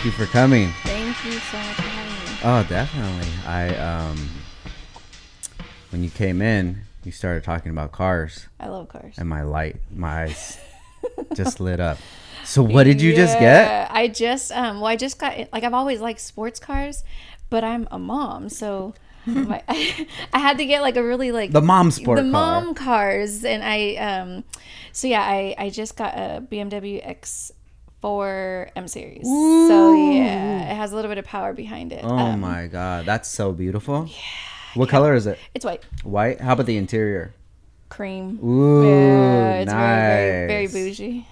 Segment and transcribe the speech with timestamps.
[0.00, 0.70] Thank you for coming.
[0.84, 2.38] Thank you so much for having me.
[2.42, 3.28] Oh, definitely.
[3.46, 4.30] I um,
[5.90, 9.16] when you came in, you started talking about cars, I love cars.
[9.18, 10.58] and my light, my eyes
[11.34, 11.98] just lit up.
[12.44, 13.90] So, what did you just get?
[13.90, 17.04] I just um well I just got like I've always liked sports cars,
[17.50, 18.94] but I'm a mom, so
[19.26, 22.30] my, I had to get like a really like The mom sport the car.
[22.30, 24.44] mom cars and I um
[24.92, 27.06] so yeah, I I just got a BMW
[28.02, 29.24] X4 M series.
[29.26, 32.04] So yeah, it has a little bit of power behind it.
[32.04, 34.06] Oh Um, my god, that's so beautiful.
[34.08, 34.14] Yeah.
[34.74, 35.38] What color is it?
[35.54, 35.84] It's white.
[36.04, 36.40] White.
[36.40, 37.34] How about the interior?
[37.88, 38.38] Cream.
[38.44, 39.76] Ooh, yeah, it's nice.
[39.76, 41.26] very, very, very bougie.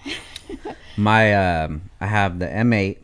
[0.97, 2.99] My um, I have the M8.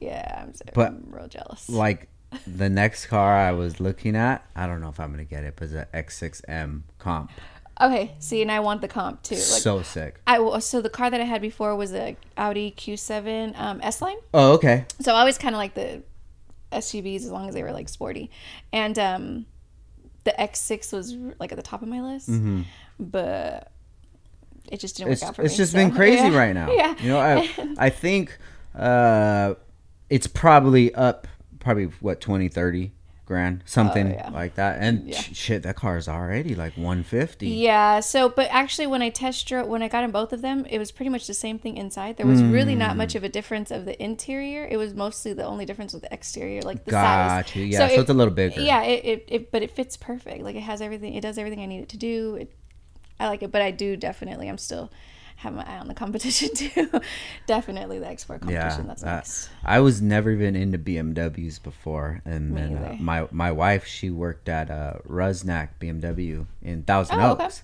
[0.00, 1.68] yeah, I'm, so, But, I'm real jealous.
[1.68, 2.08] Like
[2.46, 5.54] the next car I was looking at, I don't know if I'm gonna get it,
[5.56, 7.30] but it's an X6M comp.
[7.78, 9.34] Okay, see, and I want the comp too.
[9.34, 10.20] Like, so sick.
[10.26, 14.16] I so the car that I had before was a Audi Q7 um, S line.
[14.32, 14.86] Oh, okay.
[15.00, 16.02] So I always kind of like the
[16.72, 18.30] SUVs as long as they were like sporty,
[18.72, 19.46] and um,
[20.24, 22.30] the X6 was like at the top of my list,
[22.98, 23.70] but
[24.70, 25.12] it just didn't Mm-hmm.
[25.12, 25.52] It's work out for it's me.
[25.52, 26.36] It's just so, been crazy yeah.
[26.36, 26.72] right now.
[26.72, 28.38] Yeah, You know, I I think
[28.74, 29.54] uh,
[30.08, 31.26] it's probably up
[31.60, 32.92] probably what 20, 30
[33.26, 34.30] grand, something Oh, yeah.
[34.30, 34.78] like that.
[34.80, 35.18] And Yeah.
[35.20, 37.48] sh- shit, that car is already like 150.
[37.48, 38.00] Yeah.
[38.00, 40.78] So, but actually, when I test drove, when I got in both of them, it
[40.78, 42.16] was pretty much the same thing inside.
[42.16, 42.78] There was really Mm.
[42.78, 44.64] not much of a difference of the interior.
[44.70, 47.56] It was mostly the only difference with the exterior, like the Got size.
[47.56, 47.64] you.
[47.64, 48.60] Yeah, so, it- it's a little bigger.
[48.60, 50.42] Yeah, it, it, it but it fits perfect.
[50.42, 51.14] Like it has everything.
[51.14, 52.36] It does everything I need it to do.
[52.36, 52.52] It,
[53.18, 54.48] I like it, but I do definitely.
[54.48, 54.90] I'm still
[55.36, 56.90] have my eye on the competition too.
[57.46, 58.86] definitely the export Yeah, competition.
[58.88, 59.50] That's that- next.
[59.64, 64.10] I was never even into BMWs before, and Me then uh, my my wife she
[64.10, 67.44] worked at uh, Rusnak BMW in Thousand Oh, okay.
[67.44, 67.62] Oaks.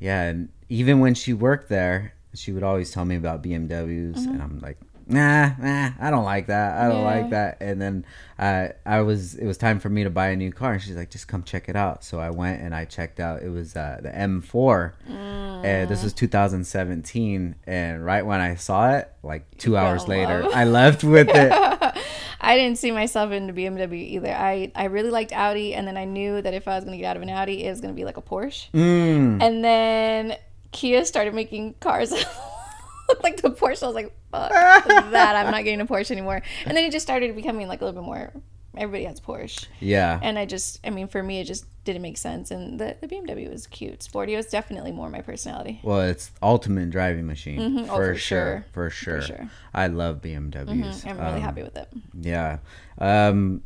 [0.00, 4.40] Yeah, and even when she worked there, she would always tell me about BMWs, and
[4.40, 6.78] I'm like, nah, nah, I don't like that.
[6.78, 6.98] I don't.
[6.98, 7.04] Yeah.
[7.04, 7.58] like that.
[7.60, 8.04] And then
[8.38, 10.96] uh, I was it was time for me to buy a new car, and she's
[10.96, 12.04] like, just come check it out.
[12.04, 13.42] So I went and I checked out.
[13.42, 17.54] It was uh, the M4, and this was 2017.
[17.66, 20.52] And right when I saw it, like two hours in later, love.
[20.54, 21.52] I left with it.
[22.40, 24.32] I didn't see myself into BMW either.
[24.32, 26.98] I, I really liked Audi, and then I knew that if I was going to
[26.98, 28.70] get out of an Audi, it was going to be like a Porsche.
[28.72, 29.42] Mm.
[29.42, 30.36] And then
[30.72, 32.12] Kia started making cars
[33.22, 33.82] like the Porsche.
[33.82, 34.50] I was like, fuck
[35.10, 35.36] that.
[35.36, 36.42] I'm not getting a Porsche anymore.
[36.66, 38.32] And then it just started becoming like a little bit more.
[38.76, 39.66] Everybody has Porsche.
[39.80, 40.20] Yeah.
[40.22, 42.50] And I just, I mean, for me, it just didn't make sense.
[42.52, 44.02] And the, the BMW was cute.
[44.04, 45.80] Sporty was definitely more my personality.
[45.82, 47.82] Well, it's ultimate driving machine Mhm.
[47.84, 48.18] Oh, for, for sure.
[48.18, 48.64] sure.
[48.72, 49.22] For sure.
[49.22, 49.50] sure.
[49.74, 51.06] I love BMWs.
[51.06, 51.88] I'm really Um, happy with it.
[52.20, 52.58] Yeah.
[52.98, 53.62] Um,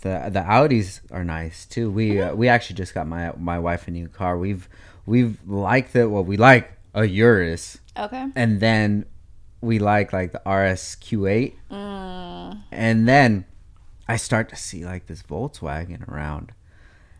[0.00, 1.90] the the Audis are nice too.
[1.90, 4.38] We uh, we actually just got my my wife a new car.
[4.38, 4.66] We've
[5.04, 6.06] we've liked it.
[6.06, 8.28] Well, we like a Urus, Okay.
[8.34, 9.04] and then
[9.64, 12.62] we like like the RS Q8, Mm.
[12.70, 13.44] and then
[14.06, 16.52] I start to see like this Volkswagen around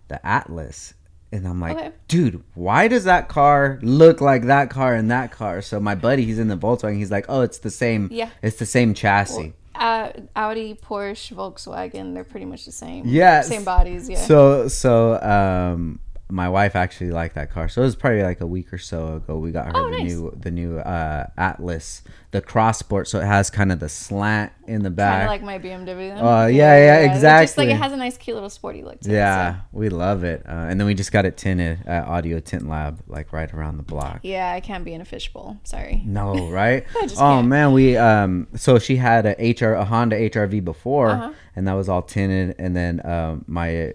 [0.09, 0.95] the Atlas.
[1.33, 1.91] And I'm like, Okay.
[2.07, 5.63] dude, why does that car look like that car and that car?
[5.63, 6.97] So my buddy, he's in the Volkswagen.
[6.97, 8.09] He's like, oh, it's the same.
[8.13, 8.29] Yeah.
[8.41, 9.53] It's the same chassis.
[9.75, 13.03] Uh, Audi, Porsche, Volkswagen, they're pretty much the same.
[13.07, 13.41] Yeah.
[13.41, 14.19] Same bodies, yeah.
[14.25, 15.99] So so um
[16.31, 17.69] my wife actually liked that car.
[17.69, 19.99] So it was probably like a week or so ago we got her Oh, the
[19.99, 20.11] nice.
[20.13, 24.51] new the new uh Atlas, the cross sport so it has kind of the slant
[24.67, 26.17] in the back, kind of like my BMW.
[26.19, 27.67] Oh, yeah, yeah, It's Just exactly.
[27.67, 29.61] like it has a nice, cute little sporty look to yeah, it.
[29.73, 30.43] we love it.
[30.49, 33.77] Uh, and then we just got it tinted at Audio Tint Lab like right around
[33.77, 34.21] the block.
[34.23, 35.59] Yeah, I can't be in a fishbowl.
[35.65, 36.03] Sorry.
[36.07, 36.87] No, right?
[36.97, 37.49] oh can't.
[37.49, 41.33] man, we um so she had a HR a Honda HRV before Uh-huh.
[41.55, 43.93] and that was all tinted and then um my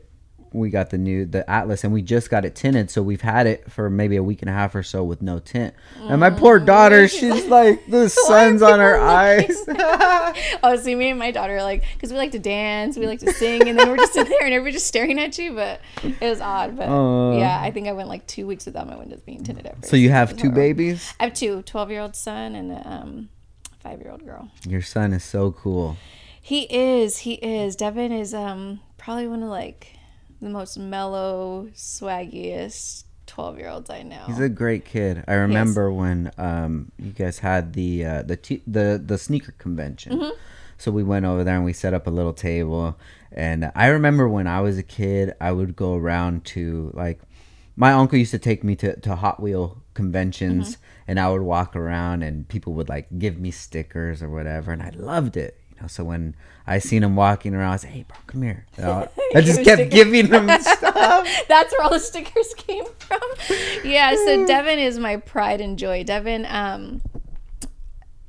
[0.51, 3.47] we got the new the Atlas and we just got it tinted so we've had
[3.47, 5.73] it for maybe a week and a half or so with no tint.
[5.99, 9.55] And my poor daughter, she's like the sun's on her eyes.
[10.61, 13.19] Oh, see, me and my daughter are like, because we like to dance, we like
[13.19, 15.53] to sing, and then we're just sitting there and everybody's just staring at you.
[15.53, 16.75] But it was odd.
[16.77, 17.37] But Aw.
[17.37, 19.89] yeah, I think I went like two weeks without my windows being tinted at first.
[19.89, 21.13] so you have two babies?
[21.19, 23.29] I have two 12 year old son and a um,
[23.79, 24.49] five year old girl.
[24.67, 25.97] Your son is so cool.
[26.41, 27.19] He is.
[27.19, 27.75] He is.
[27.75, 29.93] Devin is um probably one of like
[30.41, 34.23] the most mellow, swaggiest twelve year olds I know.
[34.27, 35.23] He's a great kid.
[35.27, 40.13] I remember when um, you guys had the uh, the t- the the sneaker convention.
[40.19, 40.35] Mm-hmm.
[40.77, 42.97] So we went over there and we set up a little table.
[43.33, 47.19] And I remember when I was a kid, I would go around to like
[47.75, 50.81] my uncle used to take me to, to Hot Wheel conventions Mm-hmm.
[51.09, 54.81] and I would walk around and people would like give me stickers or whatever and
[54.81, 55.59] I loved it.
[55.75, 56.35] You know, so when
[56.69, 59.63] I seen him walking around, I was like, "Hey, bro, come here." Know, I just
[59.63, 59.93] kept stickers.
[59.93, 61.27] giving him stuff.
[61.47, 63.19] That's where all the stickers came from.
[63.83, 66.03] Yeah, so Devin is my pride and joy.
[66.03, 67.01] Devin, um,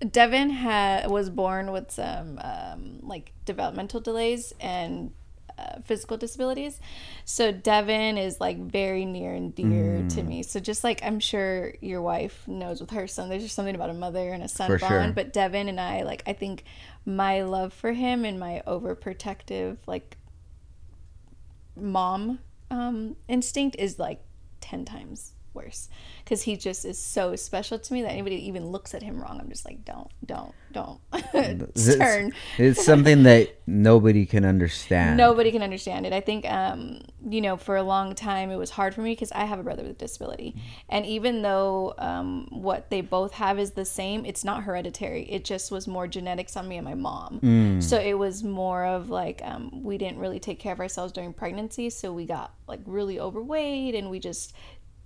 [0.09, 5.13] Devin ha- was born with some um, like developmental delays and
[5.59, 6.81] uh, physical disabilities.
[7.27, 9.67] So Devin is like very near and dear
[10.01, 10.15] Mm.
[10.15, 10.43] to me.
[10.43, 13.91] So just like I'm sure your wife knows with her son, there's just something about
[13.91, 14.91] a mother and a son For bond.
[14.91, 15.13] sure.
[15.13, 16.65] But Devin and I, like, I think
[17.05, 20.17] my love for him and my overprotective like
[21.77, 22.39] mom
[22.71, 24.21] um, instinct is like
[24.61, 25.33] ten times
[25.63, 25.89] worse
[26.25, 29.39] because he just is so special to me that anybody even looks at him wrong,
[29.41, 31.01] I'm just like, don't, don't, don't
[31.35, 32.33] It's- turn.
[32.59, 35.17] It's something that nobody can understand.
[35.17, 36.13] Nobody can understand it.
[36.13, 39.33] I think, um, you know, for a long time it was hard for me because
[39.33, 40.55] I have a brother with a disability.
[40.89, 45.23] And even though um, what they both have is the same, it's not hereditary.
[45.25, 47.81] It just was more genetics on me and my mom.
[47.81, 51.33] So it was more of like, um, we didn't really take care of ourselves during
[51.33, 51.91] pregnancy.
[51.91, 54.55] So we got like really overweight and we just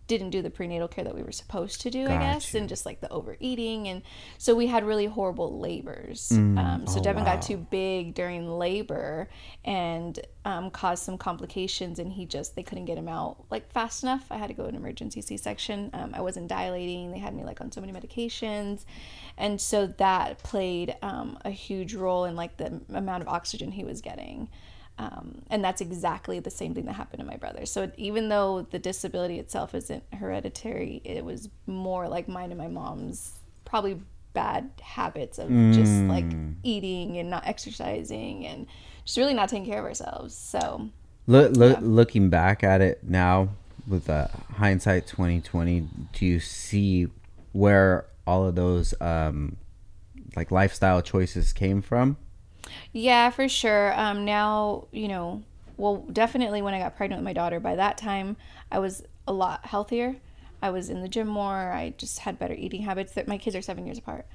[0.06, 2.84] didn't do the prenatal care that we were supposed to do, I guess, and just
[2.84, 4.02] like the overeating, and
[4.36, 6.30] so we had really horrible labors.
[6.30, 7.34] Um, so Oh, Devin wow.
[7.36, 9.30] got too big during labor
[9.64, 14.02] and um, caused some complications, and he just they couldn't get him out like fast
[14.02, 14.26] enough.
[14.30, 15.90] I had to go an emergency C-section.
[15.94, 17.10] Um, I wasn't dilating.
[17.10, 18.84] They had me like on so many medications,
[19.38, 23.84] and so that played um, a huge role in like the amount of oxygen he
[23.84, 24.48] was getting.
[24.96, 27.66] Um, and that's exactly the same thing that happened to my brother.
[27.66, 32.68] So even though the disability itself isn't hereditary, it was more like mine and my
[32.68, 33.32] mom's
[33.64, 34.00] probably
[34.34, 36.26] bad habits of just like
[36.62, 38.66] eating and not exercising and
[39.04, 40.34] just really not taking care of ourselves.
[40.34, 40.90] So
[41.26, 43.48] Look, look, looking back at it now
[43.88, 47.08] with uh, hindsight 2020, do you see
[47.52, 49.56] where all of those um,
[50.36, 52.18] like lifestyle choices came from?
[52.92, 53.98] Yeah, for sure.
[53.98, 55.42] Um, now, you know,
[55.76, 58.36] well, definitely when I got pregnant with my daughter, by that time
[58.70, 60.16] I was a lot healthier.
[60.62, 61.72] I was in the gym more.
[61.72, 63.12] I just had better eating habits.
[63.12, 64.26] That my kids are seven years apart.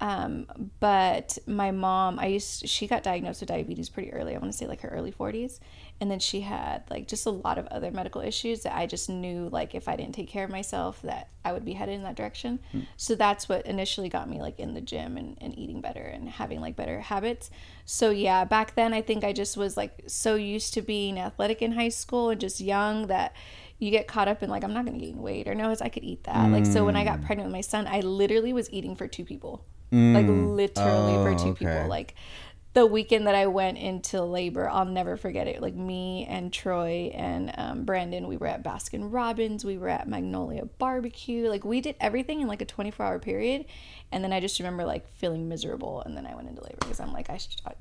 [0.00, 0.46] Um,
[0.78, 4.36] but my mom, I used she got diagnosed with diabetes pretty early.
[4.36, 5.58] I want to say like her early forties,
[6.00, 9.08] and then she had like just a lot of other medical issues that I just
[9.08, 12.02] knew like if I didn't take care of myself that I would be headed in
[12.02, 12.58] that direction.
[12.72, 12.80] Hmm.
[12.96, 16.28] So that's what initially got me like in the gym and, and eating better and
[16.28, 17.50] having like better habits.
[17.84, 21.62] So yeah, back then I think I just was like so used to being athletic
[21.62, 23.34] in high school and just young that
[23.78, 25.88] you get caught up in like I'm not gonna gain weight or no, it's I
[25.88, 26.50] could eat that.
[26.50, 27.26] Like so when I got hmm.
[27.26, 29.64] pregnant with my son, I literally was eating for two people.
[29.92, 30.48] Like hmm.
[30.56, 31.66] literally for two oh, okay.
[31.66, 31.86] people.
[31.88, 32.16] Like
[32.74, 35.62] the weekend that I went into labor, I'll never forget it.
[35.62, 40.08] Like me and Troy and um, Brandon, we were at Baskin Robbins, we were at
[40.08, 41.48] Magnolia Barbecue.
[41.48, 43.66] Like we did everything in like a 24 hour period.
[44.10, 46.02] And then I just remember like feeling miserable.
[46.02, 47.62] And then I went into labor because I'm like, I should.
[47.64, 47.74] I,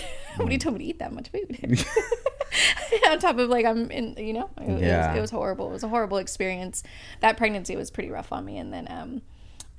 [0.38, 1.58] Nobody told me to eat that much food.
[3.08, 5.70] On top of like I'm in, you know, it, it was, it was horrible.
[5.70, 6.84] It was a horrible experience.
[7.20, 8.58] That pregnancy was pretty rough on me.
[8.58, 9.22] And then um,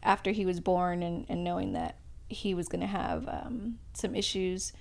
[0.04, 1.96] after he was born and, and knowing that
[2.28, 4.74] he was going to have um, some issues,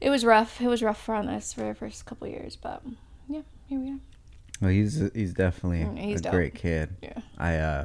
[0.00, 0.60] it was rough.
[0.60, 2.56] It was rough on us for the first couple years.
[2.56, 2.82] But
[3.28, 3.98] yeah, here we are.
[4.60, 6.32] Well, he's he's definitely Mm, he's a dope.
[6.32, 6.90] great kid.
[7.02, 7.18] Yeah.
[7.38, 7.84] I uh,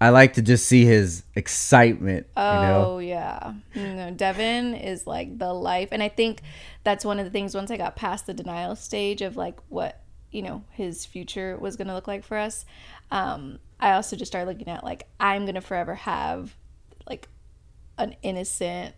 [0.00, 2.26] I like to just see his excitement.
[2.36, 6.42] Oh you know, yeah, no, Devin is like the life, and I think
[6.84, 7.54] that's one of the things.
[7.54, 11.76] Once I got past the denial stage of like what you know his future was
[11.76, 12.66] gonna look like for us,
[13.10, 16.54] um, I also just started looking at like I'm gonna forever have
[17.08, 17.28] like
[17.98, 18.94] an innocent,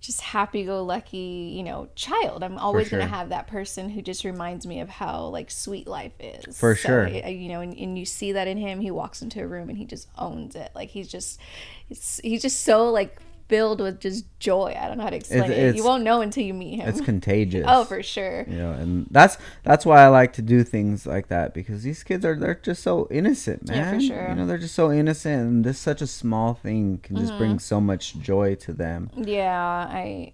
[0.00, 2.42] just happy-go-lucky, you know, child.
[2.42, 2.98] I'm always sure.
[2.98, 6.58] gonna have that person who just reminds me of how like sweet life is.
[6.58, 7.08] For So, sure.
[7.08, 8.80] You know, and, and you see that in him.
[8.80, 10.72] He walks into a room and he just owns it.
[10.74, 11.38] Like he's just,
[11.86, 13.20] he's, he's just so like
[13.52, 14.74] filled with just joy.
[14.78, 15.76] I don't know how to explain It's- it.
[15.76, 16.88] You won't know until you meet him.
[16.88, 17.64] it's contagious.
[17.68, 18.44] oh, for sure.
[18.48, 22.02] you know, and that's that's why I like to do things like that because these
[22.02, 23.76] kids are they're just so innocent, man.
[23.76, 24.28] Yeah, for sure.
[24.30, 27.38] You know, they're just so innocent, and this such a small thing can just Mm-hmm.
[27.38, 29.10] bring so much joy to them.
[29.16, 30.32] Yeah, I,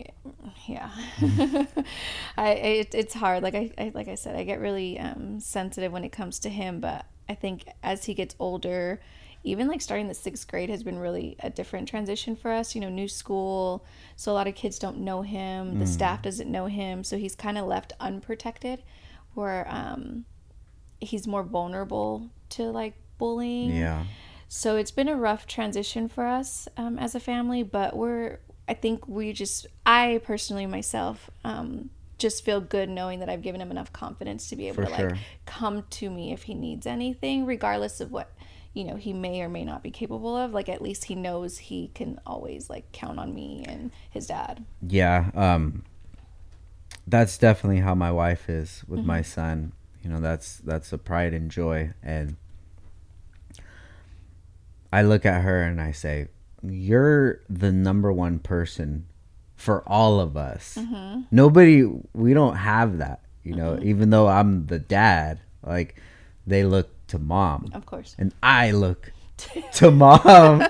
[0.66, 0.90] yeah,
[2.36, 3.42] I it, it's hard.
[3.42, 6.48] Like I, I like I said, I get really um, sensitive when it comes to
[6.48, 6.80] him.
[6.80, 9.00] But I think as he gets older,
[9.44, 12.74] even like starting the sixth grade has been really a different transition for us.
[12.74, 13.84] You know, new school,
[14.16, 15.78] so a lot of kids don't know him.
[15.78, 18.82] The staff doesn't know him, so he's kind of left unprotected,
[19.34, 20.24] where um,
[21.00, 23.70] he's more vulnerable to like bullying.
[23.76, 24.04] Yeah,
[24.48, 28.74] So it's been a rough transition for us um, as a family, but we're, I
[28.74, 33.70] think we just, I personally myself, um, just feel good knowing that I've given him
[33.70, 35.18] enough confidence to be able For to like sure.
[35.46, 38.32] come to me if he needs anything, regardless of what,
[38.78, 40.52] you know, he may or may not be capable of.
[40.52, 44.64] Like at least he knows he can always like count on me and his dad.
[44.86, 45.30] yeah.
[45.34, 45.82] Um,
[47.06, 49.24] that's definitely how my wife is with my Mm-hmm.
[49.32, 49.72] son.
[50.04, 52.36] You know, that's that's a pride and joy, and
[54.92, 56.28] I look at her and I say,
[56.62, 59.06] you're the number one person
[59.56, 60.78] for all of us.
[60.80, 61.22] Mm-hmm.
[61.30, 61.82] Nobody,
[62.14, 63.78] we don't have that, you know.
[63.82, 65.96] Even though I'm the dad, like
[66.46, 68.14] they look to mom, Of course.
[68.18, 69.12] and I look
[69.74, 70.66] to mom.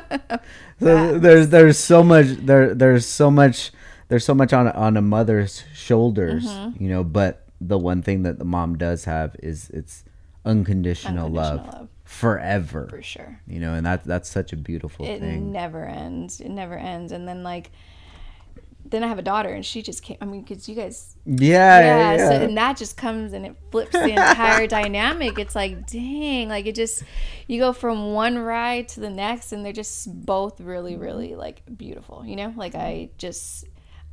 [0.80, 3.72] so there's there's so much there there's so much
[4.08, 6.82] there's so much on on a mother's shoulders, Mm-hmm.
[6.82, 7.04] you know.
[7.04, 10.04] But the one thing that the mom does have is it's
[10.44, 11.30] unconditional, Unconditional
[11.66, 11.88] love, love.
[12.04, 12.86] forever.
[12.88, 13.40] For sure.
[13.46, 15.30] You know, and that's that's such a beautiful It thing.
[15.30, 16.40] It never ends.
[16.40, 17.12] It never ends.
[17.12, 17.70] And then like,
[18.84, 20.16] then I have a daughter, and she just came.
[20.20, 22.12] I mean, because you guys, Yeah, yeah.
[22.16, 22.28] yeah.
[22.30, 25.38] So, and that just comes and it flips the entire dynamic.
[25.38, 27.02] It's like, dang, like it just,
[27.46, 31.62] you go from one ride to the next, and they're just both really, really like
[31.76, 32.24] beautiful.
[32.26, 33.64] You know, like I just.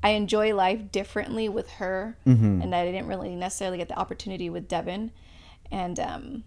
[0.03, 2.61] I enjoy life differently with her, Mm-hmm.
[2.61, 5.09] and I didn't really necessarily get the opportunity with Devin,
[5.71, 6.43] and um,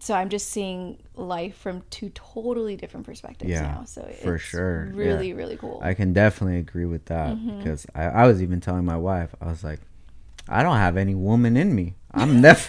[0.00, 3.84] so I'm just seeing life from two totally different perspectives Yeah, now.
[3.84, 4.92] So for it's sure.
[4.98, 4.98] Yeah.
[4.98, 5.80] really, really cool.
[5.82, 7.58] I can definitely agree with that Mm-hmm.
[7.58, 9.80] because I, I was even telling my wife, I was like,
[10.48, 11.94] I don't have any woman in me.
[12.12, 12.68] I'm never,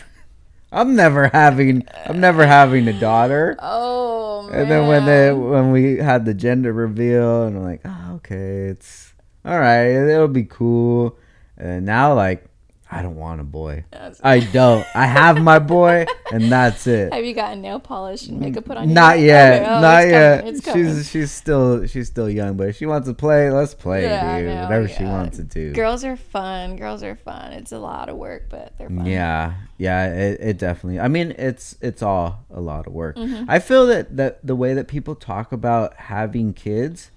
[0.71, 3.57] I'm never having, I'm never having a daughter.
[3.61, 4.61] oh man!
[4.61, 8.67] And then when they when we had the gender reveal, and I'm like, oh, okay,
[8.67, 9.13] it's
[9.43, 11.17] all right, it'll be cool.
[11.57, 12.45] And now, like,
[12.89, 13.85] I don't want a boy.
[14.23, 14.85] I don't.
[14.93, 17.11] I have my boy, and that's it.
[17.13, 18.93] have you gotten nail polish and makeup put on?
[18.93, 19.25] Not hair?
[19.25, 19.69] yet.
[19.69, 20.73] Oh, not yet.
[20.73, 24.39] She's she's still she's still young, but if she wants to play, let's play, Yeah,
[24.39, 24.61] dude.
[24.61, 25.73] Whatever she wants to do.
[25.73, 26.75] Girls are fun.
[26.75, 27.53] Girls are fun.
[27.53, 29.07] It's a lot of work, but they're fun.
[29.07, 30.99] Yeah, yeah, it, it definitely.
[30.99, 33.15] I mean, it's it's all a lot of work.
[33.15, 33.49] Mm-hmm.
[33.49, 37.09] I feel that that the way that people talk about having kids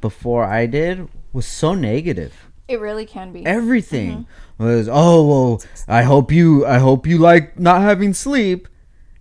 [0.00, 2.50] before I did was so negative.
[2.68, 3.44] It really can be.
[3.46, 4.26] Everything
[4.58, 4.64] Mm-hmm.
[4.64, 8.68] was, oh well, I hope you, I hope you like not having sleep.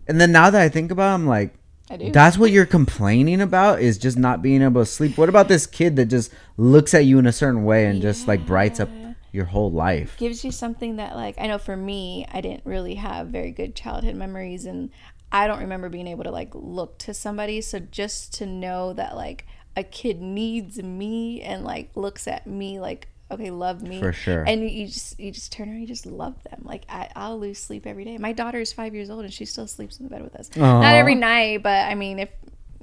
[0.07, 1.53] And then now that I think about, it, I'm like,
[1.89, 2.12] I do.
[2.12, 5.17] that's what you're complaining about is just not being able to sleep.
[5.17, 8.27] What about this kid that just looks at you in a certain way and just
[8.27, 8.89] like brights up
[9.31, 10.15] your whole life?
[10.17, 13.75] gives you something that like I know for me, I didn't really have very good
[13.75, 14.89] childhood memories and
[15.31, 17.59] I don't remember being able to like look to somebody.
[17.62, 19.45] So just to know that like
[19.75, 24.43] a kid needs me and like looks at me like okay, love me For sure.
[24.43, 26.61] and you just you just turn around, you just love them.
[26.63, 28.17] Like I, I'll lose sleep every day.
[28.17, 30.49] My daughter is five years old and she still sleeps in the bed with us.
[30.55, 32.29] Not every night, but I mean if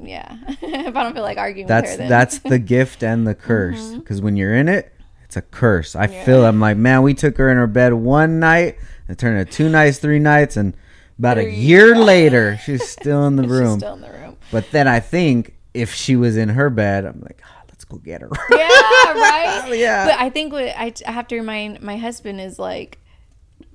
[0.03, 3.27] yeah, if I don't feel like arguing That's with her, then that's the gift and
[3.27, 3.81] the curse.
[3.81, 3.99] Mm-hmm.
[4.01, 4.93] Because when you're in it,
[5.25, 5.95] it's a curse.
[5.95, 8.79] I feel I'm like, man, we took her in her bed one night,
[9.09, 10.75] and turned it two nights, three nights, and
[11.19, 13.79] about a year later, she's still in the she's room.
[13.79, 14.39] still in the room.
[14.51, 17.60] But then I think if she was in her bed, I'm like, let's
[17.91, 18.31] go get her.
[18.51, 19.73] yeah, right.
[19.81, 20.07] Yeah.
[20.07, 22.99] But I think what I, I have to remind my husband is like,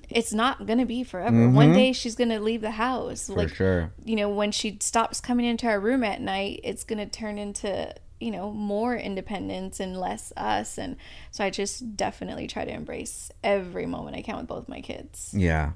[0.10, 1.50] it's not gonna be forever.
[1.50, 3.24] One day she's gonna leave the house.
[3.24, 3.34] Mm-hmm.
[3.34, 3.91] For like, sure.
[4.03, 7.93] you know, when she stops coming into our room at night, it's gonna turn into
[8.19, 10.77] you know more independence and less us.
[10.77, 10.98] And
[11.31, 15.34] so I just definitely try to embrace every moment I can with both my kids.
[15.36, 15.72] Yeah.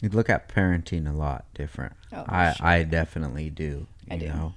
[0.00, 1.92] You look at parenting a lot different.
[2.12, 2.66] Oh, I, sure.
[2.66, 3.86] I definitely do.
[4.10, 4.26] I do.
[4.26, 4.54] Know?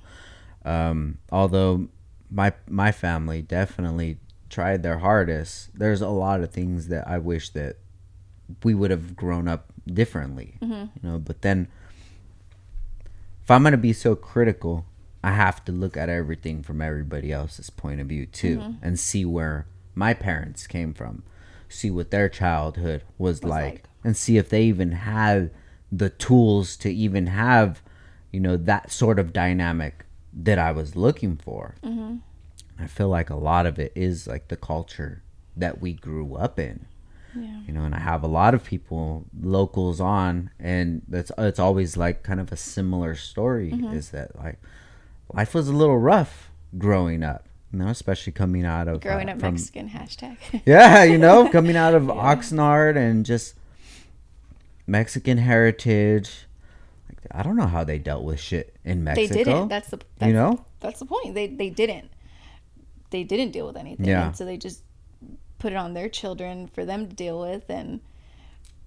[0.65, 1.87] Um, although
[2.29, 4.17] my my family definitely
[4.49, 5.77] tried their hardest.
[5.77, 7.77] There's a lot of things that I wish that
[8.63, 10.57] we would have grown up differently.
[10.61, 10.73] Mm-hmm.
[10.73, 11.67] You know, but then
[13.43, 14.85] if I'm gonna be so critical,
[15.23, 18.71] I have to look at everything from everybody else's point of view too, Mm-hmm.
[18.85, 21.23] and see where my parents came from,
[21.69, 23.83] see what their childhood was, like, like.
[24.03, 25.51] and see if they even had
[25.91, 27.81] the tools to even have,
[28.31, 30.04] you know, that sort of dynamic
[30.35, 31.75] that I was looking for.
[31.83, 32.17] Mm-hmm.
[32.77, 35.23] I feel like a lot of it is like the culture
[35.55, 36.85] that we grew up in
[37.33, 37.61] Yeah.
[37.65, 41.95] you know and i have a lot of people locals on and that's it's always
[41.95, 43.93] like kind of a similar story Mm-hmm.
[43.93, 44.59] is that like
[45.33, 49.33] life was a little rough growing up you know especially coming out of Growing uh,
[49.33, 50.37] up from Mexican hashtag.
[50.65, 53.55] yeah you know coming out of oxnard and just
[54.87, 56.44] mexican heritage
[57.31, 59.33] i don't know how they dealt with shit in Mexico.
[59.33, 59.67] they didn't.
[59.67, 61.33] That's the that's, you know that's the point.
[61.33, 62.09] They they didn't.
[63.09, 64.05] They didn't deal with anything.
[64.05, 64.27] Yeah.
[64.27, 64.81] And so they just
[65.59, 68.01] put it on their children for them to deal with and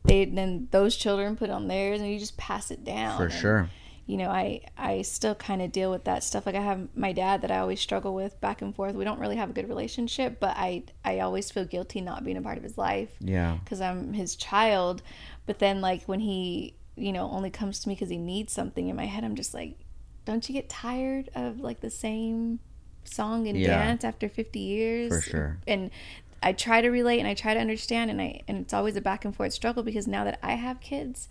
[0.05, 3.17] they then those children put it on theirs and you just pass it down.
[3.17, 3.71] for And, sure
[4.07, 6.47] You know, I I still kind of deal with that stuff.
[6.47, 8.95] Like I have my dad that I always struggle with back and forth.
[8.95, 12.37] We don't really have a good relationship, but I I always feel guilty not being
[12.37, 15.03] a part of his life yeah because I'm his child.
[15.47, 18.89] But then, like, when he, you know, only comes to me because he needs something
[18.89, 19.77] in my head, I'm just like,
[20.25, 22.61] don't you get tired of like the same
[23.05, 23.79] song and Yeah.
[23.79, 25.09] dance after 50 years?
[25.13, 25.59] For sure.
[25.67, 25.91] And
[26.43, 29.01] I try to relate and I try to understand, and I and it's always a
[29.01, 31.29] back and forth struggle because now that I have kids,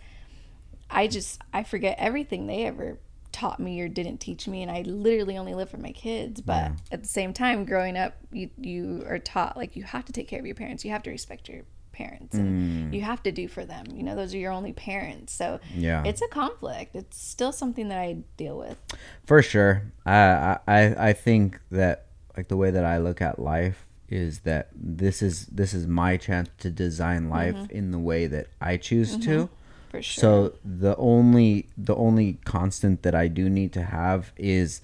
[0.89, 2.99] I just I forget everything they ever
[3.31, 6.55] taught me or didn't teach me and I literally only live for my kids but
[6.55, 6.71] Yeah.
[6.91, 10.27] at the same time growing up you you are taught like you have to take
[10.27, 11.61] care of your parents you have to respect your
[11.97, 12.39] parents Mm.
[12.39, 15.59] and you have to do for them you know those are your only parents so
[15.73, 16.03] Yeah.
[16.09, 18.09] it's a conflict it's still something that I
[18.43, 18.77] deal with
[19.25, 19.73] For sure.
[20.05, 21.95] I, I I think that
[22.35, 26.17] like the way that I look at life is that this is this is my
[26.17, 27.39] chance to design mm-hmm.
[27.39, 29.29] life in the way that I choose mm-hmm.
[29.29, 29.49] to.
[29.91, 34.81] for sure So the only the only constant that I do need to have is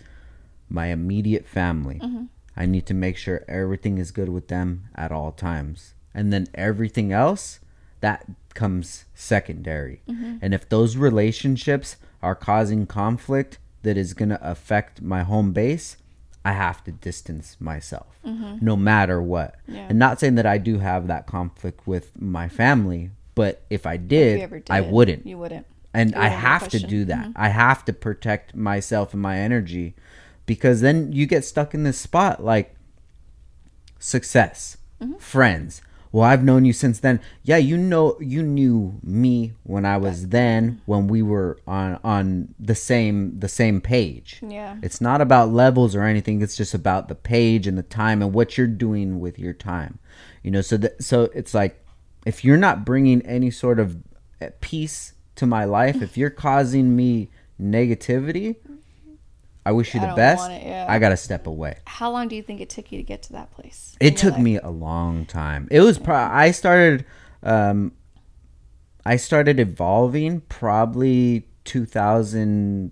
[0.69, 1.99] my immediate family.
[2.03, 2.25] Mm-hmm.
[2.55, 5.93] I need to make sure everything is good with them at all times.
[6.13, 7.59] And then everything else
[8.01, 10.01] that comes secondary.
[10.07, 10.37] Mm-hmm.
[10.41, 15.97] And if those relationships are causing conflict that is going to affect my home base,
[16.45, 18.63] I have to distance myself mm-hmm.
[18.63, 19.55] no matter what.
[19.67, 19.87] Yeah.
[19.89, 23.97] And not saying that I do have that conflict with my family, but if I
[23.97, 26.79] did, if did I wouldn't you wouldn't and It I wouldn't be a have to
[26.79, 27.27] do that.
[27.27, 27.41] Mm-hmm.
[27.41, 29.95] I have to protect myself and my energy
[30.45, 32.75] because then you get stuck in this spot like
[33.99, 34.77] success,
[35.19, 35.81] friends.
[36.13, 37.19] Well, I've known you since then.
[37.41, 42.53] Yeah, you know you knew me when I was then when we were on on
[42.59, 44.39] the same the same page.
[44.47, 46.43] yeah It's not about levels or anything.
[46.43, 49.97] It's just about the page and the time and what you're doing with your time.
[50.43, 51.83] You know, so that so it's like
[52.27, 53.97] if you're not bringing any sort of
[54.39, 58.57] uh, peace to my life, if you're causing me negativity,
[59.65, 60.49] I wish you the best.
[60.51, 60.85] it, yeah.
[60.89, 61.77] I got to step away.
[61.85, 64.33] how long do you think it took you to get to that place It took
[64.33, 64.41] life?
[64.41, 65.67] me a long time.
[65.71, 67.05] It was pro- I started
[67.43, 67.91] um
[69.05, 72.91] I started evolving probably 2000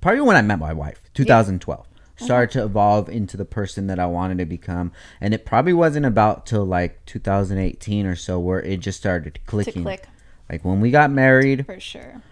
[0.00, 1.86] probably when I met my wife, 2012.
[2.18, 6.06] Started to evolve into the person that I wanted to become, and it probably wasn't
[6.06, 9.82] about till like 2018 or so where it just started clicking.
[9.82, 10.06] click
[10.50, 12.22] Like when we got married, for sure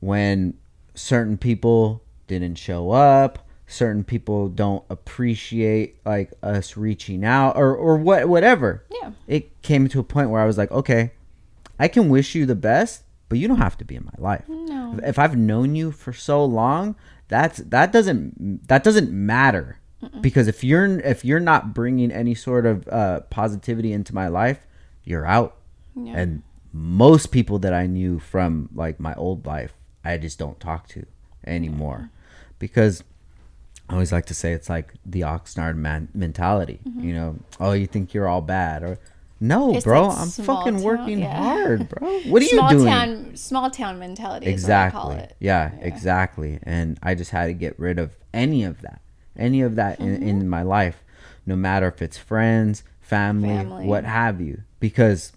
[0.00, 0.54] when
[0.94, 2.02] certain people
[2.38, 3.46] didn't show up.
[3.66, 8.84] Certain people don't appreciate like us reaching out or or what whatever.
[8.90, 9.12] Yeah.
[9.26, 11.12] It came to a point where i was like okay
[11.78, 14.44] i can wish you the best but you don't have to be in my life.
[14.48, 14.98] No.
[15.02, 16.96] If i've known you for so long
[17.28, 19.78] that's that doesn't that doesn't matter.
[20.20, 24.66] Because if you're if you're not bringing any sort of uh, positivity into my life
[25.04, 25.56] you're out.
[25.94, 26.14] Yeah.
[26.16, 26.42] And
[26.72, 31.06] most people that I knew from like my old life, I just don't talk to
[31.46, 32.10] anymore
[32.62, 33.02] because
[33.90, 36.78] I always like to say it's like the Oxnard man- mentality.
[36.96, 38.98] You know, oh, you think you're all bad, or
[39.40, 39.76] no, Mm-hmm.
[39.78, 41.36] It's bro, like I'm fucking town, working yeah.
[41.42, 42.20] hard, bro.
[42.20, 42.88] What are small you doing?
[42.92, 45.30] town small town mentality is what I call exactly.
[45.30, 46.58] it Yeah, exactly.
[46.62, 49.00] And I just had to get rid of any of that,
[49.36, 50.22] any of that Mm-hmm.
[50.22, 51.02] in, in my life,
[51.44, 53.86] no matter if it's friends, family, Family.
[53.86, 55.32] what have you, because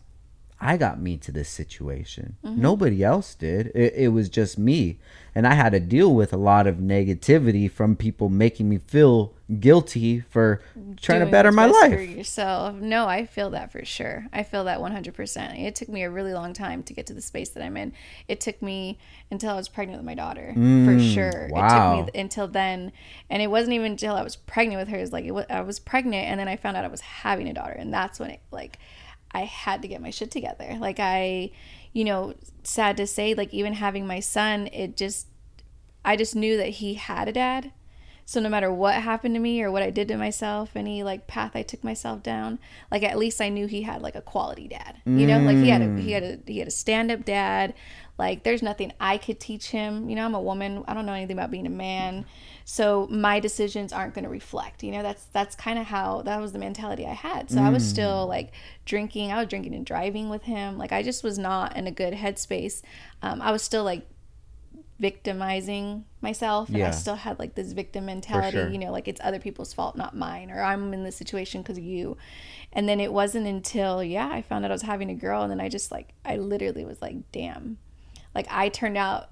[0.61, 2.37] I got me to this situation.
[2.45, 2.61] Mm-hmm.
[2.61, 3.71] Nobody else did.
[3.73, 4.99] It, it was just me.
[5.37, 9.33] And I had to deal with a lot of negativity from people making me feel
[9.59, 10.61] guilty for
[11.01, 12.09] trying to better my best for life.
[12.09, 12.75] yourself.
[12.75, 14.27] No, I feel that for sure.
[14.31, 15.59] I feel that 100%.
[15.61, 17.91] It took me a really long time to get to the space that I'm in.
[18.29, 18.97] It took me
[19.29, 21.47] until I was pregnant with my daughter, for Mm, sure.
[21.47, 21.97] It wow.
[21.97, 22.93] took me until then.
[23.29, 24.97] And it wasn't even until I was pregnant with her.
[24.97, 27.49] It's like, it was, I was pregnant and then I found out I was having
[27.49, 27.73] a daughter.
[27.73, 28.79] And that's when it, like,
[29.31, 30.77] I had to get my shit together.
[30.79, 31.51] Like, I,
[31.95, 35.27] you know, sad to say, like, even having my son, it just,
[36.03, 37.71] I just knew that he had a dad.
[38.27, 41.27] So no matter what happened to me or what I did to myself, any like
[41.27, 42.57] path I took myself down,
[42.89, 44.97] like at least I knew he had like a quality dad.
[45.05, 47.75] You know, like he had a he had a he had a stand up dad.
[48.17, 50.09] Like there's nothing I could teach him.
[50.09, 50.83] You know, I'm a woman.
[50.87, 52.25] I don't know anything about being a man.
[52.67, 54.81] So my decisions aren't going to reflect.
[54.81, 57.51] You know, that's that's kind of how that was the mentality I had.
[57.51, 58.53] So I was still like
[58.85, 59.31] drinking.
[59.31, 60.77] I was drinking and driving with him.
[60.77, 62.81] Like I just was not in a good headspace.
[63.21, 64.07] Um, I was still like
[64.97, 66.87] victimizing myself and Yeah.
[66.87, 68.69] I still had like this victim mentality, sure.
[68.69, 71.77] you know, like it's other people's fault, not mine, or I'm in this situation because
[71.77, 72.17] of you.
[72.73, 75.43] And then it wasn't until, yeah, I found out I was having a girl.
[75.43, 77.77] And then I just like, I literally was like, damn.
[78.33, 79.29] Like I turned out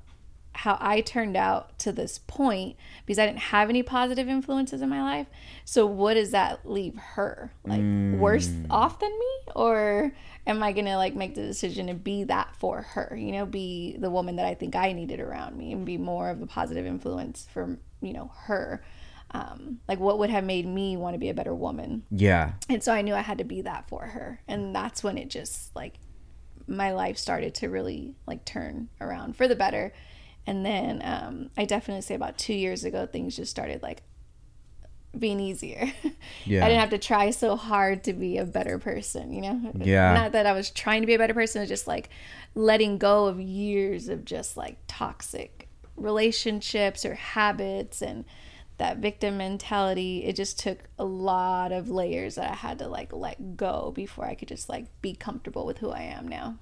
[0.53, 4.89] how I turned out to this point because I didn't have any positive influences in
[4.89, 5.27] my life.
[5.65, 7.51] So what does that leave her?
[7.65, 7.81] Like
[8.19, 9.51] worse off than me?
[9.55, 10.13] Or
[10.45, 13.15] am I gonna like make the decision to be that for her?
[13.17, 16.29] You know, be the woman that I think I needed around me and be more
[16.29, 18.83] of a positive influence for, you know, her.
[19.31, 22.03] Um, like what would have made me want to be a better woman?
[22.11, 22.53] Yeah.
[22.69, 24.41] And so I knew I had to be that for her.
[24.47, 25.95] And that's when it just like
[26.67, 29.91] my life started to really like turn around for the better.
[30.45, 34.03] And then um, I definitely say about two years ago, things just started like
[35.17, 35.91] being easier.
[36.45, 36.65] Yeah.
[36.65, 39.71] I didn't have to try so hard to be a better person, you know?
[39.75, 40.13] Yeah.
[40.13, 42.09] Not that I was trying to be a better person, it's just like
[42.53, 48.25] letting go of years of just like toxic relationships or habits and
[48.77, 53.13] that victim mentality it just took a lot of layers that i had to like
[53.13, 56.57] let go before i could just like be comfortable with who i am now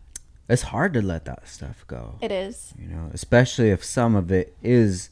[0.51, 2.15] It's hard to let that stuff go.
[2.21, 2.73] it is.
[2.77, 5.09] You know especially if some of it is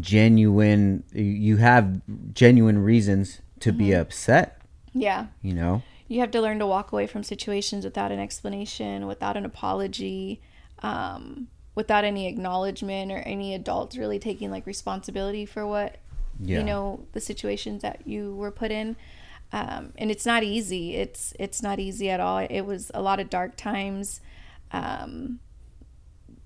[0.00, 2.00] genuine you have
[2.34, 4.60] genuine reasons to be upset.
[4.92, 5.26] Yeah.
[5.42, 5.82] You know?
[6.08, 10.40] You have to learn to walk away from situations without an explanation without an apology
[10.82, 15.98] um, without any acknowledgement or any adults really taking like responsibility for what
[16.40, 16.58] yeah.
[16.58, 18.96] you know the situations that you were put in.
[19.52, 20.96] Um, and it's not easy.
[20.96, 22.38] It's it's not easy at all.
[22.38, 24.20] It was a lot of dark times
[24.72, 25.40] um,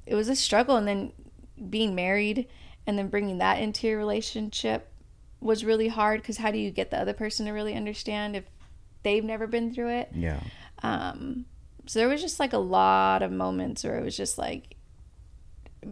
[0.07, 0.77] it was a struggle.
[0.77, 1.13] And then
[1.69, 2.49] being married
[2.87, 4.93] and then bringing that into your relationship
[5.41, 8.45] was really hard because how do you get the other person to really understand if
[9.03, 10.11] they've never been through it?
[10.15, 10.41] Yeah.
[10.83, 11.47] Um,
[11.87, 14.77] so there was just like a lot of moments where it was just like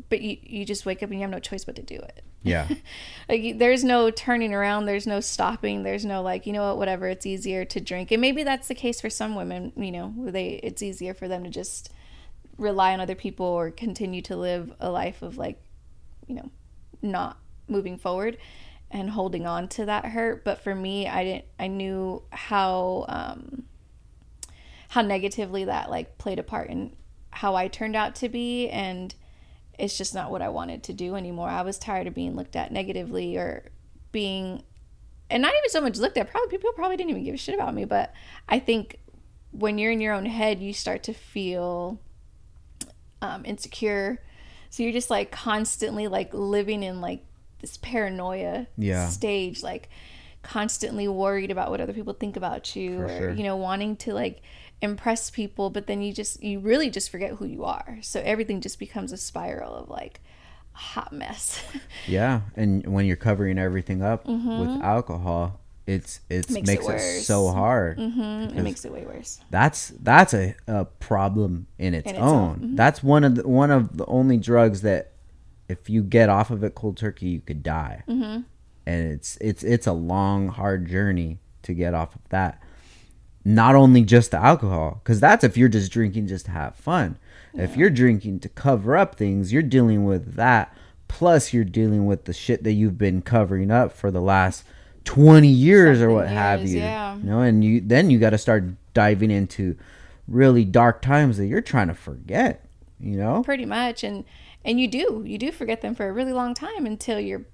[0.08, 2.24] but you, you just wake up and you have no choice but to do it.
[2.42, 2.68] Yeah.
[3.28, 7.08] Like there's no turning around there's no stopping there's no like you know what whatever
[7.08, 8.10] it's easier to drink.
[8.12, 11.44] And maybe that's the case for some women you know they it's easier for them
[11.44, 11.90] to just
[12.56, 15.60] rely on other people or continue to live a life of like
[16.26, 16.50] you know
[17.02, 17.38] not
[17.68, 18.36] moving forward
[18.90, 23.64] and holding on to that hurt but for me i didn't i knew how um
[24.88, 26.94] how negatively that like played a part in
[27.30, 29.14] how i turned out to be and
[29.78, 31.48] it's just not what I wanted to do anymore.
[31.48, 33.64] I was tired of being looked at negatively or
[34.12, 34.62] being
[35.30, 36.30] and not even so much looked at.
[36.30, 38.12] Probably people probably didn't even give a shit about me, but
[38.48, 38.98] I think
[39.50, 41.98] when you're in your own head, you start to feel
[43.24, 44.20] um, insecure.
[44.70, 47.24] So you're just like constantly like living in like
[47.60, 49.08] this paranoia Yeah.
[49.08, 49.88] stage, like
[50.42, 53.30] constantly worried about what other people think about you, For or sure.
[53.32, 54.42] you know, wanting to like
[54.82, 57.98] impress people, but then you just you really just forget who you are.
[58.02, 60.20] So everything just becomes a spiral of like
[60.72, 61.62] hot mess.
[62.08, 66.54] yeah and when you're covering everything up with alcohol it's it's Mm-hmm.
[66.54, 67.98] Makes makes, it it, so hard.
[67.98, 69.40] It makes it way worse.
[69.50, 72.76] that's that's a, a problem in its, In its own, own, mhm.
[72.76, 75.12] that's one of the, one of the only drugs that
[75.68, 78.02] if you get off of it cold turkey you could die.
[78.08, 78.42] Mm-hmm.
[78.86, 82.60] and it's it's it's a long hard journey to get off of that.
[83.44, 87.18] Not only just the alcohol because that's if you're just drinking just to have fun.
[87.52, 90.74] If you're drinking to cover up things you're dealing with that.
[91.08, 94.64] Plus you're dealing with the shit that you've been covering up for the last
[95.04, 97.16] 20 years or Something what have you yeah.
[97.16, 98.64] you know and you then you got to start
[98.94, 99.76] diving into
[100.26, 102.66] really dark times that you're trying to forget
[102.98, 104.24] you know Pretty much, and
[104.64, 107.44] and you do you do forget them for a really long time until you're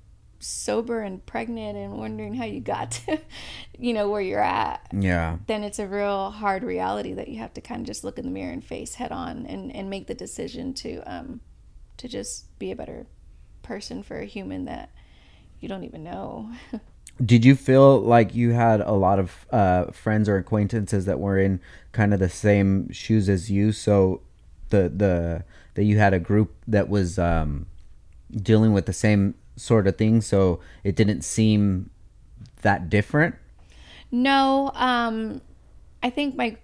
[0.42, 3.20] sober and pregnant and wondering how you got to,
[3.78, 4.86] you know, where you're at.
[4.92, 8.18] yeah Then it's a real hard reality that you have to kind of just look
[8.18, 11.40] in the mirror and face head on and and make the decision to um
[11.98, 13.06] to just be a better
[13.62, 14.90] person for a human that
[15.60, 16.50] you don't even know.
[17.24, 21.38] Did you feel like you had a lot of uh, friends or acquaintances that were
[21.38, 21.60] in
[21.92, 23.72] kind of the same shoes as you?
[23.72, 24.22] So
[24.70, 27.66] the the that you had a group that was um,
[28.34, 31.90] dealing with the same sort of thing, so it didn't seem
[32.62, 33.34] that different.
[34.10, 35.40] No, um,
[36.02, 36.56] I think my,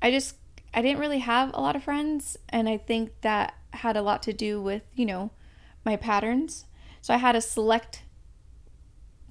[0.00, 0.36] I just,
[0.74, 4.22] I didn't really have a lot of friends, and I think that had a lot
[4.24, 5.30] to do with, you know,
[5.84, 6.66] my patterns.
[7.00, 8.02] So I had a select,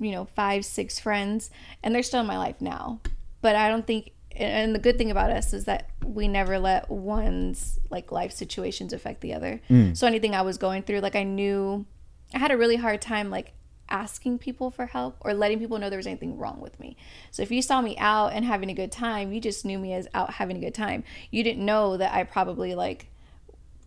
[0.01, 1.49] you know, five, six friends,
[1.83, 2.99] and they're still in my life now.
[3.41, 6.89] But I don't think, and the good thing about us is that we never let
[6.89, 9.61] one's like life situations affect the other.
[9.69, 9.95] Mm.
[9.95, 11.85] So anything I was going through, like I knew,
[12.33, 13.53] I had a really hard time like
[13.89, 16.95] asking people for help or letting people know there was anything wrong with me.
[17.29, 19.93] So if you saw me out and having a good time, you just knew me
[19.93, 21.03] as out having a good time.
[21.29, 23.07] You didn't know that I probably like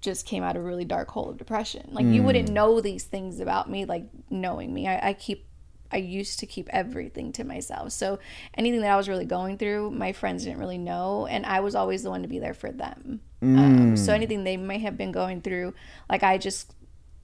[0.00, 1.88] just came out of a really dark hole of depression.
[1.90, 2.26] Like you mm.
[2.26, 4.86] wouldn't know these things about me, like knowing me.
[4.86, 5.46] I, I keep
[5.90, 7.92] I used to keep everything to myself.
[7.92, 8.18] So
[8.54, 11.74] anything that I was really going through, my friends didn't really know, and I was
[11.74, 13.20] always the one to be there for them.
[13.42, 15.74] Um, so anything they may have been going through,
[16.08, 16.72] like I just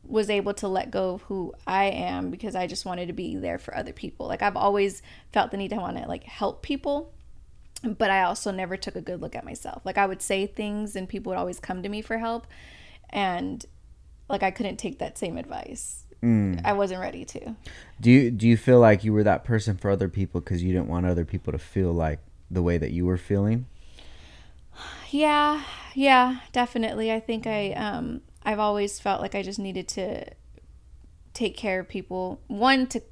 [0.05, 3.37] was able to let go of who I am because I just wanted to be
[3.37, 4.27] there for other people.
[4.27, 7.12] Like I've always felt the need to want to like help people,
[7.83, 9.83] but I also never took a good look at myself.
[9.85, 12.46] Like I would say things and people would always come to me for help
[13.09, 13.64] and
[14.29, 16.05] like I couldn't take that same advice.
[16.22, 17.56] I wasn't ready to.
[18.00, 20.72] Do you do you feel like you were that person for other people because you
[20.72, 22.18] didn't want other people to feel like
[22.50, 23.66] the way that you were feeling?
[25.11, 25.62] Yeah,
[25.94, 27.11] yeah, definitely.
[27.11, 30.26] I think I um I've always felt like I just needed to
[31.35, 32.40] take care of people.
[32.48, 33.02] One to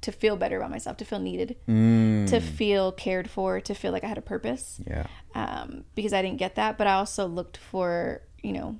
[0.00, 1.56] to feel better about myself, to feel needed,
[2.28, 4.80] to feel cared for, to feel like I had a purpose.
[4.86, 5.06] Yeah.
[5.34, 8.78] Um, because I didn't get that, but I also looked for you know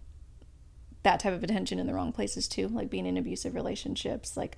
[1.03, 4.37] that type of attention in the wrong places too, like being in abusive relationships.
[4.37, 4.57] Like,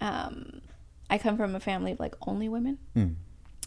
[0.00, 0.60] um,
[1.08, 2.78] I come from a family of like only women.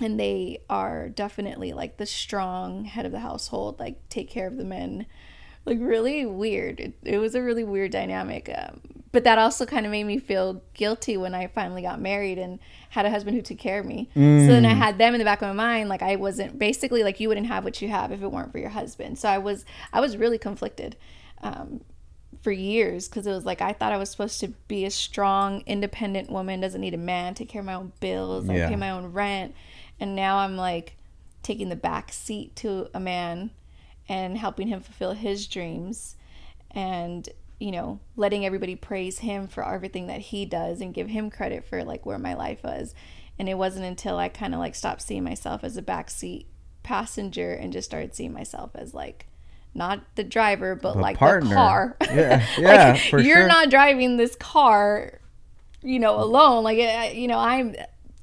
[0.02, 4.58] And they are definitely like the strong head of the household, like take care of
[4.58, 5.06] the men.
[5.66, 6.80] Like really weird.
[6.80, 8.50] It, it was a really weird dynamic.
[8.54, 8.82] Um,
[9.14, 12.60] but that also kind of made me feel guilty when I finally got married and
[12.90, 14.10] had a husband who took care of me.
[14.16, 17.04] So then I had them in the back of my mind, like I wasn't basically
[17.04, 19.20] like you wouldn't have what you have if it weren't for your husband.
[19.20, 19.64] So I was
[19.94, 20.98] I was really conflicted.
[21.44, 21.82] Um,
[22.42, 25.62] for years because it was like I thought I was supposed to be a strong,
[25.66, 28.70] independent woman, doesn't need a man, take care of my own bills, like Yeah.
[28.70, 29.54] pay my own rent.
[30.00, 30.96] And now I'm like
[31.44, 33.52] taking the back seat to a man
[34.10, 36.16] and helping him fulfill his dreams
[36.72, 41.30] and you know letting everybody praise him for everything that he does and give him
[41.30, 42.94] credit for like where my life was
[43.40, 46.46] and it wasn't until i kind of like stopped seeing myself as a backseat
[46.82, 49.28] passenger and just started seeing myself as like
[49.76, 51.50] not the driver but like partner.
[51.50, 53.48] the car Yeah, yeah, like, you're sure.
[53.48, 55.20] not driving this car
[55.82, 56.78] you know alone like
[57.16, 57.76] you know i'm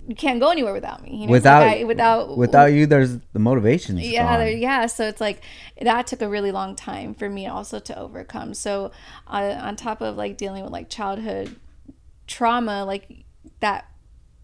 [0.08, 3.18] you can't go anywhere without me you know without like I, without without you, there's
[3.32, 3.98] the motivation.
[3.98, 5.42] yeah there- yeah so it's like
[5.80, 8.92] that took a really long time for me also to overcome so
[9.26, 11.54] uh, on top of like dealing with like childhood
[12.26, 13.24] trauma like
[13.60, 13.86] that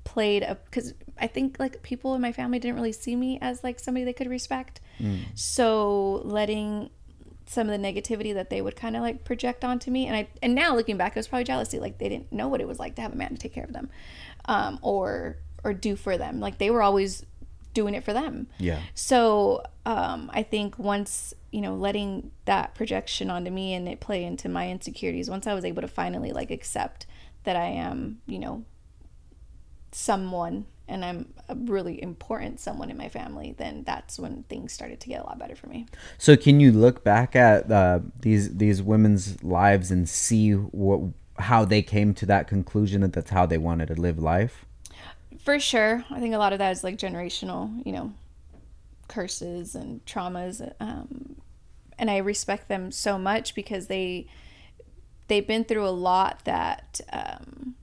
[0.05, 3.64] played a because i think like people in my family didn't really see me as
[3.64, 4.81] like somebody they could respect
[5.35, 6.90] so letting
[7.48, 10.26] some of the negativity that they would kind of like project onto me and i
[10.42, 12.78] and now looking back it was probably jealousy like they didn't know what it was
[12.78, 13.88] like to have a man to take care of them
[14.46, 17.24] um, or or do for them like they were always
[17.72, 18.80] doing it for them Yeah.
[18.94, 24.24] so um, I think once you know letting that projection onto me and it play
[24.24, 27.06] into my insecurities, once I was able to finally like accept
[27.44, 28.64] that I am you know
[29.92, 35.01] someone and I'm a really important someone in my family, then that's when things started
[35.01, 35.87] to get a lot better for me.
[36.18, 41.01] So can you look back at uh, these these women's lives and see what
[41.38, 44.64] how they came to that conclusion that that's how they wanted to live life?
[45.38, 48.12] For sure, I think a lot of that is like generational, you know,
[49.09, 51.37] curses and traumas, um,
[51.99, 54.27] and I respect them so much because they
[55.29, 57.75] they've been through a lot that um,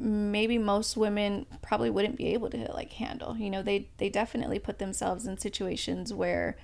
[0.00, 3.36] maybe most women probably wouldn't be able to like handle.
[3.36, 6.56] You know, they they definitely put themselves in situations where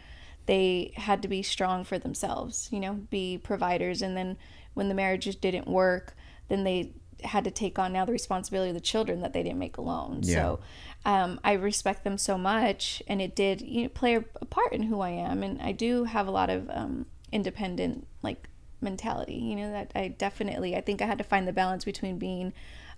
[0.47, 2.69] they had to be strong for themselves.
[2.73, 4.37] You know, be providers, and then
[4.75, 6.17] when the marriages didn't work,
[6.49, 6.93] then they
[7.25, 10.23] had to take on now the responsibility of the children that they didn't make alone.
[10.23, 10.61] So
[11.07, 14.73] um, I respect them so much, and it did you know, play a, a part
[14.73, 18.49] in who I am, and I do have a lot of um, independent like
[18.81, 19.35] mentality.
[19.35, 22.53] You know that I definitely I think I had to find the balance between being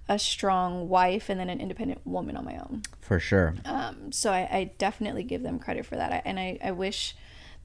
[0.08, 2.82] a strong wife and then an independent woman on my own.
[3.00, 3.54] For sure.
[3.64, 7.14] Um, so I, I definitely give them credit for that, I, and I, I wish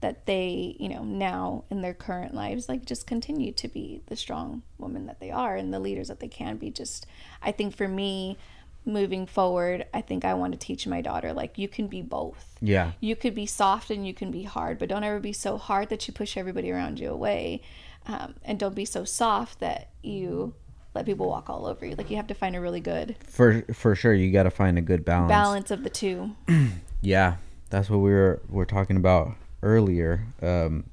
[0.01, 4.17] that they you know now in their current lives like just continue to be the
[4.17, 7.05] strong woman that they are and the leaders that they can be just
[7.41, 8.37] i think for me
[8.85, 12.57] moving forward i think i want to teach my daughter like you can be both
[12.59, 12.91] Yeah.
[12.99, 15.87] you could be soft and you can be hard but don't ever be so hard
[15.87, 17.61] that you push everybody around you away
[18.05, 20.53] um, and don't be so soft that you
[20.93, 23.61] let people walk all over you like you have to find a really good For
[23.73, 25.29] for sure, you got to find a good balance.
[25.29, 26.31] balance of the two
[27.01, 27.35] Yeah,
[27.69, 30.25] that's what we were we are talking about earlier.
[30.41, 30.85] Um,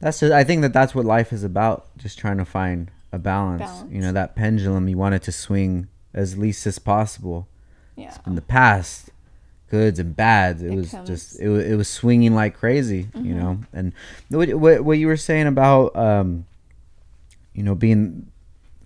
[0.00, 1.86] that's just, I think that that's what life is about.
[1.98, 3.60] Just trying to find a balance.
[3.62, 3.92] Balance.
[3.92, 7.46] You know, that pendulum you want it to swing as least as possible.
[7.96, 9.10] yeah In the past,
[9.70, 13.08] goods and bads, it, It was comes- just it, it was swinging like crazy.
[13.14, 13.92] You know, and
[14.30, 16.46] what, what what you were saying about um,
[17.54, 18.31] you know, being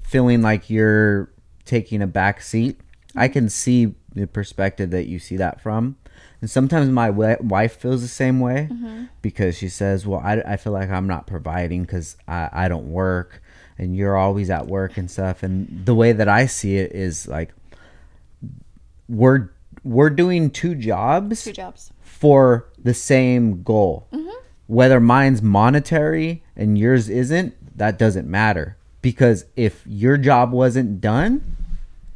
[0.06, 1.30] feeling like you're
[1.64, 2.80] taking a back seat.
[3.16, 5.96] I can see the perspective that you see that from.
[6.40, 9.04] And sometimes my wi- wife feels the same way mm-hmm.
[9.20, 12.90] because she says, Well, I, I feel like I'm not providing because I, I don't
[12.90, 13.42] work
[13.78, 15.42] and you're always at work and stuff.
[15.42, 17.52] And the way that I see it is like,
[19.08, 19.50] we're,
[19.82, 24.06] we're doing two jobs two jobs for the same goal.
[24.12, 24.28] Mm-hmm.
[24.68, 28.76] Whether mine's monetary and yours isn't, that doesn't matter.
[29.06, 31.56] Because if your job wasn't done,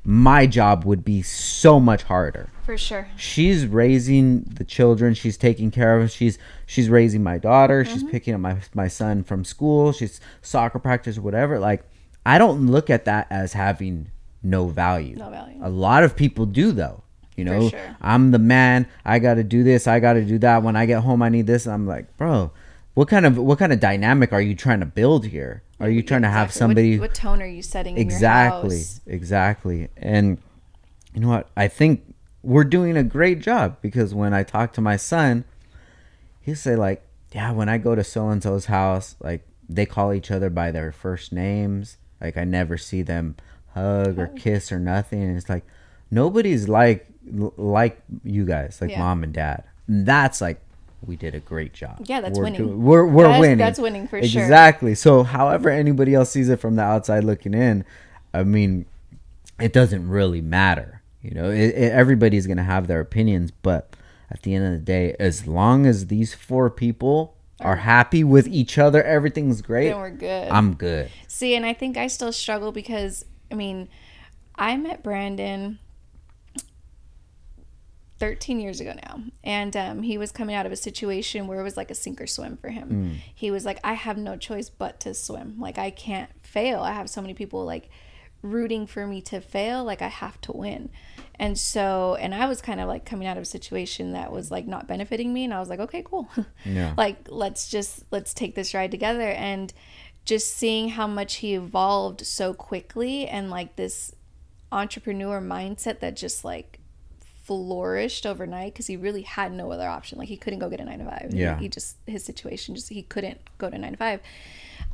[0.02, 2.50] my job would be so much harder.
[2.64, 7.84] for sure She's raising the children, she's taking care of she's she's raising my daughter,
[7.84, 8.10] she's mm-hmm.
[8.10, 11.60] picking up my my son from school, she's soccer practice whatever.
[11.60, 11.84] Like
[12.26, 14.10] I don't look at that as having
[14.42, 15.14] no value.
[15.14, 15.60] No value.
[15.62, 17.04] A lot of people do though.
[17.36, 17.96] You know, sure.
[18.02, 18.88] I'm the man.
[19.04, 19.86] I got to do this.
[19.86, 20.64] I got to do that.
[20.64, 21.68] When I get home, I need this.
[21.68, 22.50] I'm like, bro,
[22.94, 25.62] what kind of what kind of dynamic are you trying to build here?
[25.78, 27.96] Are you trying to have somebody What, what tone are you setting?
[27.96, 29.00] In exactly, Your house?
[29.06, 29.88] exactly?
[29.96, 30.38] And
[31.14, 31.48] you know what?
[31.56, 35.44] I think we're doing a great job because when I talk to my son,
[36.40, 40.12] he'll say like, "Yeah, when I go to so and so's house, like they call
[40.12, 41.96] each other by their first names.
[42.20, 43.36] Like I never see them
[43.74, 44.36] hug or oh.
[44.36, 45.22] kiss or nothing.
[45.22, 45.64] And it's like
[46.10, 48.98] nobody's like like you guys, like Yeah.
[48.98, 49.64] mom and dad.
[49.86, 50.60] And that's like
[51.06, 52.04] we did a great job.
[52.04, 52.60] Yeah, that's we're winning.
[52.66, 53.58] doing- we're we're That's- winning.
[53.58, 54.42] that's winning for sure.
[54.42, 54.94] Exactly.
[54.94, 57.84] So however anybody else sees it from the outside looking in,
[58.34, 58.84] I mean,
[59.58, 61.02] it doesn't really matter.
[61.22, 63.94] You know, it, it, everybody's gonna have their opinions, but
[64.30, 68.46] at the end of the day, as long as these four people are happy with
[68.48, 69.88] each other, everything's great.
[69.88, 70.48] Then we're good.
[70.50, 71.10] I'm good.
[71.28, 73.88] See, and I think I still struggle because I mean,
[74.54, 75.78] I met Brandon
[78.20, 81.62] 13 years ago now, and um, he was coming out of a situation where it
[81.64, 83.16] was like a sink or swim for him.
[83.34, 85.56] He was like, I have no choice but to swim.
[85.58, 86.80] Like, I can't fail.
[86.80, 87.88] I have so many people like
[88.42, 89.82] rooting for me to fail.
[89.84, 90.90] Like, I have to win.
[91.36, 94.50] And so, and I was kind of like coming out of a situation that was
[94.50, 95.44] like not benefiting me.
[95.44, 96.28] And I was like, okay, cool.
[96.66, 96.92] Yeah.
[96.98, 99.30] like, let's just, let's take this ride together.
[99.30, 99.72] And
[100.26, 104.14] just seeing how much he evolved so quickly and like this
[104.70, 106.79] entrepreneur mindset that just like
[107.50, 110.18] flourished overnight because he really had no other option.
[110.18, 111.30] Like he couldn't go get a nine to five.
[111.32, 111.58] He- Yeah.
[111.58, 114.20] He, just his situation just he couldn't go to nine to five.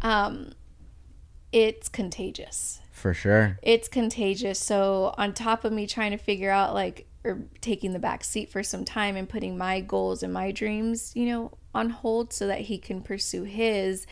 [0.01, 0.53] Um,
[1.53, 2.81] it's contagious.
[2.93, 3.59] For sure.
[3.63, 4.59] It's contagious.
[4.59, 8.49] So on top of me trying to figure out like or taking the back seat
[8.51, 12.47] for some time and putting my goals and my dreams, you know, on hold so
[12.47, 14.07] that he can pursue his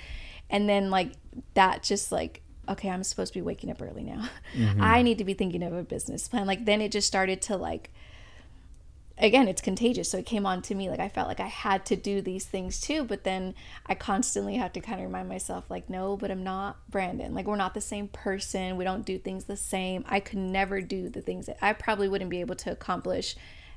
[0.50, 1.12] and then like
[1.54, 4.26] that just like okay, I'm supposed to be waking up early now.
[4.80, 6.46] I need to be thinking of a business plan.
[6.46, 7.90] Like then it just started to like
[9.18, 10.10] again it's contagious.
[10.10, 12.44] So it came on to me like i felt like i had to do these
[12.44, 13.54] things too but then
[13.86, 17.34] i constantly have to kind of remind myself like no but i'm not brandon.
[17.34, 18.76] Like we're not the same person.
[18.76, 20.04] We don't do things the same.
[20.08, 23.36] I could never do the things that i probably wouldn't be able to accomplish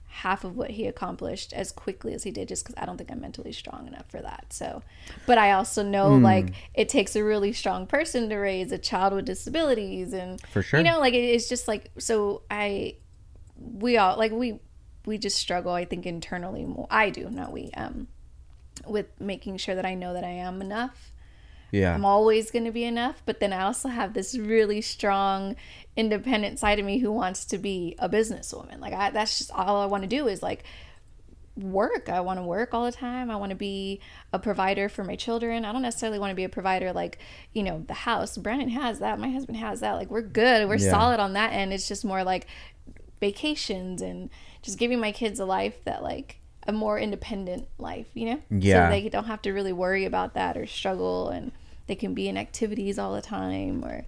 [0.10, 3.12] half of what he accomplished as quickly as he did just because i don't think
[3.12, 4.46] i'm mentally strong enough for that.
[4.50, 4.82] So
[5.26, 6.24] but i also know hmm.
[6.24, 10.62] like it takes a really strong person to raise a child with disabilities and For
[10.62, 10.80] sure.
[10.80, 12.96] you know like it- it's just like so i
[13.58, 14.60] we all like we
[15.08, 18.08] we just struggle i think internally more i do not we um
[18.86, 21.12] with making sure that i know that i am enough.
[21.72, 21.94] Yeah.
[21.96, 25.56] i'm always going to be enough but then i also have this really strong
[25.96, 28.80] independent side of me who wants to be a businesswoman.
[28.80, 30.64] Like I, that's just all i want to do is like
[31.58, 32.08] work.
[32.08, 33.32] I want to work all the time.
[33.32, 34.00] I want to be
[34.32, 35.66] a provider for my children.
[35.66, 37.18] I don't necessarily want to be a provider like
[37.52, 38.38] you know the house.
[38.38, 39.18] Brandon has that.
[39.20, 39.94] My husband has that.
[39.94, 40.70] Like we're good.
[40.70, 40.92] We're Yeah.
[40.92, 41.74] solid on that end.
[41.74, 42.46] It's just more like
[43.20, 44.30] vacations and
[44.68, 48.42] just giving my kids a life that like a more independent life, you know?
[48.50, 48.88] Yeah.
[48.88, 51.54] So they don't have to really worry about that or struggle and
[51.88, 54.06] they can be in activities all the time or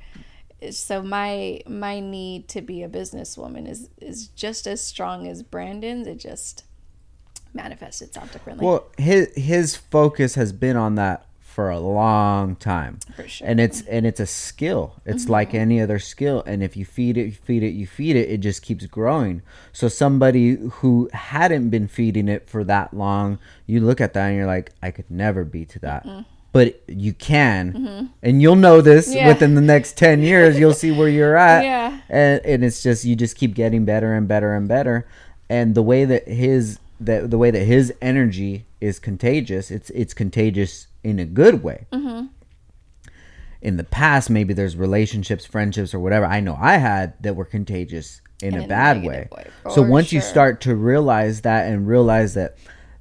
[0.71, 6.05] so my my need to be a businesswoman is is just as strong as Brandon's.
[6.05, 6.65] It just
[7.53, 8.65] manifests itself differently.
[8.65, 11.25] Well, his his focus has been on that
[11.59, 12.99] for a long time.
[13.17, 13.45] For sure.
[13.45, 14.95] And it's and it's a skill.
[15.05, 18.15] It's like any other skill and if you feed it, you feed it, you feed
[18.15, 19.41] it, it just keeps growing.
[19.73, 24.37] So somebody who hadn't been feeding it for that long, you look at that and
[24.37, 26.07] you're like, I could never be to that.
[26.53, 29.17] But you can, and you'll know this Mm-hmm.
[29.17, 29.27] Yeah.
[29.27, 30.57] within the next ten years.
[30.57, 31.99] You'll see where you're at, Yeah.
[32.09, 35.05] and and it's just you just keep getting better and better and better
[35.49, 40.13] and the way that his that the way that his energy is contagious it's it's
[40.13, 42.27] contagious in a good way Mm-hmm.
[43.61, 47.45] in the past maybe there's relationships friendships or whatever i know i had that were
[47.45, 51.41] contagious in In a a bad way, way, so for once you start to realize
[51.41, 52.55] that and realize that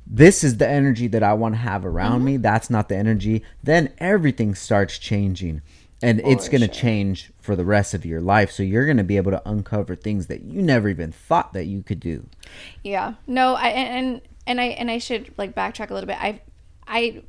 [0.05, 2.25] this is the energy that i want to have around Mm-hmm.
[2.25, 5.63] me that's not the energy then everything starts changing
[6.03, 6.75] and it's going to sure.
[6.75, 9.95] change for the rest of your life so you're going to be able to uncover
[9.97, 12.25] things that you never even thought that you could do
[12.85, 13.15] Yeah.
[13.27, 16.17] No, I and and I and I should like backtrack a little bit.
[16.21, 16.41] I
[16.87, 17.23] I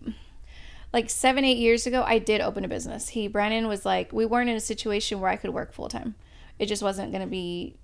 [0.93, 3.10] like 7 8 years ago I did open a business.
[3.10, 6.15] He Brandon was like we weren't in a situation where I could work full time.
[6.58, 7.75] It just wasn't going to be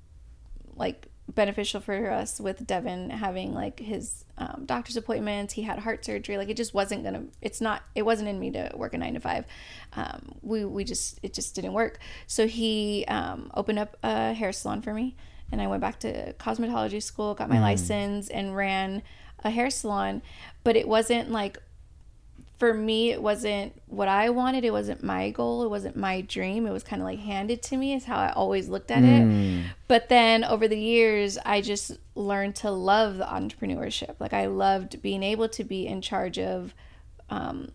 [0.75, 5.53] like beneficial for us with Devin having like his um, doctor's appointments.
[5.53, 6.37] He had heart surgery.
[6.37, 7.23] Like it just wasn't gonna.
[7.41, 7.83] It's not.
[7.95, 9.45] It wasn't in me to work a nine to five.
[9.95, 11.99] Um, we we just it just didn't work.
[12.27, 15.15] So he um, opened up a hair salon for me,
[15.51, 19.01] and I went back to cosmetology school, got my license, and ran
[19.43, 20.21] a hair salon.
[20.63, 21.57] But it wasn't like
[22.57, 24.63] for me it wasn't what i wanted.
[24.63, 25.63] It wasn't my goal.
[25.63, 26.65] It wasn't my dream.
[26.65, 29.65] It was kind of like handed to me is how i always looked at it.
[29.87, 34.15] But then over the years i just learned to love the entrepreneurship.
[34.19, 36.73] Like i loved being able to be in charge of
[37.29, 37.71] um,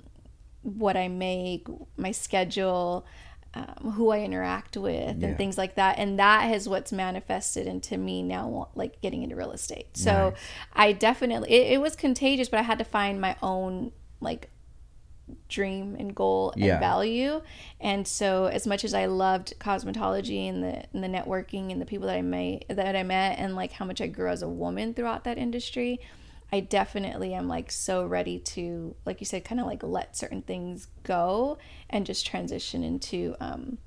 [0.62, 1.66] what i make
[1.96, 3.04] my schedule
[3.54, 5.28] um, who i interact with Yeah.
[5.28, 5.98] and things like that.
[5.98, 9.96] And that is what's manifested into me now like getting into real estate.
[9.96, 10.38] So Nice.
[10.72, 14.48] i definitely it, it was contagious but i had to find my own like
[15.48, 16.80] dream and goal and Yeah.
[16.80, 17.42] value.
[17.80, 21.86] And so as much as I loved cosmetology and the and the networking and the
[21.86, 24.48] people that I met that I met and like how much I grew as a
[24.48, 26.00] woman throughout that industry,
[26.52, 30.42] I definitely am like so ready to like you said kind of like let certain
[30.42, 31.58] things go
[31.88, 33.78] and just transition into um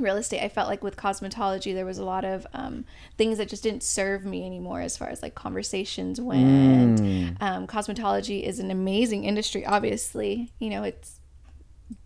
[0.00, 2.84] real estate i felt like with cosmetology there was a lot of um,
[3.16, 7.00] things that just didn't serve me anymore as far as like conversations went.
[7.40, 10.52] Um, cosmetology is an amazing industry obviously.
[10.58, 11.20] You know it's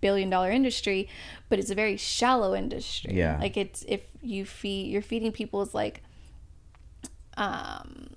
[0.00, 1.08] billion dollar industry
[1.48, 3.14] but it's a very shallow industry.
[3.14, 3.38] Yeah.
[3.40, 6.02] like it's if you feed you're feeding people's like
[7.36, 8.10] um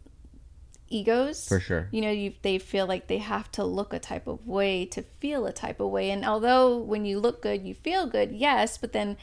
[0.90, 1.88] egos For sure.
[1.92, 5.04] you know you they feel like they have to look a type of way to
[5.22, 6.12] feel a type of way.
[6.12, 9.16] And although when you look good you feel good yes but then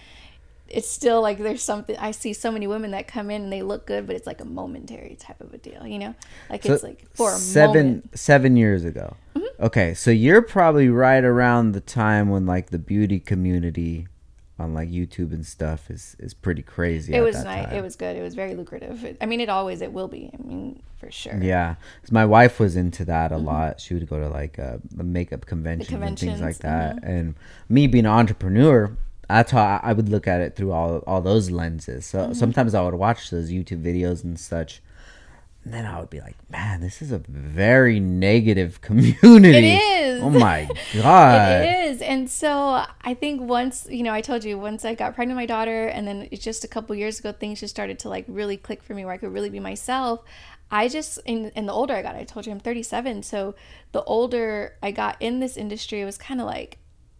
[0.70, 3.62] it's still like there's something i see so many women that come in and they
[3.62, 6.14] look good but it's like a momentary type of a deal you know
[6.50, 8.16] like So it's like for a seven moment Mm-hmm.
[8.16, 9.16] seven years ago.
[9.60, 14.06] Okay, so you're probably right around the time when like the beauty community
[14.56, 17.12] on like YouTube and stuff is is pretty crazy.
[17.14, 17.74] it at was that nice time.
[17.76, 20.30] it was good it was very lucrative It- i mean it always it will be
[20.32, 21.76] i mean for sure Yeah,
[22.10, 23.46] my wife was into that a Mm-hmm.
[23.46, 23.80] lot.
[23.80, 26.98] She would go to like uh, the makeup conventions, and things like that.
[27.04, 27.34] And
[27.68, 28.96] me being an entrepreneur,
[29.28, 32.06] that's how I- would look at it through all all those lenses.
[32.06, 32.32] So Mm-hmm.
[32.34, 34.82] sometimes I would watch those YouTube videos and such.
[35.64, 39.72] And then I would be like, man, this is a very negative community.
[39.74, 40.22] It is.
[40.22, 41.62] Oh my god.
[41.62, 42.00] It is.
[42.00, 45.42] And so I think once, you know, I told you once I got pregnant with
[45.42, 48.24] my daughter and then it's just a couple years ago things just started to like
[48.28, 50.20] really click for me where I could really be myself.
[50.70, 53.22] I just and, and the older I got, I told you I'm 37.
[53.24, 53.54] So
[53.92, 56.78] the older I got in this industry, it was kind of like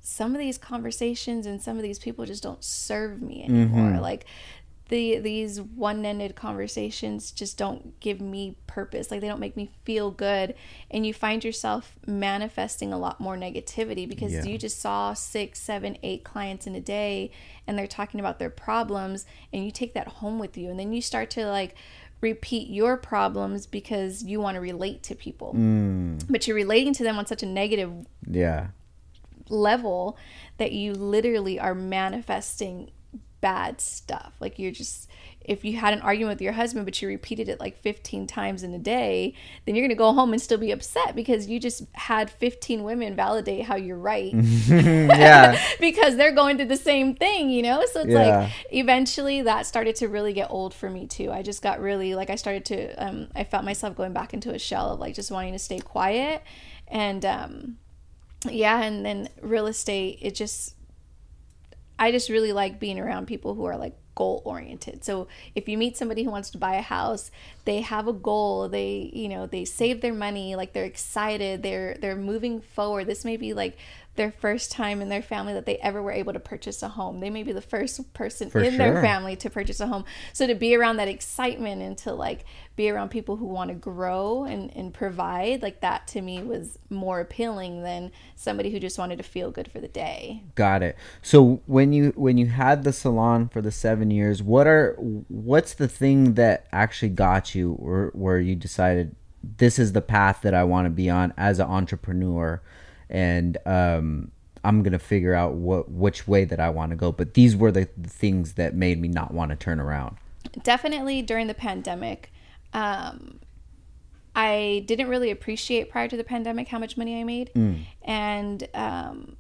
[0.09, 3.75] some of these conversations and some of these people just don't serve me mm-hmm.
[3.75, 4.01] anymore.
[4.01, 4.25] Like
[4.89, 10.11] the these one-ended conversations just don't give me purpose like they don't make me feel
[10.11, 10.55] good
[10.91, 14.45] and you find yourself manifesting a lot more negativity because Yeah.
[14.45, 17.31] you just saw six seven eight clients in a day
[17.67, 20.95] and they're talking about their problems and you take that home with you and then
[20.95, 21.75] you start to like
[22.23, 26.19] repeat your problems because you want to relate to people mm.
[26.31, 27.93] but you're relating to them on such a negative
[28.27, 28.69] Yeah.
[29.51, 30.17] Level
[30.59, 32.91] that you literally are manifesting
[33.41, 34.33] bad stuff.
[34.41, 35.09] Like you're just
[35.41, 38.63] if you had an argument with your husband but you repeated it like 15 times
[38.65, 39.33] in a day,
[39.65, 42.83] then you're going to go home and still be upset because you just had 15
[42.83, 44.33] women validate how you're right
[44.69, 45.59] yeah.
[45.81, 47.83] because they're going through the same thing, you know?
[47.93, 48.41] So it's Yeah.
[48.41, 51.31] like eventually that started to really get old for me too.
[51.31, 54.53] I just got really like I started to um I felt myself going back into
[54.53, 56.43] a shell of like just wanting to stay quiet
[56.89, 57.79] and um
[58.49, 60.75] yeah, and then real estate it just
[61.99, 65.05] I just really like being around people who are like goal oriented.
[65.05, 67.31] So if you meet somebody who wants to buy a house,
[67.65, 68.69] they have a goal.
[68.69, 73.07] They, you know, they save their money, like they're excited, they're they're moving forward.
[73.07, 73.77] This may be like
[74.17, 77.21] their first time in their family that they ever were able to purchase a home.
[77.21, 80.05] They may be the first person For in their family to purchase a home.
[80.33, 82.45] So to be around that excitement and to like
[82.79, 86.79] be around people who want to grow and, and provide, like that to me was
[86.89, 90.45] more appealing than somebody who just wanted to feel good for the day.
[90.55, 90.97] Got it.
[91.21, 95.75] So when you when you had the salon for the seven years, what are what's
[95.75, 100.55] the thing that actually got you, or where you decided this is the path that
[100.55, 102.63] I want to be on as an entrepreneur,
[103.11, 104.31] and um,
[104.63, 107.11] I'm gonna figure out what which way that I want to go.
[107.11, 110.17] But these were the, the things that made me not want to turn around.
[110.63, 112.31] definitely during the pandemic
[112.73, 113.41] um,
[114.35, 117.51] i didn't really appreciate prior to the pandemic how much money i made.
[118.03, 119.37] And um,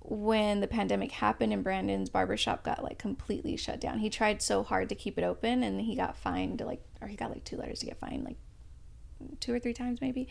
[0.00, 4.62] when the pandemic happened and brandon's barbershop got like completely shut down he tried so
[4.64, 7.56] hard to keep it open and he got fined like or he got like two
[7.56, 8.36] letters to get fined like
[9.38, 10.28] two or three times maybe.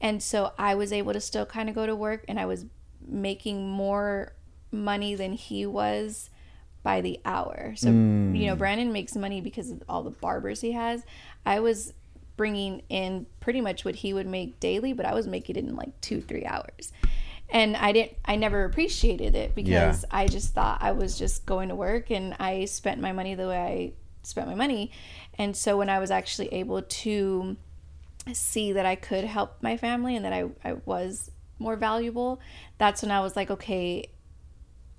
[0.00, 2.66] And so i was able to still kind of go to work and i was
[3.06, 4.34] making more
[4.72, 6.28] money than he was
[6.82, 7.72] by the hour.
[7.76, 11.04] So you know brandon makes money because of all the barbers he has
[11.46, 11.92] i was
[12.36, 15.74] bringing in pretty much what he would make daily but i was making it in
[15.76, 16.92] like two three hours.
[17.48, 21.68] And i didn't i never appreciated it because i just thought i was just going
[21.68, 23.92] to work and i spent my money the way i
[24.24, 24.90] spent my money.
[25.38, 27.56] And so when i was actually able to
[28.34, 32.40] see that I could help my family and that I, I was more valuable,
[32.78, 34.10] that's when I was like, okay,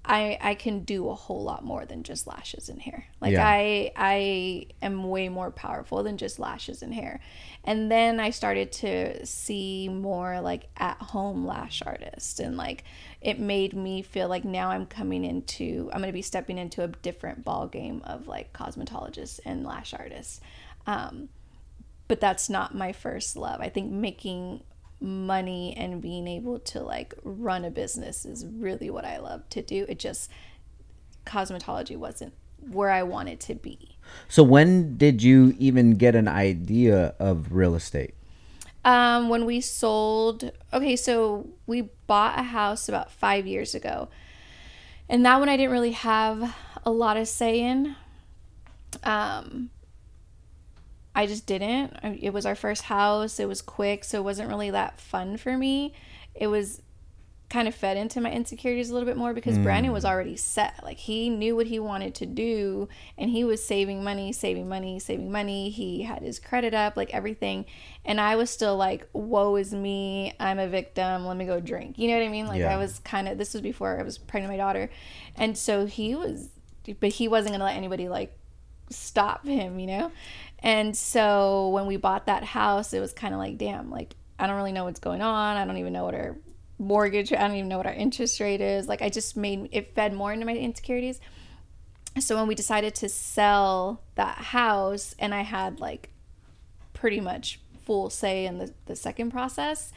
[0.08, 3.06] I I can do a whole lot more than just lashes and hair.
[3.20, 3.46] Like Yeah.
[3.46, 7.20] I I am way more powerful than just lashes and hair.
[7.66, 12.86] And then I started to see more like at home lash artists and like
[13.22, 16.84] it made me feel like now I'm coming into I'm going to be stepping into
[16.84, 20.40] a different ball game of like cosmetologists and lash artists.
[20.88, 21.30] Um
[22.08, 23.60] but that's not my first love.
[23.60, 24.64] I think making
[25.00, 29.62] money and being able to like run a business is really what I love to
[29.62, 29.86] do.
[29.88, 30.30] It just
[31.26, 33.98] cosmetology wasn't where I wanted to be.
[34.28, 38.16] So when did you even get an idea of real estate?
[38.86, 44.08] Um, when we sold, okay, so we bought a house about five years ago,
[45.10, 47.96] and that one I didn't really have a lot of say in.
[49.04, 49.72] Um,
[51.18, 51.98] I just didn't.
[52.22, 53.40] It was our first house.
[53.40, 55.96] It was quick, so it wasn't really that fun for me.
[56.36, 56.84] It was
[57.50, 59.64] kind of fed into my insecurities a little bit more because mm.
[59.64, 60.80] Brandon was already set.
[60.84, 62.88] Like he knew what he wanted to do
[63.18, 65.72] and he was saving money, saving money, saving money.
[65.72, 67.66] He had his credit up, like everything.
[68.06, 70.36] And I was still like, woe is me.
[70.40, 71.26] I'm a victim.
[71.26, 71.98] Let me go drink.
[71.98, 72.46] You know what I mean?
[72.46, 72.76] Like yeah.
[72.76, 74.92] I was kind of, this was before I was pregnant with my daughter.
[75.36, 76.50] And so he was,
[77.00, 78.38] but he wasn't going to let anybody like
[78.90, 80.12] stop him, you know?
[80.68, 84.48] And so when we bought that house, it was kind of like, damn, like I
[84.48, 85.56] don't really know what's going on.
[85.56, 86.36] I don't even know what our
[86.78, 87.32] mortgage.
[87.32, 88.86] I don't even know what our interest rate is.
[88.86, 91.22] Like I just made it fed more into my insecurities.
[92.20, 96.10] So when we decided to sell that house and I had like
[96.92, 99.94] pretty much full say in the, the second process,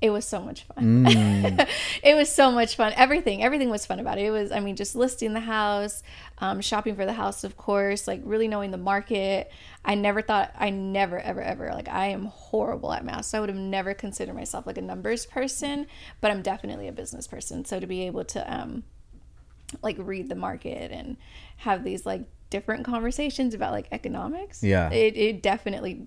[0.00, 1.04] it was so much fun.
[1.04, 1.68] Mm.
[2.02, 2.92] it was so much fun.
[2.96, 4.24] Everything, everything was fun about it.
[4.24, 6.02] It was, I mean, just listing the house,
[6.38, 9.52] um, shopping for the house, of course, like really knowing the market.
[9.84, 13.26] I never thought, I never, ever, ever, like, I am horrible at math.
[13.26, 15.86] So I would have never considered myself like a numbers person,
[16.20, 17.64] but I'm definitely a business person.
[17.66, 18.84] So to be able to, um,
[19.82, 21.18] like, read the market and
[21.58, 26.06] have these, like, different conversations about, like, economics, yeah, it, it definitely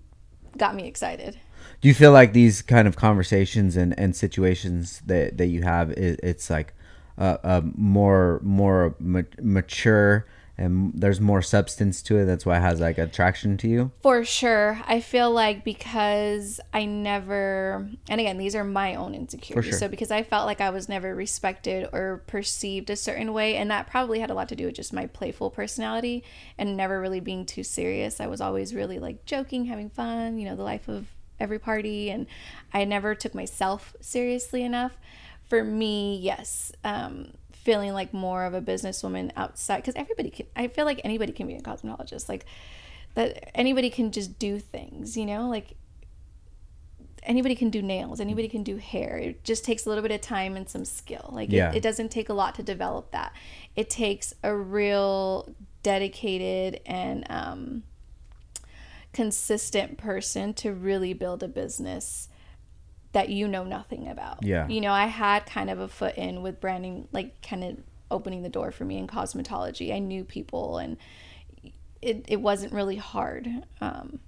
[0.57, 1.39] got me excited
[1.83, 5.91] do you feel like these kind of conversations and, and situations that, that you have
[5.91, 6.73] it, it's like
[7.17, 10.25] uh, uh, more more ma- mature
[10.57, 13.91] and there's more substance to it that's why it has like attraction to you?
[14.01, 14.79] For sure.
[14.87, 19.71] I feel like because i never and again these are my own insecurities.
[19.71, 19.79] Sure.
[19.79, 23.69] so because i felt like i was never respected or perceived a certain way and
[23.71, 26.23] that probably had a lot to do with just my playful personality
[26.57, 28.21] and never really being too serious.
[28.21, 31.07] I was always really like joking having fun you know the life of
[31.43, 32.25] every party and
[32.73, 34.93] I never took myself seriously enough.
[35.49, 40.47] For me, yes, um, feeling like more of a businesswoman outside because everybody can.
[40.55, 42.27] I feel like anybody can be a cosmetologist.
[42.29, 42.45] Like
[43.13, 45.15] that, anybody can just do things.
[45.17, 45.75] You know, like
[47.25, 50.19] anybody can do nails anybody can do hair it just takes a little bit of
[50.19, 51.71] time and some skill like yeah.
[51.71, 53.33] it, it, doesn't take a lot to develop that
[53.77, 57.83] it takes a real dedicated and um,
[59.13, 62.29] consistent person to really build a business
[63.13, 64.43] that you know nothing about.
[64.43, 64.67] Yeah.
[64.67, 67.77] You know, I had kind of a foot in with Brandon, like kind of
[68.09, 69.93] opening the door for me in cosmetology.
[69.93, 70.97] I knew people and
[72.01, 73.47] it, it wasn't really hard.
[73.79, 74.19] Um,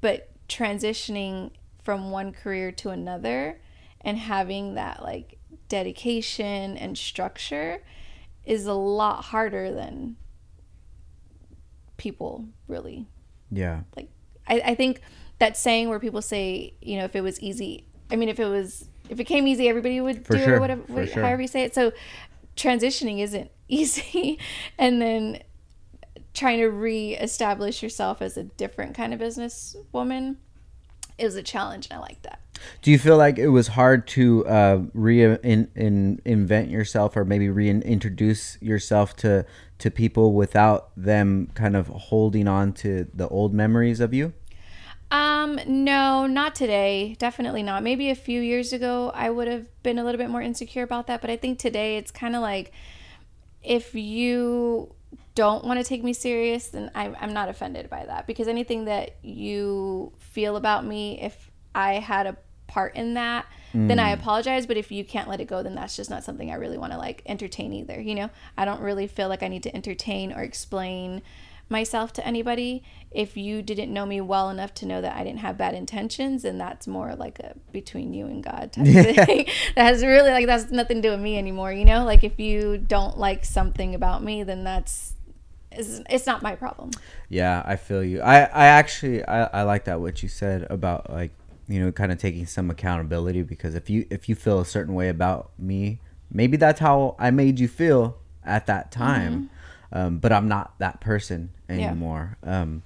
[0.00, 1.50] but transitioning
[1.82, 3.60] from one career to another
[4.00, 5.38] and having that like
[5.68, 7.82] dedication and structure
[8.44, 10.16] is a lot harder than
[11.96, 13.06] people really
[13.50, 13.80] yeah.
[13.96, 14.08] Like,
[14.46, 15.00] I, I think
[15.38, 18.46] that saying where people say, you know, if it was easy, I mean, if it
[18.46, 20.56] was, if it came easy, everybody would For do sure.
[20.56, 21.22] it, whatever, sure.
[21.22, 21.74] however you say it.
[21.74, 21.92] So
[22.56, 24.38] transitioning isn't easy.
[24.78, 25.42] and then
[26.34, 30.38] trying to re-establish yourself as a different kind of business woman
[31.18, 32.40] is a challenge and i like that
[32.82, 37.24] do you feel like it was hard to uh, re in, in, invent yourself or
[37.24, 39.44] maybe reintroduce yourself to
[39.78, 44.32] to people without them kind of holding on to the old memories of you?
[45.10, 47.16] Um, no, not today.
[47.18, 47.82] Definitely not.
[47.82, 51.06] Maybe a few years ago I would have been a little bit more insecure about
[51.06, 52.72] that, but I think today it's kind of like
[53.62, 54.94] if you
[55.34, 58.84] don't want to take me serious, then I'm, I'm not offended by that because anything
[58.86, 62.36] that you feel about me, if I had a
[62.68, 63.88] part in that, mm.
[63.88, 64.20] then I mm.
[64.20, 64.66] apologize.
[64.66, 66.92] But if you can't let it go, then that's just not something I really want
[66.92, 68.00] to like entertain either.
[68.00, 71.22] You know, I don't really feel like I need to entertain or explain
[71.68, 72.82] myself to anybody.
[73.10, 76.44] If you didn't know me well enough to know that I didn't have bad intentions,
[76.44, 79.24] and that's more like a between you and God type yeah.
[79.24, 79.46] thing.
[79.74, 81.72] that has really like that's nothing to do with me anymore.
[81.72, 85.14] You know, like if you don't like something about me, then that's
[85.72, 86.90] it's, it's not my problem.
[87.28, 88.20] Yeah, I feel you.
[88.20, 91.30] I I actually I, I like that what you said about like
[91.68, 94.94] you know kind of taking some accountability because if you if you feel a certain
[94.94, 96.00] way about me
[96.32, 99.50] maybe that's how i made you feel at that time
[99.92, 99.98] mm-hmm.
[99.98, 102.62] um, but i'm not that person anymore yeah.
[102.62, 102.82] um,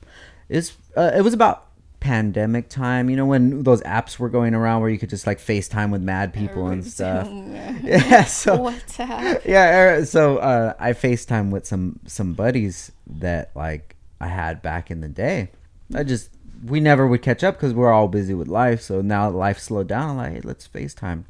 [0.49, 1.69] it's uh, it was about
[2.01, 5.39] pandemic time you know when those apps were going around where you could just like
[5.39, 7.29] facetime with mad people and stuff
[7.85, 9.41] yeah so WhatsApp.
[9.47, 14.91] yeah er, so uh, i facetime with some some buddies that like i had back
[14.91, 15.49] in the day
[15.95, 16.31] i just
[16.65, 18.81] we never would catch up because we're all busy with life.
[18.83, 20.11] So now life slowed down.
[20.11, 21.25] I'm like, hey, let's FaceTime.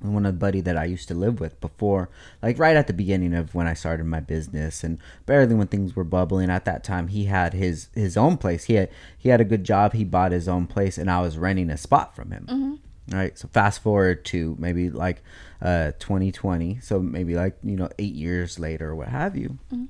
[0.00, 2.10] And one of the buddy that I used to live with before,
[2.42, 5.96] like right at the beginning of when I started my business, and barely when things
[5.96, 6.50] were bubbling.
[6.50, 8.64] At that time, he had his his own place.
[8.64, 9.94] He had he had a good job.
[9.94, 12.46] He bought his own place, and I was renting a spot from him.
[12.48, 13.16] Mm-hmm.
[13.16, 13.38] Right.
[13.38, 15.22] So fast forward to maybe like
[15.62, 16.80] uh 2020.
[16.80, 19.58] So maybe like you know eight years later or what have you.
[19.72, 19.84] Mm-hmm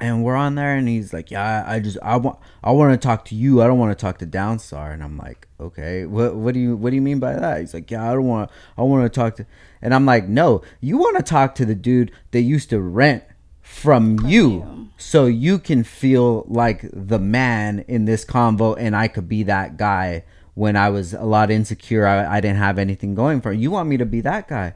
[0.00, 2.96] and we're on there and he's like yeah i just i want i want to
[2.96, 3.62] talk to you.
[3.62, 4.92] I don't want to talk to downstar.
[4.92, 7.60] And i'm like okay what what do you what do you mean by that?
[7.60, 9.46] He's like yeah i don't want i want to talk to
[9.82, 13.24] and i'm like no you want to talk to the dude that used to rent
[13.60, 14.88] from, from you, you.
[14.96, 19.76] so you can feel like the man in this convo and i could be that
[19.76, 20.24] guy
[20.54, 23.88] when i was a lot insecure i, I didn't have anything going for you want
[23.88, 24.74] me to be that guy.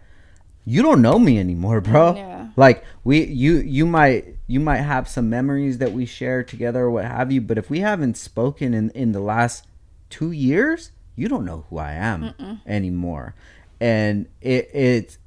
[0.66, 2.14] You don't know me anymore bro.
[2.14, 2.48] Yeah.
[2.56, 6.90] like we you you might you might have some memories that we share together or
[6.90, 9.66] what have you but if we haven't spoken in in the last
[10.10, 12.60] two years you don't know who i am Mm-mm.
[12.66, 13.34] anymore
[13.80, 15.18] and it it's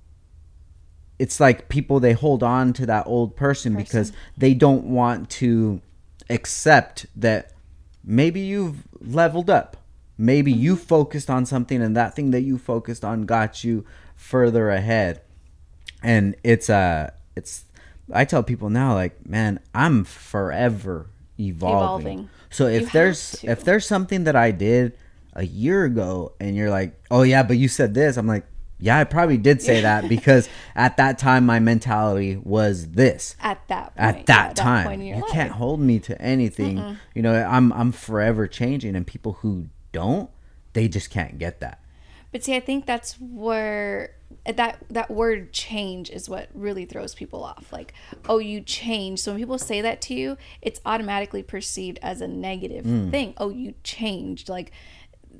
[1.19, 5.29] it's like people they hold on to that old person, person because they don't want
[5.29, 5.81] to
[6.29, 7.53] accept that
[8.03, 9.77] maybe you've leveled up
[10.17, 10.61] maybe mm-hmm.
[10.61, 15.21] you focused on something and that thing that you focused on got you further ahead
[16.03, 17.65] and it's uh it's
[18.11, 21.07] I tell people now, like, man, I'm forever
[21.39, 22.07] evolving.
[22.07, 22.29] evolving.
[22.49, 24.97] So if you there's if there's something that I did
[25.33, 28.45] a year ago, and you're like, oh yeah, but you said this, I'm like,
[28.79, 33.35] yeah, I probably did say that because at that time my mentality was this.
[33.41, 35.31] At that point, at that yeah, time, that you life.
[35.31, 36.77] can't hold me to anything.
[36.77, 36.97] Mm-mm.
[37.13, 40.29] You know, I'm I'm forever changing, and people who don't,
[40.73, 41.81] they just can't get that.
[42.31, 44.11] But see, I think that's where
[44.45, 47.71] that that word change is what really throws people off.
[47.71, 47.93] Like
[48.27, 49.19] oh you change.
[49.19, 53.11] So when people say that to you it's automatically perceived as a negative mm.
[53.11, 53.33] thing.
[53.37, 54.49] Oh you changed.
[54.49, 54.71] Like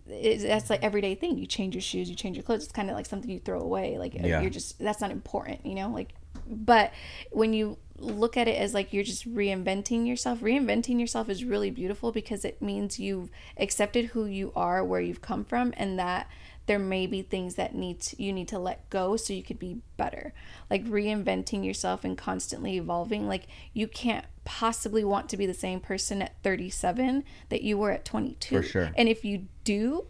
[0.08, 1.38] it, that's like everyday thing.
[1.38, 2.64] You change your shoes you change your clothes.
[2.64, 3.98] It's kind of like something you throw away.
[3.98, 4.42] Like yeah.
[4.42, 5.90] you're just that's not important you know?
[5.90, 6.14] Like
[6.50, 6.94] but
[7.32, 11.72] when you look at it as like you're just reinventing yourself reinventing yourself is really
[11.72, 16.28] beautiful because it means you've accepted who you are where you've come from and that
[16.68, 19.58] there may be things that need to, you need to let go so you could
[19.58, 20.34] be better.
[20.70, 25.80] Like reinventing yourself and constantly evolving like you can't possibly want to be the same
[25.80, 28.92] person at 37 that you were at 22 for sure.
[28.96, 30.08] And if you do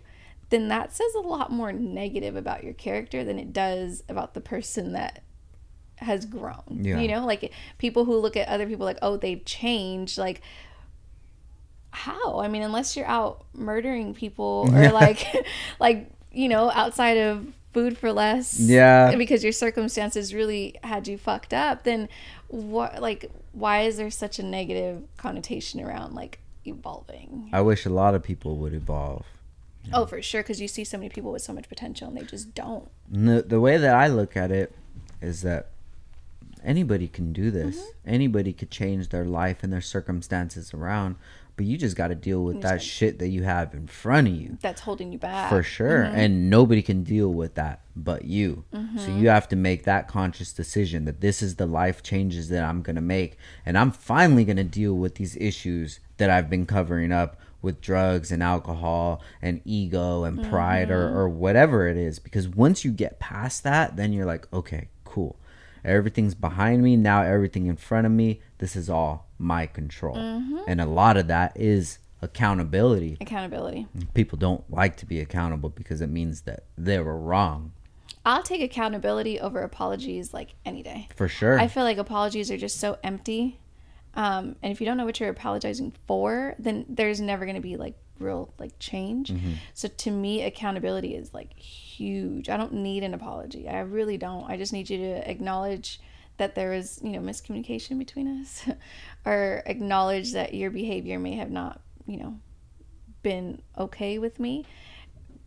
[0.50, 4.40] then that says a lot more negative about your character than it does about the
[4.40, 5.22] person that
[5.98, 6.82] has grown.
[6.84, 7.00] Yeah.
[7.00, 10.42] you know like people who look at other people like oh they've changed like
[11.90, 12.40] how?
[12.40, 15.26] I mean unless you're out murdering people or like
[15.80, 21.18] like you know, outside of Food 4 Less, yeah, because your circumstances really had you
[21.18, 22.08] fucked up, then
[22.48, 23.02] what?
[23.02, 27.50] Like, why is there such a negative connotation around like evolving?
[27.52, 29.26] I wish a lot of people would evolve.
[29.94, 32.24] Oh, for sure, because you see so many people with so much potential and they
[32.24, 32.90] just don't.
[33.10, 34.76] The, the way that I look at it
[35.22, 35.68] is that
[36.64, 37.78] anybody can do this.
[37.78, 38.10] Mm-hmm.
[38.10, 41.16] Anybody could change their life and their circumstances around
[41.58, 44.34] but you just got to deal with that shit that you have in front of
[44.36, 44.58] you.
[44.62, 45.50] That's holding you back.
[45.50, 46.04] For sure.
[46.04, 46.16] Mm-hmm.
[46.16, 48.64] and nobody can deal with that but you.
[48.74, 49.00] Mm-hmm.
[49.00, 52.64] so you have to make that conscious decision that this is the life changes that
[52.64, 56.50] i'm going to make and i'm finally going to deal with these issues that i've
[56.50, 60.98] been covering up with drugs and alcohol and ego and pride mm-hmm.
[60.98, 62.20] or, or whatever it is.
[62.20, 65.36] Because once you get past that then you're like okay cool.
[65.84, 66.96] Everything's behind me.
[66.96, 68.42] Now everything in front of me.
[68.58, 70.16] This is all my control.
[70.16, 70.60] Mm-hmm.
[70.68, 73.18] And a lot of that is accountability.
[73.22, 73.88] Accountability.
[74.14, 77.74] People don't like to be accountable because it means that they were wrong.
[78.26, 81.08] I'll take accountability over apologies like any day.
[81.16, 81.60] For sure.
[81.60, 83.60] I feel like apologies are just so empty.
[84.16, 87.62] Um, and if you don't know what you're apologizing for, then there's never going to
[87.62, 89.32] be like real like change.
[89.32, 89.54] Mm-hmm.
[89.74, 92.50] So to me, accountability is like huge.
[92.50, 93.70] I don't need an apology.
[93.70, 94.50] I really don't.
[94.50, 96.02] I just need you to acknowledge
[96.38, 98.68] that there was, you know, miscommunication between us
[99.26, 102.40] or acknowledge that your behavior may have not, you know,
[103.24, 104.66] been okay with me.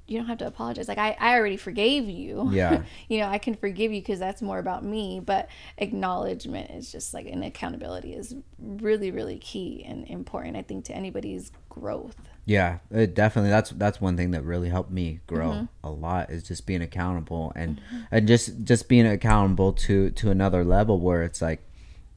[0.07, 0.89] You don't have to apologize.
[0.89, 2.51] Like I, I already forgave you.
[2.51, 2.83] Yeah.
[3.09, 5.21] you know, I can forgive you because that's more about me.
[5.21, 10.57] But acknowledgement is just like an accountability is really, really key and important.
[10.57, 12.17] I think to anybody's growth.
[12.51, 13.51] Yeah, it definitely.
[13.51, 15.65] That's that's one thing that really helped me grow mm-hmm.
[15.85, 18.01] a lot is just being accountable and mm-hmm.
[18.11, 21.61] and just just being accountable to to another level where it's like,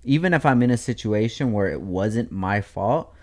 [0.03, 3.13] even if I'm in a situation where it wasn't my fault,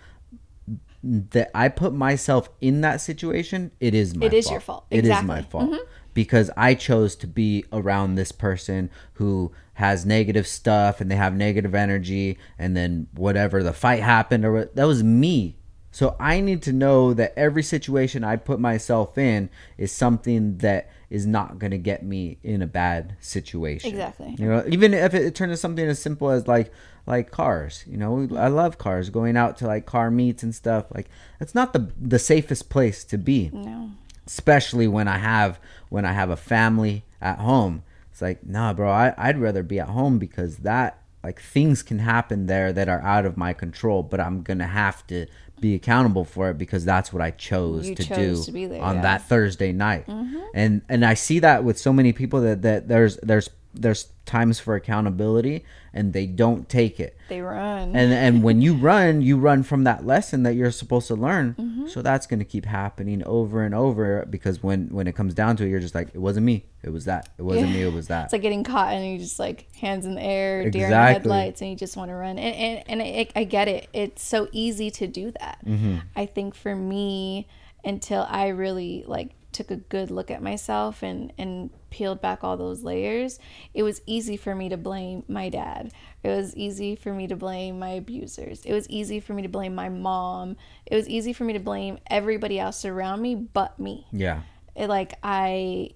[1.03, 4.27] that I put myself in that situation, it is my.
[4.27, 4.53] It is fault.
[4.53, 4.85] your fault.
[4.89, 5.09] Exactly.
[5.09, 5.83] It is my fault mm-hmm.
[6.13, 11.35] because I chose to be around this person who has negative stuff and they have
[11.35, 15.57] negative energy, and then whatever the fight happened or that was me
[15.91, 20.89] So I need to know that every situation I put myself in is something that
[21.09, 23.89] is not going to get me in a bad situation.
[23.89, 24.33] Exactly.
[24.39, 26.71] You know, even if it, it turns into something as simple as like
[27.05, 27.83] like cars.
[27.85, 29.09] You know, I love cars.
[29.09, 30.85] Going out to like car meets and stuff.
[30.95, 33.49] Like that's not the the safest place to be.
[33.51, 33.91] No.
[34.25, 37.83] Especially when I have when I have a family at home.
[38.11, 38.89] It's like, nah, bro.
[38.89, 43.01] I, I'd rather be at home because that like things can happen there that are
[43.01, 45.27] out of my control, but I'm gonna have to
[45.61, 48.81] be accountable for it because that's what I chose You to chose do to there,
[48.81, 49.01] on yeah.
[49.03, 50.07] that Thursday night.
[50.07, 50.39] Mm-hmm.
[50.53, 54.59] And and I see that with so many people that, that there's there's there's times
[54.59, 57.17] for accountability and they don't take it.
[57.27, 57.95] They run.
[57.95, 61.55] And and when you run, you run from that lesson that you're supposed to learn.
[61.59, 61.87] Mm-hmm.
[61.87, 65.57] So that's going to keep happening over and over because when when it comes down
[65.57, 66.65] to it, you're just like it wasn't me.
[66.83, 67.29] It was that.
[67.37, 67.73] It wasn't Yeah.
[67.73, 67.81] me.
[67.83, 68.25] It was that.
[68.25, 70.97] it's like getting caught and you just like hands in the air, deer in the
[70.97, 72.39] headlights, and you just want to run.
[72.39, 73.87] And and, and I, I get it.
[73.93, 75.59] It's so easy to do that.
[75.65, 75.97] Mm-hmm.
[76.15, 77.47] I think for me,
[77.83, 82.57] until I really like took a good look at myself and and peeled back all
[82.57, 83.37] those layers,
[83.75, 85.91] it was easy for me to blame my dad.
[86.23, 88.65] It was easy for me to blame my abusers.
[88.65, 90.57] It was easy for me to blame my mom.
[90.87, 94.41] It was easy for me to blame everybody else around me but me yeah.
[94.75, 95.91] it, like I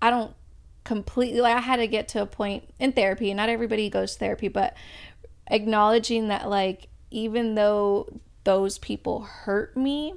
[0.00, 0.34] I don't
[0.84, 3.32] completely like I had to get to a point in therapy.
[3.34, 4.76] Not everybody goes to therapy, but
[5.46, 8.08] acknowledging that like even though
[8.44, 10.14] those people hurt me,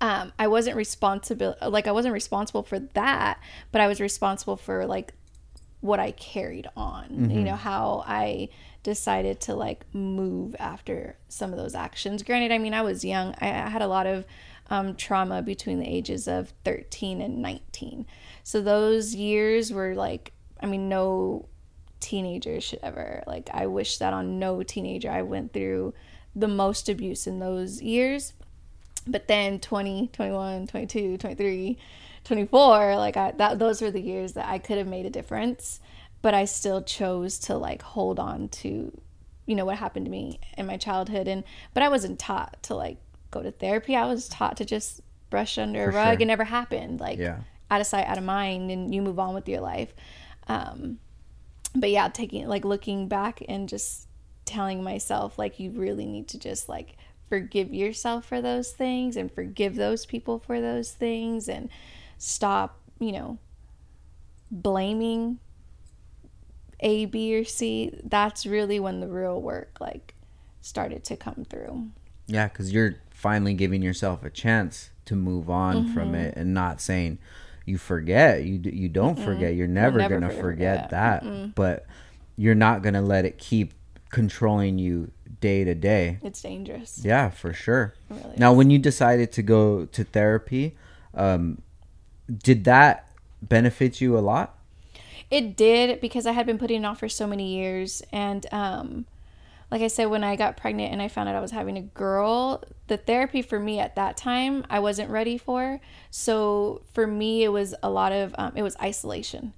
[0.00, 3.40] um, I wasn't responsible like I wasn't responsible for that,
[3.72, 5.14] but I was responsible for like
[5.80, 7.06] what I carried on.
[7.30, 8.48] You know, how I
[8.82, 12.22] decided to like move after some of those actions.
[12.22, 13.34] Granted, I mean, I was young.
[13.40, 14.24] I, I had a lot of
[14.70, 18.06] um, trauma between the ages of 13 and 19.
[18.44, 21.48] So those years were like, I mean, no
[22.00, 23.22] teenager should ever.
[23.26, 25.10] Like, I wish that on no teenager.
[25.10, 25.94] I went through
[26.34, 28.32] the most abuse in those years
[29.10, 31.78] but then 20 21 22 23
[32.24, 35.80] 24 like I, that those were the years that i could have made a difference
[36.22, 38.92] but i still chose to like hold on to
[39.46, 41.42] you know what happened to me in my childhood and
[41.74, 42.98] but i wasn't taught to like
[43.30, 45.00] go to therapy i was taught to just
[45.30, 46.22] brush under For a rug sure.
[46.22, 47.38] it never happened like Yeah.
[47.70, 49.94] out of sight out of mind and you move on with your life
[50.48, 50.98] um
[51.74, 54.06] but yeah taking like looking back and just
[54.44, 56.96] telling myself like you really need to just like
[57.28, 61.68] forgive yourself for those things and forgive those people for those things and
[62.16, 63.38] stop you know
[64.50, 65.38] blaming
[66.80, 70.14] a b or c that's really when the real work like
[70.60, 71.88] started to come through
[72.26, 75.94] Yeah, because you're finally giving yourself a chance to move on Mm-hmm.
[75.94, 77.18] from it and not saying
[77.64, 78.44] you forget.
[78.44, 79.54] You you don't forget.
[79.54, 80.88] You're never, never gonna forget.
[80.88, 81.54] forget, that.
[81.54, 81.86] But
[82.36, 83.74] you're not gonna let it keep
[84.10, 85.10] controlling you
[85.40, 86.18] day to day.
[86.22, 87.94] it's dangerous Yeah, for sure.
[88.10, 90.76] really now, when you decided to go to therapy,
[91.14, 91.62] um,
[92.42, 93.08] did that
[93.42, 94.56] benefit you a lot?
[95.30, 98.02] It did because I had been putting it off for so many years.
[98.12, 99.04] And um,
[99.70, 101.82] like I said, when I got pregnant and I found out I was having a
[101.82, 105.80] girl, the therapy for me at that time I wasn't ready for.
[106.10, 109.52] So for me, it was a lot of um, it was isolation,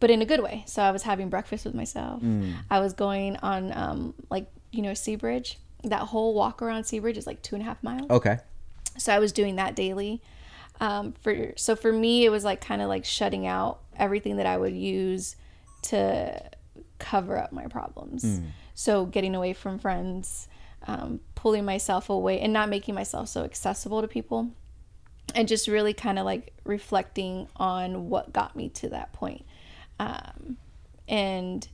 [0.00, 0.64] but in a good way.
[0.66, 2.22] So I was having breakfast with myself.
[2.70, 5.56] I was going on um, like you know Seabridge.
[5.84, 8.10] That whole walk around Seabridge is like two and a half miles.
[8.10, 8.38] Okay.
[8.98, 10.20] so i was doing that daily.
[10.80, 14.46] Um, for so for me it was like kind of like shutting out everything that
[14.46, 15.36] i would use
[15.82, 16.42] to
[16.98, 18.40] cover up my problems.
[18.74, 20.48] So getting away from friends
[20.86, 24.50] um, pulling myself away and not making myself so accessible to people
[25.34, 29.44] and just really kind of like reflecting on what got me to that point.
[29.98, 30.56] Um,
[31.08, 31.66] and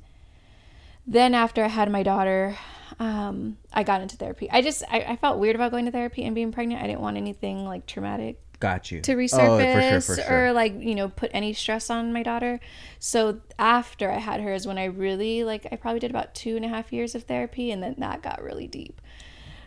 [1.06, 2.56] then after i had my daughter
[2.98, 4.50] um, i got into therapy.
[4.50, 6.82] I just I, I felt weird about going to therapy and being pregnant.
[6.82, 9.02] I didn't want anything like traumatic Got you.
[9.02, 10.46] to Oh, resurface for sure, for sure.
[10.48, 12.58] or like you know put any stress on my daughter.
[12.98, 16.56] So after i had her is when i really like i probably did about two
[16.56, 19.00] and a half years of therapy and then that got really deep.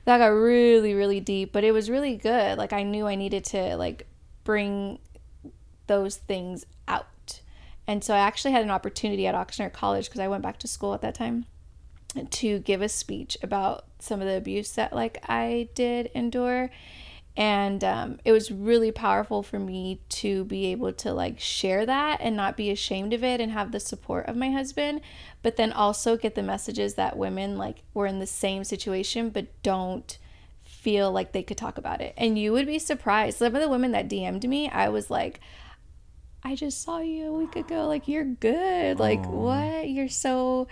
[0.05, 2.57] That got really really deep but it was really good.
[2.57, 4.07] Like i knew i needed to like
[4.43, 4.97] bring
[5.85, 7.41] those things out.
[7.85, 10.67] And so i actually had an opportunity at oxnard college because i went back to
[10.67, 11.45] school at that time
[12.29, 16.71] to give a speech about some of the abuse that like I did endure
[17.37, 22.19] and um, it was really powerful for me to be able to like share that
[22.21, 25.01] and not be ashamed of it and have the support of my husband
[25.43, 29.47] but then also get the messages that women like were in the same situation but
[29.61, 30.17] don't
[30.63, 33.69] feel like they could talk about it and you would be surprised some of the
[33.69, 35.39] women that dm'd me i was like
[36.43, 37.85] I just saw you a week ago.
[37.87, 38.99] Like, you're good.
[38.99, 39.89] Like, what?
[39.89, 40.67] You're so,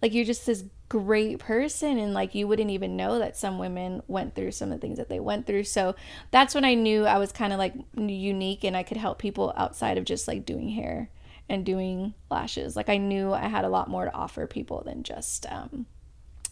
[0.00, 4.02] like, you're just this great person and like you wouldn't even know that some women
[4.08, 5.64] went through some of the things that they went through.
[5.64, 5.94] So
[6.30, 9.54] that's when i knew i was kind of like unique and i could help people
[9.56, 11.08] outside of just like doing hair
[11.48, 12.76] and doing lashes.
[12.76, 15.86] Like i knew i had a lot more to offer people than just um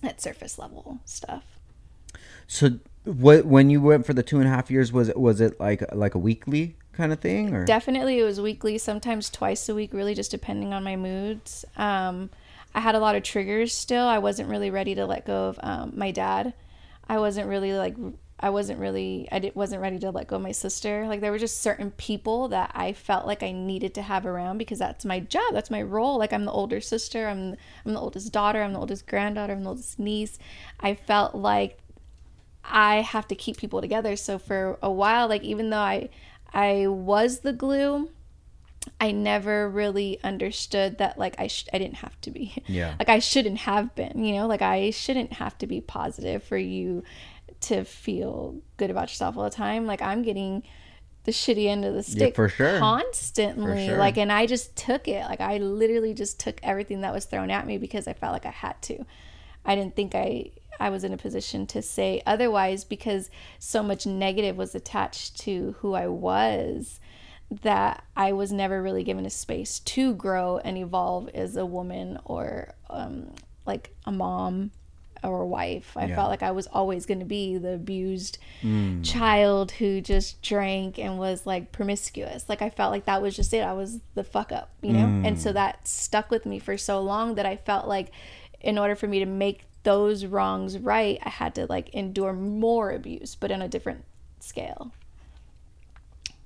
[0.00, 1.44] that surface level stuff.
[2.46, 5.42] So what when you went for the two and a half years was it was
[5.42, 7.66] it like like a weekly kind of thing or?
[7.66, 11.66] Definitely it was weekly sometimes twice a week really just depending on my moods.
[11.76, 12.30] Um
[12.74, 14.06] I had a lot of triggers still.
[14.06, 16.54] I wasn't really ready to let go of um, my dad.
[17.08, 17.96] I wasn't really like
[18.42, 21.06] I wasn't really I did, wasn't ready to let go of my sister.
[21.06, 24.58] Like there were just certain people that I felt like I needed to have around
[24.58, 25.52] because that's my job.
[25.52, 26.18] That's my role.
[26.18, 27.28] Like I'm the older sister.
[27.28, 28.62] I'm I'm the oldest daughter.
[28.62, 29.52] I'm the oldest granddaughter.
[29.52, 30.38] I'm the oldest niece.
[30.78, 31.78] I felt like
[32.64, 34.16] I have to keep people together.
[34.16, 36.08] So for a while, like even though I
[36.52, 38.10] I was the glue,
[38.98, 42.62] I never really understood that like I sh- I didn't have to be.
[42.66, 42.94] Yeah.
[42.98, 44.46] Like I shouldn't have been, you know?
[44.46, 47.02] Like I shouldn't have to be positive for you
[47.62, 49.86] to feel good about yourself all the time.
[49.86, 50.62] Like I'm getting
[51.24, 52.78] the shitty end of the stick for sure.
[52.78, 53.64] constantly.
[53.64, 53.98] For sure.
[53.98, 55.24] Like and I just took it.
[55.26, 58.46] Like I literally just took everything that was thrown at me because I felt like
[58.46, 59.04] I had to.
[59.64, 64.06] I didn't think I I was in a position to say otherwise because so much
[64.06, 66.99] negative was attached to who I was
[67.62, 72.18] that I was never really given a space to grow and evolve as a woman
[72.24, 73.34] or um,
[73.66, 74.70] like a mom
[75.24, 75.96] or a wife.
[75.96, 76.14] I Yeah.
[76.14, 78.38] felt like I was always going to be the abused
[79.02, 82.48] child who just drank and was like promiscuous.
[82.48, 83.60] Like I felt like that was just it.
[83.64, 85.06] I was the fuck up, you know?
[85.26, 88.12] And so that stuck with me for so long that I felt like
[88.60, 92.90] in order for me to make those wrongs right, I had to like endure more
[92.92, 94.04] abuse, but on a different
[94.38, 94.92] scale.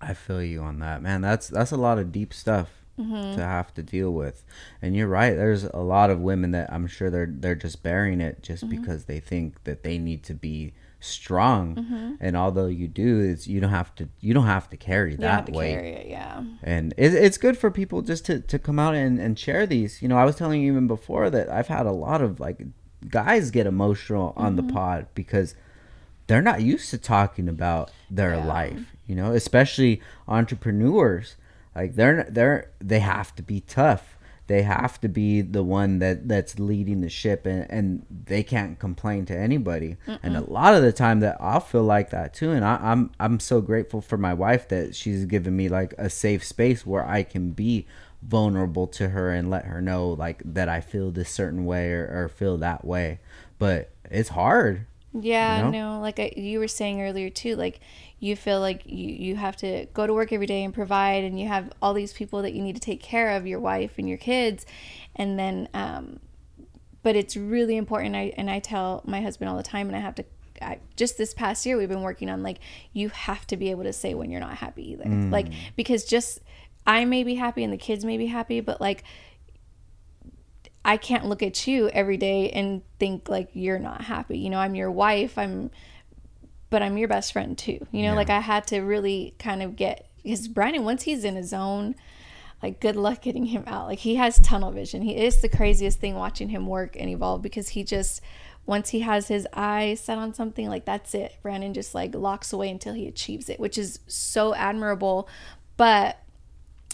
[0.09, 1.21] I feel you on that, man.
[1.21, 3.35] That's that's a lot of deep stuff Mm-hmm.
[3.37, 4.45] to have to deal with.
[4.81, 5.35] And you're right.
[5.35, 8.81] There's a lot of women that I'm sure they're they're just bearing it just Mm-hmm.
[8.81, 11.75] because they think that they need to be strong.
[11.75, 12.13] Mm-hmm.
[12.21, 15.17] And although you do, it's you don't have to you don't have to carry You
[15.19, 15.75] don't have that to weight.
[15.75, 16.45] carry it, yeah.
[16.63, 20.01] And it, it's good for people just to, to come out and, and share these.
[20.01, 22.63] You know, I was telling you even before that I've had a lot of like
[23.09, 24.69] guys get emotional on Mm-hmm.
[24.69, 25.57] the pod because
[26.29, 28.45] they're not used to talking about their Yeah.
[28.47, 31.37] life, you know, especially entrepreneurs.
[31.75, 34.17] Like they're they're they have to be tough.
[34.47, 38.79] They have to be the one that that's leading the ship and, and they can't
[38.79, 39.97] complain to anybody.
[40.23, 42.51] And a lot of the time that I'll feel like that too.
[42.51, 46.11] And I, I'm I'm so grateful for my wife that she's given me like a
[46.11, 47.87] safe space where I can be
[48.23, 52.25] vulnerable to her and let her know like that I feel this certain way or,
[52.25, 53.21] or feel that way.
[53.59, 54.87] But it's hard.
[55.15, 57.81] Yeah, You no, like I, you were saying earlier too, like
[58.19, 61.39] you feel like you, you have to go to work every day and provide, and
[61.39, 64.09] you have all these people that you need to take care of, your wife and
[64.09, 64.67] your kids,
[65.15, 66.19] and then, um,
[67.03, 68.17] but it's really important.
[68.17, 70.25] I and I tell my husband all the time, and I have to.
[70.63, 72.59] I, just this past year, we've been working on like
[72.93, 76.41] you have to be able to say when you're not happy either, like because just
[76.87, 79.05] I may be happy and the kids may be happy, but like
[80.85, 84.39] I can't look at you every day and think like you're not happy.
[84.39, 85.39] You know, I'm your wife.
[85.39, 85.71] I'm,
[86.71, 87.87] but I'm your best friend too.
[87.91, 88.15] You know, Yeah.
[88.17, 91.95] like I had to really kind of get because Brandon once he's in his zone,
[92.63, 93.87] like good luck getting him out.
[93.87, 95.03] Like he has tunnel vision.
[95.03, 98.21] He is the craziest thing watching him work and evolve because he just
[98.67, 101.37] once he has his eye set on something like that's it.
[101.43, 105.29] Brandon just like locks away until he achieves it, which is so admirable.
[105.77, 106.19] But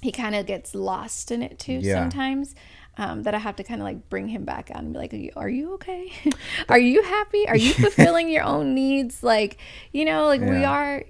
[0.03, 1.95] he kind of gets lost in it too Yeah.
[1.95, 2.55] sometimes.
[3.01, 5.15] Um, that I have to kind of like bring him back out and be like,
[5.15, 6.13] "Are you, are you okay?
[6.69, 7.49] are you happy?
[7.49, 9.23] Are you fulfilling your own needs?
[9.23, 9.57] Like,
[9.91, 11.03] you know, like we are.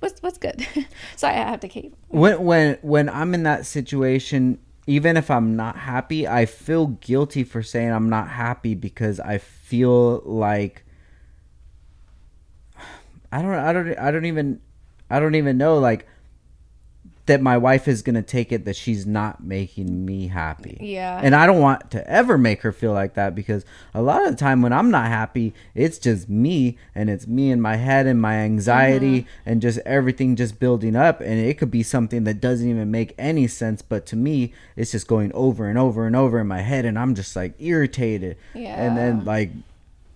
[0.00, 0.66] What's what's good?
[1.16, 1.94] so I have to keep.
[2.08, 4.58] when when when I'm in that situation,
[4.88, 9.38] even if I'm not happy, I feel guilty for saying I'm not happy because I
[9.38, 10.84] feel like
[13.32, 14.60] I don't I don't I don't even
[15.08, 16.08] I don't even know like
[17.26, 20.76] that my wife is going to take it that she's not making me happy.
[20.80, 21.20] Yeah.
[21.22, 23.64] And I don't want to ever make her feel like that because
[23.94, 27.52] a lot of the time when I'm not happy, it's just me and it's me
[27.52, 29.42] and my head and my anxiety uh-huh.
[29.46, 31.20] and just everything just building up.
[31.20, 33.82] And it could be something that doesn't even make any sense.
[33.82, 36.84] But to me, it's just going over and over and over in my head.
[36.84, 38.36] And I'm just like irritated.
[38.52, 38.82] Yeah.
[38.82, 39.52] And then like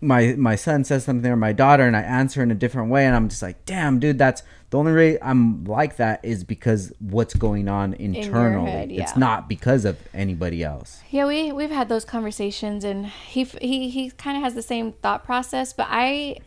[0.07, 3.05] my my son says something or my daughter and I answer in a different way
[3.07, 6.93] and I'm just like, damn, dude, that's the only way I'm like that is because
[6.99, 8.71] what's going on internally.
[8.71, 9.03] head, yeah.
[9.03, 11.01] It's not because of anybody else.
[11.11, 14.93] Yeah, we we've had those conversations, and he he he kind of has the same
[14.93, 15.73] thought process.
[15.73, 16.39] But I,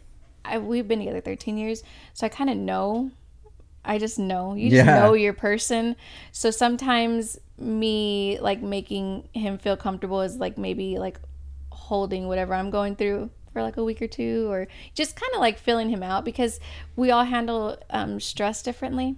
[0.43, 1.84] I we've been together thirteen years,
[2.14, 3.12] so I kind of know.
[3.86, 4.99] I just know you just Yeah.
[4.99, 5.95] know your person.
[6.34, 11.20] So sometimes me like making him feel comfortable is like maybe like
[11.72, 15.39] holding whatever I'm going through for like a week or two, or just kind of
[15.39, 16.60] like filling him out because
[16.95, 19.16] we all handle um, stress differently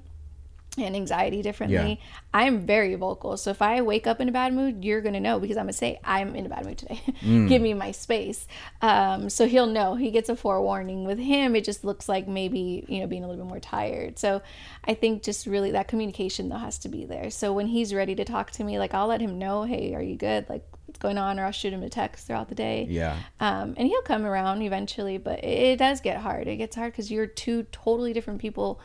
[0.78, 2.00] and anxiety differently.
[2.02, 2.20] Yeah.
[2.34, 3.36] I'm very vocal.
[3.36, 5.66] So if I wake up in a bad mood, you're going to know because I'm
[5.66, 7.02] going to say, I'm in a bad mood today.
[7.22, 7.48] Mm.
[7.50, 8.48] Give me my space.
[8.82, 9.94] Um, so he'll know.
[9.94, 11.06] He gets a forewarning.
[11.06, 14.18] With him, it just looks like maybe, you know, being a little bit more tired.
[14.18, 14.42] So
[14.86, 17.30] I think just really that communication, though, has to be there.
[17.30, 20.02] So when he's ready to talk to me, like I'll let him know, hey, are
[20.02, 20.50] you good?
[20.50, 21.40] Like, what's going on?
[21.40, 22.86] Or I'll shoot him a text throughout the day.
[22.90, 23.18] Yeah.
[23.40, 26.48] Um, and he'll come around eventually, but it, it does get hard.
[26.48, 28.82] It gets hard because you're two totally different people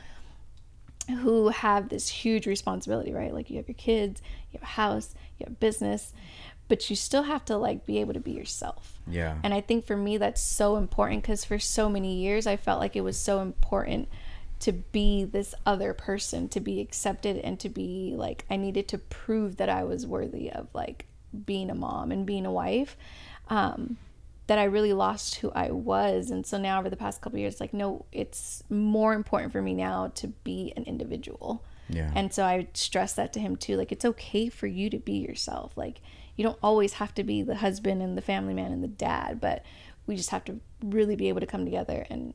[1.08, 3.34] who have this huge responsibility, right?
[3.34, 6.12] Like you have your kids, you have a house, you have business,
[6.68, 9.00] but you still have to like be able to be yourself.
[9.08, 9.36] Yeah.
[9.42, 12.80] And I think for me that's so important cuz for so many years I felt
[12.80, 14.08] like it was so important
[14.60, 18.98] to be this other person, to be accepted and to be like I needed to
[18.98, 21.06] prove that I was worthy of like
[21.44, 22.96] being a mom and being a wife.
[23.48, 23.98] Um
[24.46, 26.30] that I really lost who I was.
[26.30, 29.74] And so now over the past couple years, like, no, it's more important for me
[29.74, 31.64] now to be an individual.
[31.88, 32.12] Yeah.
[32.14, 33.76] And so I stress that to him too.
[33.76, 35.76] Like, it's okay for you to be yourself.
[35.76, 36.00] Like,
[36.36, 39.40] you don't always have to be the husband and the family man and the dad,
[39.40, 39.64] but
[40.06, 42.34] we just have to really be able to come together and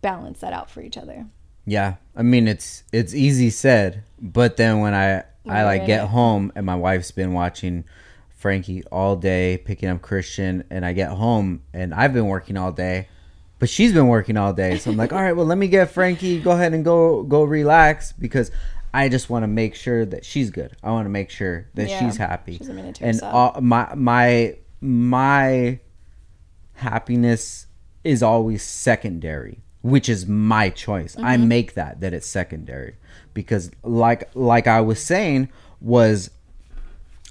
[0.00, 1.26] balance that out for each other.
[1.64, 6.04] Yeah, I mean it's it's easy said, but then when I I you're like get
[6.04, 6.08] it.
[6.08, 7.84] home and my wife's been watching
[8.30, 12.72] Frankie all day, picking up Christian, and I get home and I've been working all
[12.72, 13.08] day,
[13.58, 14.78] but she's been working all day.
[14.78, 17.44] So I'm like, all right, well let me get Frankie, go ahead and go go
[17.44, 18.50] relax because
[18.94, 20.76] I just want to make sure that she's good.
[20.82, 22.58] I want to make sure that Yeah, she's happy.
[22.58, 23.34] she's and herself.
[23.34, 25.78] all, my my my
[26.74, 27.66] happiness
[28.04, 31.48] is always secondary which is my choice i Mm-hmm.
[31.48, 32.96] make that that it's secondary
[33.34, 35.48] because like like i was saying
[35.80, 36.30] was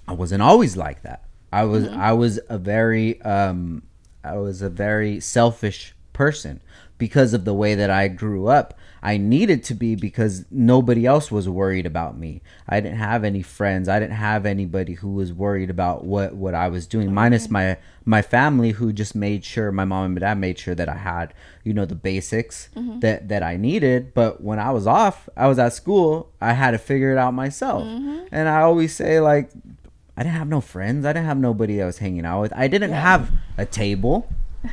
[0.08, 2.00] i wasn't always like that i was Mm-hmm.
[2.00, 3.84] i was a very um
[4.24, 6.62] i was a very selfish person
[6.98, 11.32] because of the way that i grew up i needed to be because nobody else
[11.32, 12.42] was worried about me.
[12.68, 13.90] I didn't have any friends.
[13.90, 17.78] I didn't have anybody who was worried about what what i was doing minus my
[18.06, 20.98] my family who just made sure my mom and my dad made sure that i
[20.98, 21.34] had
[21.64, 23.00] you know the basics mm-hmm.
[23.00, 24.14] that that i needed.
[24.14, 27.34] But when i was off i was at school i had to figure it out
[27.34, 27.84] myself.
[27.84, 28.26] Mm-hmm.
[28.32, 29.52] And i always say like
[30.18, 31.06] I didn't have no friends.
[31.06, 32.54] I didn't have nobody I was hanging out with.
[32.56, 34.30] I didn't have a table.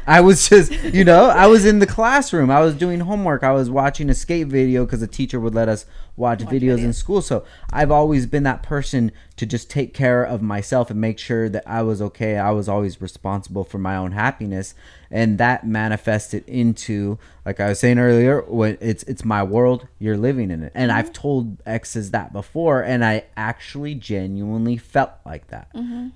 [0.06, 2.50] I was just, you know, I was in the classroom.
[2.50, 3.42] I was doing homework.
[3.42, 5.86] I was watching a skate video because the teacher would let us
[6.16, 7.22] watch, videos in school.
[7.22, 11.48] So I've always been that person to just take care of myself and make sure
[11.48, 12.36] that I was okay.
[12.36, 14.74] I was always responsible for my own happiness,
[15.10, 19.86] and that manifested into, like I was saying earlier, when it's it's my world.
[19.98, 21.12] You're living in it, and I've mm-hmm.
[21.12, 26.08] told exes that before, and I actually genuinely felt like that mm-hmm.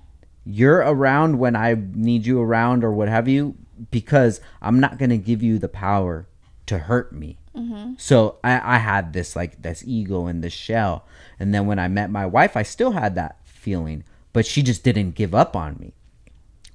[0.45, 3.55] you're around when I need you around or what have you
[3.91, 6.27] because I'm not gonna give you the power
[6.65, 7.37] to hurt me.
[7.55, 7.93] Mm-hmm.
[7.97, 11.05] So I, I had this like this ego in this shell,
[11.39, 14.83] and then when I met my wife, I still had that feeling, but she just
[14.83, 15.93] didn't give up on me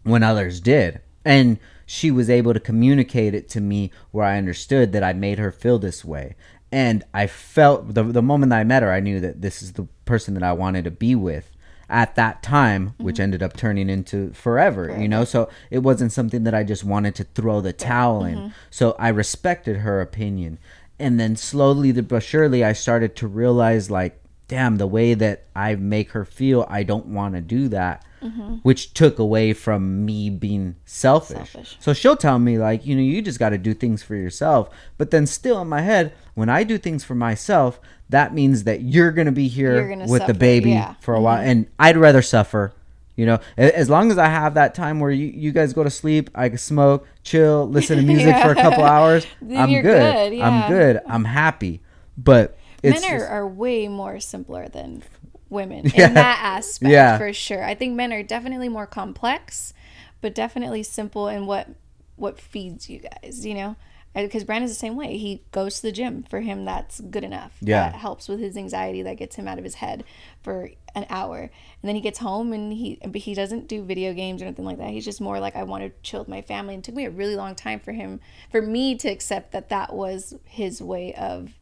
[0.03, 1.01] when others did.
[1.25, 5.39] And she was able to communicate it to me where I understood that I made
[5.39, 6.37] her feel this way.
[6.71, 9.73] And I felt the, the moment that I met her, I knew that this is
[9.73, 11.51] the person that I wanted to be with
[11.89, 13.23] at that time, which mm-hmm.
[13.23, 15.25] ended up turning into forever, you know?
[15.25, 18.37] So it wasn't something that I just wanted to throw the towel in.
[18.37, 18.49] Mm-hmm.
[18.71, 20.59] So I respected her opinion.
[20.99, 25.77] And then slowly but surely, I started to realize, like, damn, the way that I
[25.77, 28.57] make her feel, I don't want to do that, mm-hmm.
[28.57, 31.53] which took away from me being selfish.
[31.53, 31.77] Selfish.
[31.81, 34.71] So she'll tell me, like, you know, you just got to do things for yourself.
[34.97, 37.81] But then still in my head, when I do things for myself,
[38.11, 40.95] that means that you're going to be here with the baby yeah.
[41.01, 41.25] for a mm-hmm.
[41.25, 41.41] while.
[41.41, 42.73] And I'd rather suffer.
[43.17, 45.91] You know, as long as I have that time where you, you guys go to
[45.91, 49.27] sleep, I can smoke, chill, listen to music for a couple hours.
[49.43, 50.13] Then I'm you're good.
[50.31, 50.49] good, yeah.
[50.49, 51.01] I'm good.
[51.05, 51.81] I'm happy.
[52.17, 55.03] But it's men are, just- are way more simpler than
[55.51, 56.09] women Yeah.
[56.09, 57.19] in that aspect Yeah.
[57.19, 59.73] for sure i think men are definitely more complex
[60.21, 61.69] but definitely simple in what
[62.17, 63.77] what feeds you guys you know
[64.23, 65.17] because brandon's the same way.
[65.17, 67.57] He goes to the gym for him that's good enough.
[67.61, 67.91] Yeah.
[67.91, 70.05] that helps with his anxiety that gets him out of his head
[70.43, 71.39] for an hour.
[71.39, 71.51] And
[71.83, 74.79] then he gets home and he but he doesn't do video games or anything like
[74.79, 74.91] that.
[74.91, 76.75] He's just more like i want to chill with my family.
[76.75, 79.69] And it took me a really long time for him for me to accept that
[79.69, 81.55] that was his way of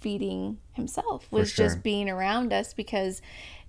[0.00, 1.66] feeding himself was sure.
[1.66, 3.20] just being around us because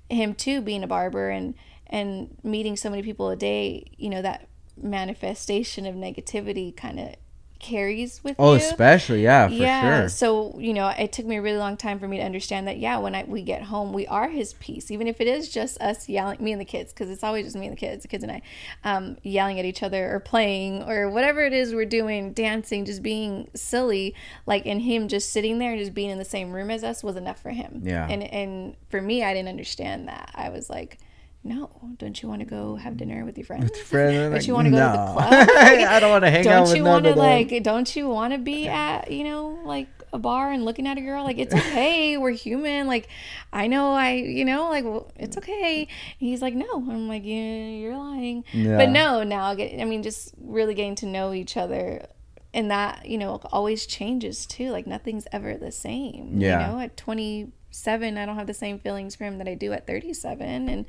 [0.09, 1.55] him too being a barber and
[1.87, 4.47] and meeting so many people a day you know that
[4.81, 7.15] manifestation of negativity kind of
[7.59, 8.59] carries with Oh, you.
[8.59, 9.99] especially yeah, for yeah.
[10.01, 10.09] sure.
[10.09, 12.77] So you know, it took me a really long time for me to understand that.
[12.77, 15.79] Yeah, when I we get home, we are his piece, even if it is just
[15.81, 18.07] us yelling, me and the kids, because it's always just me and the kids, the
[18.07, 18.41] kids and I,
[18.83, 23.01] um, yelling at each other or playing or whatever it is we're doing, dancing, just
[23.03, 24.15] being silly.
[24.45, 27.03] Like and him just sitting there and just being in the same room as us
[27.03, 27.81] was enough for him.
[27.83, 28.07] Yeah.
[28.09, 30.31] And and for me, I didn't understand that.
[30.35, 30.99] I was like.
[31.47, 33.77] No, don't you want to go have dinner with your friends?
[33.79, 35.13] Friends, don't you want to go to the no.
[35.13, 35.27] club?
[35.57, 38.39] I don't want to hang out don't you want to like don't you want to
[38.39, 42.17] be at you know like a bar and looking at a girl like it's okay
[42.17, 43.09] we're human like
[43.51, 47.23] i know i you know like well, it's okay and he's like no i'm like
[47.25, 48.77] yeah you're lying Yeah.
[48.77, 52.07] but no now I get i mean just really getting to know each other
[52.53, 56.67] and that you know always changes too like nothing's ever the same Yeah.
[56.67, 59.73] you know at 27 i don't have the same feelings for him that i do
[59.73, 60.85] at 37 and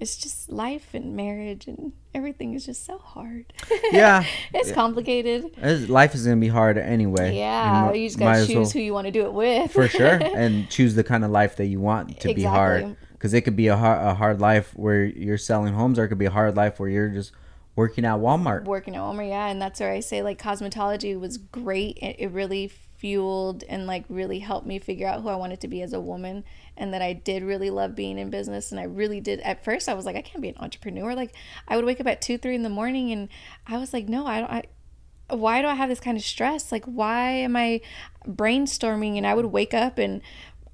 [0.00, 3.52] it's just life and marriage and everything is just so hard
[3.92, 4.24] Yeah.
[4.54, 7.36] it's complicated It's- Life is gonna be hard anyway.
[7.36, 9.72] yeah, mo- you, just gotta choose well- who you want to do it with.
[9.72, 12.96] for sure, and choose the kind of life that you want to be hard.
[13.12, 16.08] Because it could be a hard, a hard life where you're selling homes, or it
[16.08, 17.32] could be a hard life where you're just
[17.74, 18.64] working at Walmart.
[18.64, 21.98] Working at Walmart, yeah, and that's where I say like cosmetology was great.
[21.98, 25.68] It, it really fueled and like really helped me figure out who I wanted to
[25.68, 26.44] be as a woman,
[26.78, 28.70] and that I did really love being in business.
[28.70, 29.40] And I really did.
[29.40, 31.14] At first, I was like, I can't be an entrepreneur.
[31.14, 31.34] Like,
[31.66, 33.28] I would wake up at two, three in the morning, and
[33.66, 34.50] I was like, no, I don't.
[34.50, 34.62] I,
[35.30, 36.72] why do I have this kind of stress?
[36.72, 37.82] Like, why am I
[38.26, 39.16] brainstorming?
[39.18, 40.22] And I would wake up and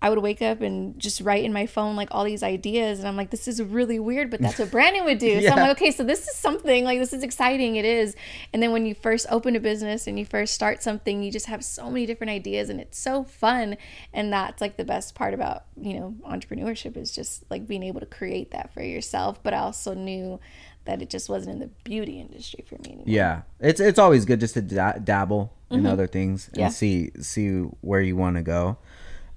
[0.04, 2.98] I would wake up and just write in my phone like all these ideas.
[2.98, 5.40] And I'm like, this is really weird, but that's what Brandon would do.
[5.42, 7.76] So I'm like, okay, so this is something like this is exciting.
[7.76, 8.14] It is.
[8.52, 11.46] And then when you first open a business and you first start something, you just
[11.46, 13.76] have so many different ideas and it's so fun.
[14.12, 18.00] And that's like the best part about, you know, entrepreneurship is just like being able
[18.00, 19.42] to create that for yourself.
[19.42, 20.38] But I also knew
[20.84, 23.04] that it just wasn't in the beauty industry for me anymore.
[23.06, 26.60] Yeah, it's it's always good just to da- dabble in other things and Mm-hmm.
[26.60, 26.68] Yeah.
[26.68, 27.48] see see
[27.80, 28.76] where you want to go.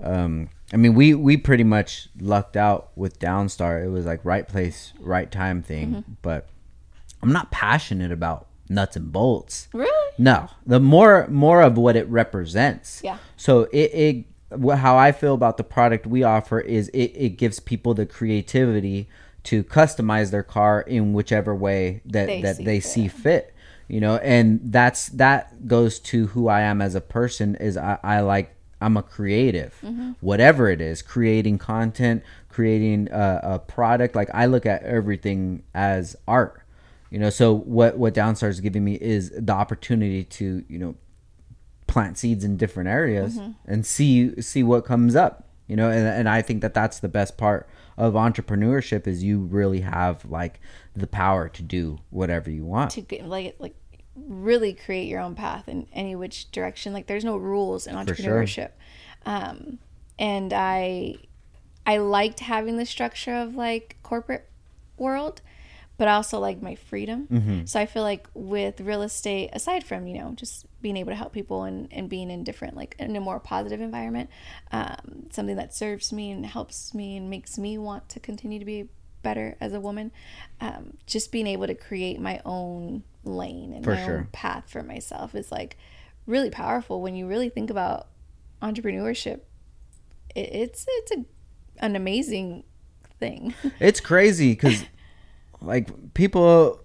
[0.03, 3.83] Um, I mean, we we pretty much lucked out with Downstar.
[3.85, 5.87] It was like right place, right time thing.
[5.89, 6.11] Mm-hmm.
[6.21, 6.49] But
[7.23, 9.69] I'm not passionate about nuts and bolts.
[9.73, 10.13] Really?
[10.17, 13.01] No, the more more of what it represents.
[13.03, 13.17] Yeah.
[13.37, 14.25] So it, it
[14.77, 19.09] how I feel about the product we offer is it, it gives people the creativity
[19.43, 22.89] to customize their car in whichever way that They that see they fit.
[22.89, 23.53] see fit.
[23.87, 27.55] You know, and that's that goes to who I am as a person.
[27.55, 30.11] Is I, I like I'm a creative, Mm-hmm.
[30.21, 34.15] whatever it is, creating content, creating a, a product.
[34.15, 36.61] Like I look at everything as art
[37.09, 40.93] you know so what what downstar is giving me is the opportunity to you know
[41.87, 43.51] plant seeds in different areas Mm-hmm.
[43.65, 47.07] and see see what comes up you know and, and i think that that's the
[47.07, 47.65] best part
[47.97, 50.59] of entrepreneurship is you really have like
[50.97, 53.75] the power to do whatever you want to get like like
[54.27, 56.93] really create your own path in any which direction.
[56.93, 58.03] Like there's no rules in sure.
[58.03, 58.71] entrepreneurship.
[59.25, 59.79] Um
[60.19, 61.15] and i
[61.85, 64.49] i liked having the structure of like corporate
[64.97, 65.41] world
[65.97, 67.25] but I also like my freedom.
[67.65, 71.15] So i feel like with real estate aside from you know just being able to
[71.15, 74.29] help people and, and being in different like in a more positive environment
[74.71, 78.65] um, something that serves me and helps me and makes me want to continue to
[78.65, 78.87] be
[79.23, 80.11] better as a woman
[80.61, 84.17] um, just being able to create my own lane and For my sure.
[84.19, 85.77] own path for myself is like
[86.25, 88.07] really powerful when you really think about
[88.61, 89.41] entrepreneurship
[90.35, 91.25] it, it's it's a,
[91.79, 92.63] an amazing
[93.19, 94.83] thing it's crazy because
[95.61, 96.81] like people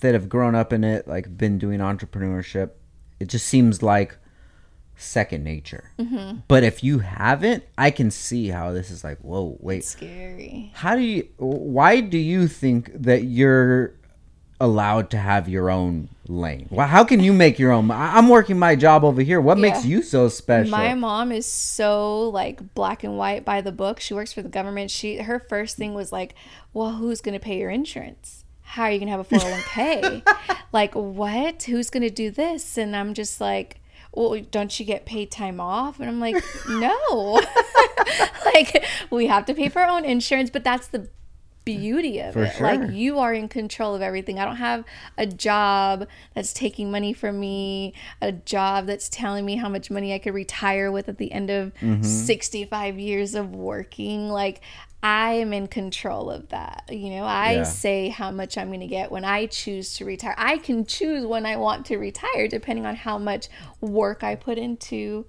[0.00, 2.70] that have grown up in it like been doing entrepreneurship
[3.20, 4.16] it just seems like
[4.96, 6.38] second nature Mm-hmm.
[6.48, 10.94] but if you haven't i can see how this is like whoa wait scary how
[10.94, 13.94] do you why do you think that you're
[14.60, 18.56] allowed to have your own lane well how can you make your own i'm working
[18.56, 23.02] my job over here what makes you so special My mom is so like black
[23.02, 23.98] and white by the book.
[23.98, 24.92] She works for the government.
[24.92, 26.34] She her first thing was like,
[26.72, 28.44] "Well, who's going to pay your insurance?
[28.62, 30.56] How are you going to have a 401k?
[30.72, 31.64] like what?
[31.64, 33.80] Who's going to do this?" And I'm just like,
[34.12, 37.40] "Well, don't you get paid time off?" And I'm like, "No."
[38.54, 41.08] like we have to pay for our own insurance, but that's the
[41.64, 42.56] beauty of For it.
[42.56, 42.66] sure.
[42.66, 44.38] Like you are in control of everything.
[44.40, 44.84] I don't have
[45.16, 50.12] a job that's taking money from me, a job that's telling me how much money
[50.12, 52.02] I could retire with at the end of Mm-hmm.
[52.02, 54.28] 65 years of working.
[54.28, 54.60] Like
[55.02, 56.84] I am in control of that.
[56.90, 57.62] You know, I Yeah.
[57.64, 60.34] say how much I'm going to get when I choose to retire.
[60.38, 63.48] I can choose when I want to retire depending on how much
[63.80, 65.26] work I put into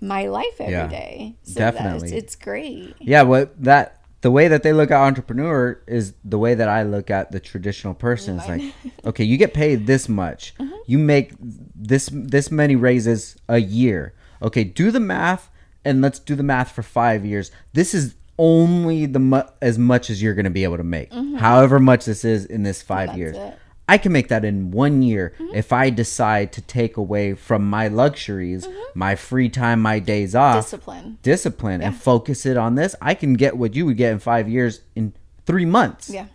[0.00, 1.36] my life every day.
[1.44, 2.16] Yeah, So that's- definitely.
[2.18, 2.94] it's great.
[3.00, 6.84] yeah what that the way that they look at entrepreneur is the way that i
[6.84, 8.62] look at the traditional person it's like
[9.04, 10.74] okay you get paid this much Mm-hmm.
[10.86, 14.14] you make this this many raises a year.
[14.40, 15.50] Okay, do the math
[15.84, 17.50] and let's do the math for 5 years.
[17.72, 21.10] This is only the mu- as much as you're going to be able to make.
[21.10, 21.36] Mm-hmm.
[21.36, 23.36] However much this is in this 5 That's years.
[23.36, 23.58] it.
[23.88, 25.54] I can make that in one year mm-hmm.
[25.54, 28.80] if I decide to take away from my luxuries, mm-hmm.
[28.98, 31.18] my free time, my days off, Discipline.
[31.22, 32.94] discipline, and focus it on this.
[33.02, 35.12] I can get what you would get in five years in
[35.46, 36.08] three months.
[36.08, 36.26] Yeah.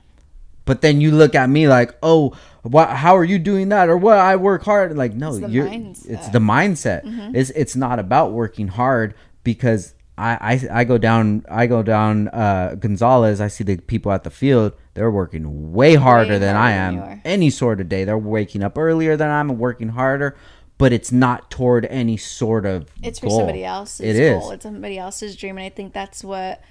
[0.65, 2.90] But then you look at me like, oh, what?
[2.90, 3.88] How are you doing that?
[3.88, 4.18] Or what?
[4.18, 4.95] I work hard.
[4.98, 5.65] Like, no, It's the you're.
[5.65, 6.03] mindset.
[6.03, 6.14] Mm-hmm.
[6.14, 7.36] It's the mindset.
[7.36, 9.15] It's it's not about working hard
[9.45, 13.39] because I, I I go down I go down uh, Gonzales.
[13.39, 14.73] I see the people at the field.
[14.95, 17.22] They're working way harder than I harder am.
[17.23, 20.35] Any sort of day, they're waking up earlier than I'm and working harder.
[20.80, 22.89] But it's not toward any sort of.
[23.02, 24.39] it's for somebody else's It is.
[24.39, 24.52] goal.
[24.52, 26.61] It's somebody else's dream, and I think that's what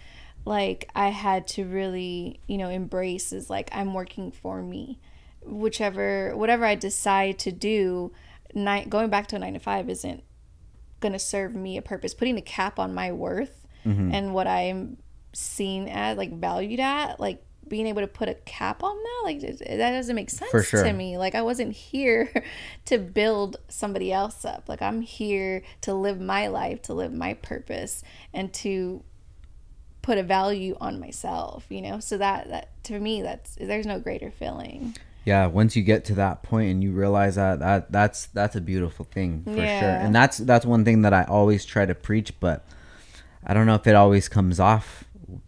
[0.44, 4.98] like I had to really you know embrace is like I'm working for me,
[5.44, 8.12] whichever whatever I decide to do.
[8.54, 10.22] Night going back to a nine to five isn't
[11.06, 12.14] gonna serve me a purpose.
[12.14, 14.12] Putting a cap on my worth Mm-hmm.
[14.12, 14.96] and what I'm
[15.32, 19.40] seen at, like valued at, like being able to put a cap on that, like
[19.40, 20.82] that doesn't make sense sure.
[20.82, 21.18] to me.
[21.18, 22.44] Like I wasn't here
[22.86, 24.68] to build somebody else up.
[24.68, 28.02] Like I'm here to live my life, to live my purpose,
[28.32, 29.04] and to
[30.02, 31.66] put a value on myself.
[31.68, 34.96] You know, so that that to me, that's there's no greater feeling.
[35.26, 38.60] Yeah once you get to that point and you realize that that that's that's a
[38.60, 42.32] beautiful thing for sure and that's that's one thing that i always try to preach
[42.40, 42.64] but
[43.44, 45.04] i don't know if it always comes off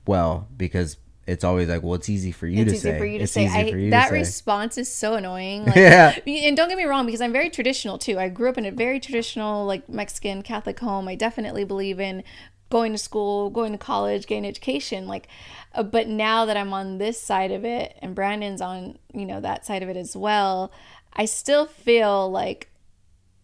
[0.07, 0.99] well because
[1.29, 3.25] it's always like well it's easy for you it's to easy say for you to
[3.25, 3.45] it's say.
[3.45, 5.65] easy I, for you that to say That response is so annoying.
[5.67, 6.19] Like, Yeah.
[6.27, 8.19] And don't get me wrong, because I'm very traditional too.
[8.19, 11.07] I grew up in a very traditional, like Mexican Catholic home.
[11.07, 12.25] I definitely believe in
[12.71, 15.07] going to school, going to college, getting education.
[15.07, 15.29] Like,
[15.75, 19.41] uh, but now that I'm on this side of it, and Brandon's on, you know,
[19.41, 20.73] that side of it as well,
[21.13, 22.69] I still feel like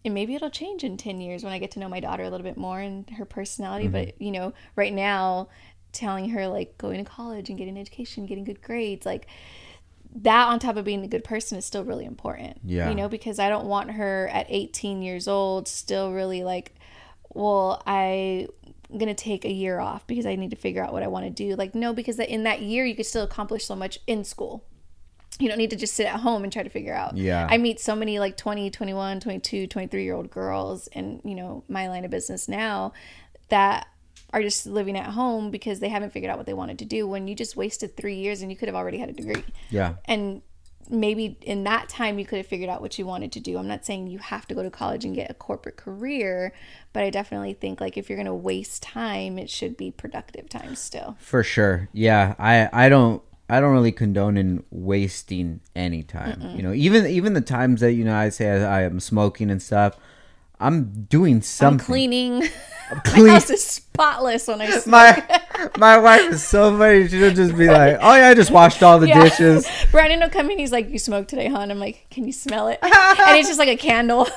[0.03, 2.29] and maybe it'll change in 10 years when I get to know my daughter a
[2.29, 3.87] little bit more and her personality.
[3.87, 5.49] But, you know, right now,
[5.91, 9.25] telling her like going to college and getting education, getting good grades, like
[10.17, 12.59] that on top of being a good person is still really important.
[12.63, 12.89] Yeah.
[12.89, 16.75] You know, because I don't want her at 18 years old still really like,
[17.33, 18.47] well, I.
[18.95, 21.25] am gonna take a year off because I need to figure out what I want
[21.25, 21.55] to do.
[21.55, 24.63] Like, no, because in that year you could still accomplish so much in school.
[25.37, 27.17] You don't need to just sit at home and try to figure out.
[27.17, 27.45] Yeah.
[27.49, 31.63] I meet so many like 20, 21, 22, 23 year old girls in, you know,
[31.67, 32.93] my line of business now
[33.49, 33.87] that
[34.31, 37.07] are just living at home because they haven't figured out what they wanted to do
[37.07, 39.43] when you just wasted three years and you could have already had a degree.
[39.69, 40.41] yeah And
[40.89, 43.57] maybe in that time you could have figured out what you wanted to do.
[43.57, 46.53] I'm not saying you have to go to college and get a corporate career,
[46.93, 50.49] but I definitely think like if you're going to waste time, it should be productive
[50.49, 51.17] time still.
[51.19, 51.89] For sure.
[51.93, 52.35] Yeah.
[52.39, 56.55] I I don't I don't really condone in wasting any time.
[56.55, 59.51] You know, even even the times that you know I say I, I am smoking
[59.51, 59.97] and stuff,
[60.65, 61.85] I'm doing I'm something.
[61.85, 62.43] cleaning.
[63.03, 64.85] clean- My house is spotless when I smoke.
[64.91, 67.07] my my wife is so funny.
[67.07, 69.23] She'll just be like, "Oh yeah, I just washed all the Yeah.
[69.23, 70.57] dishes." Brandon will come in.
[70.59, 73.59] He's like, "You smoked today, hon?" I'm like, "Can you smell it?" and it's just
[73.59, 74.27] like a candle.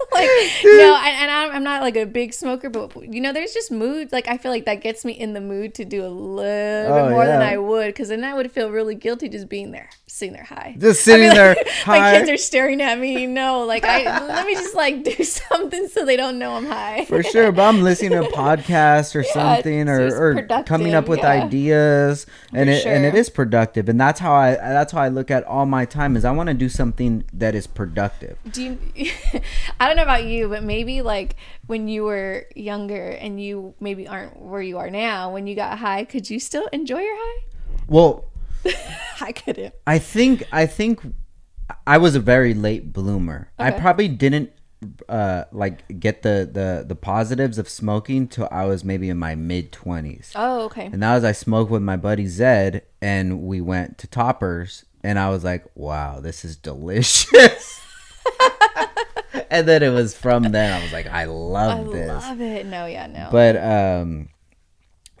[0.12, 0.26] like
[0.64, 3.70] no, I, and I'm, I'm not like a big smoker, but you know, there's just
[3.70, 4.12] mood.
[4.12, 7.04] Like I feel like that gets me in the mood to do a little Oh,
[7.04, 7.42] bit more than.
[7.42, 10.76] I would, because then I would feel really guilty just being there, sitting there high.
[10.78, 11.98] Just sitting I mean, there like, high.
[12.12, 13.20] My kids are staring at me.
[13.20, 16.66] You know, like I let me just like do something so they don't know I'm
[16.66, 17.04] high.
[17.06, 21.20] For sure, but I'm listening to a podcast or something, or, or coming up with
[21.20, 21.28] yeah.
[21.44, 23.20] ideas, and For it and it sure.
[23.20, 26.24] is productive, and that's how I that's how I look at all my time is
[26.24, 28.38] I want to do something that is productive.
[28.50, 29.10] do you
[29.80, 31.36] i don't know about you but maybe like
[31.66, 35.78] when you were younger and you maybe aren't where you are now when you got
[35.78, 37.42] high could you still enjoy your high
[37.88, 38.30] Well,
[39.20, 41.00] i couldn't I think I think
[41.86, 43.50] I was a very late bloomer.
[43.58, 44.50] I probably didn't
[45.08, 49.34] uh like get the the the positives of smoking till I was maybe in my
[49.34, 50.32] mid 20s.
[50.34, 54.06] oh okay And that was I smoked with my buddy Zed and we went to
[54.06, 57.80] Toppers and I was like, "Wow, this is delicious."
[59.50, 62.66] and then it was from then I was like, "I love i this." love it
[62.66, 64.28] no yeah no But um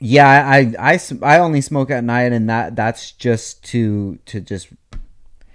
[0.02, 4.68] yeah, I I I only smoke at night and that that's just to to just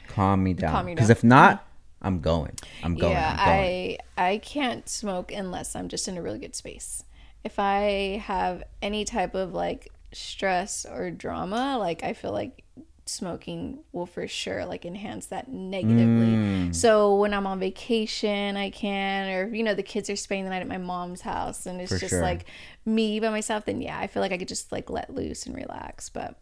[0.07, 0.95] calm me down.
[0.95, 1.65] Cuz if not,
[2.02, 2.53] I'm going.
[2.84, 3.14] I'm going.
[3.14, 3.98] yeah I'm going.
[4.18, 7.03] i i can't smoke unless i'm just in a really good space
[7.44, 12.64] if i have any type of like stress or drama like i feel like
[13.07, 16.73] smoking will for sure like enhance that negatively Mm.
[16.76, 20.49] so when i'm on vacation i can or you know the kids are spending the
[20.49, 22.22] night at my mom's house and it's For just sure.
[22.22, 22.45] like
[22.86, 25.56] me by myself then yeah i feel like i could just like let loose and
[25.56, 26.36] relax but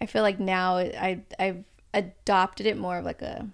[0.00, 3.46] i feel like now i i've adopted it more of like a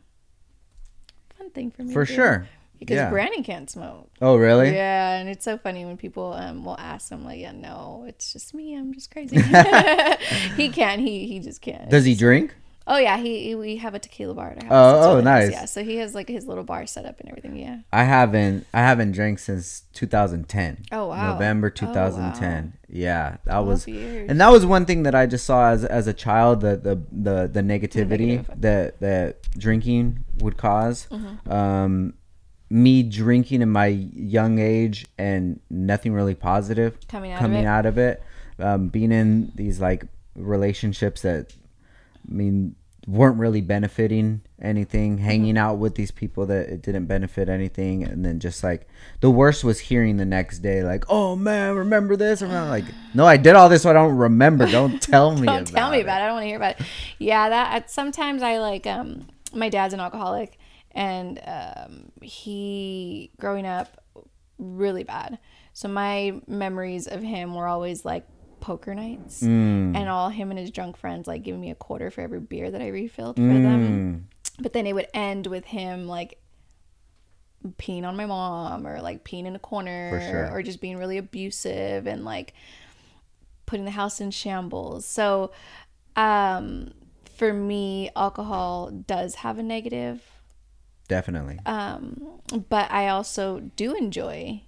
[1.36, 2.46] fun thing for me For sure.
[2.82, 3.10] Because Yeah.
[3.10, 4.08] Brandon can't smoke.
[4.20, 4.74] Oh, really?
[4.74, 8.32] Yeah, and it's so funny when people um will ask him like, yeah, no, it's
[8.32, 8.74] just me.
[8.76, 9.36] I'm just crazy.
[10.56, 11.00] he can't.
[11.00, 11.88] He he just can't.
[11.90, 12.54] Does he drink?
[12.84, 15.04] Oh yeah, he, he we have a tequila bar at our house.
[15.06, 15.52] Oh, oh, nice.
[15.52, 17.56] Yeah, so he has like his little bar set up and everything.
[17.56, 17.78] Yeah.
[17.92, 18.66] I haven't.
[18.74, 20.86] I haven't drank since 2010.
[20.90, 21.32] Oh, wow.
[21.34, 21.92] November Oh, wow.
[21.92, 22.72] 2010.
[22.88, 23.86] Yeah, that was.
[23.86, 24.28] years.
[24.28, 26.96] And that was one thing that I just saw as as a child the the
[27.12, 28.60] the, the negativity negative.
[28.60, 31.06] that that drinking would cause.
[31.12, 31.52] Mm-hmm.
[31.52, 32.14] Um,
[32.72, 37.66] me drinking in my young age and nothing really positive Coming out of coming it.
[37.66, 38.22] out of it.
[38.58, 41.52] Um, being in these like relationships that
[42.28, 42.74] I mean
[43.08, 45.24] weren't really benefiting anything Mm-hmm.
[45.24, 48.88] hanging out with these people that it didn't benefit anything and then just like
[49.20, 52.84] the worst was hearing the next day like oh man remember this and i'm like
[53.14, 55.98] no i did all this so i don't remember don't tell me Don't tell me
[55.98, 56.02] it.
[56.02, 56.24] about it.
[56.24, 56.86] I don't want to hear about it.
[57.18, 58.86] Yeah, that sometimes I like.
[58.86, 60.56] Um, my dad's an alcoholic,
[60.94, 64.02] and um, he growing up
[64.58, 65.38] really bad.
[65.72, 68.26] So my memories of him were always like
[68.60, 69.96] poker nights, Mm.
[69.96, 72.70] and all him and his drunk friends like giving me a quarter for every beer
[72.70, 73.62] that I refilled for Mm.
[73.62, 74.28] them.
[74.60, 76.38] But then it would end with him like
[77.78, 80.50] peeing on my mom or like peeing in a corner sure.
[80.52, 82.54] or just being really abusive and like
[83.66, 85.06] putting the house in shambles.
[85.06, 85.52] So
[86.16, 86.92] um
[87.36, 90.22] for me alcohol does have a negative
[91.08, 92.22] definitely um
[92.68, 94.62] but I also do enjoy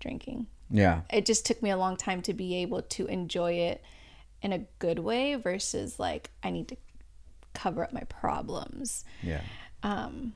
[0.00, 0.46] drinking.
[0.70, 3.82] yeah It just took me a long time to be able to enjoy it
[4.42, 6.76] in a good way versus like I need to
[7.54, 9.04] cover up my problems.
[9.22, 9.40] yeah
[9.82, 10.32] Um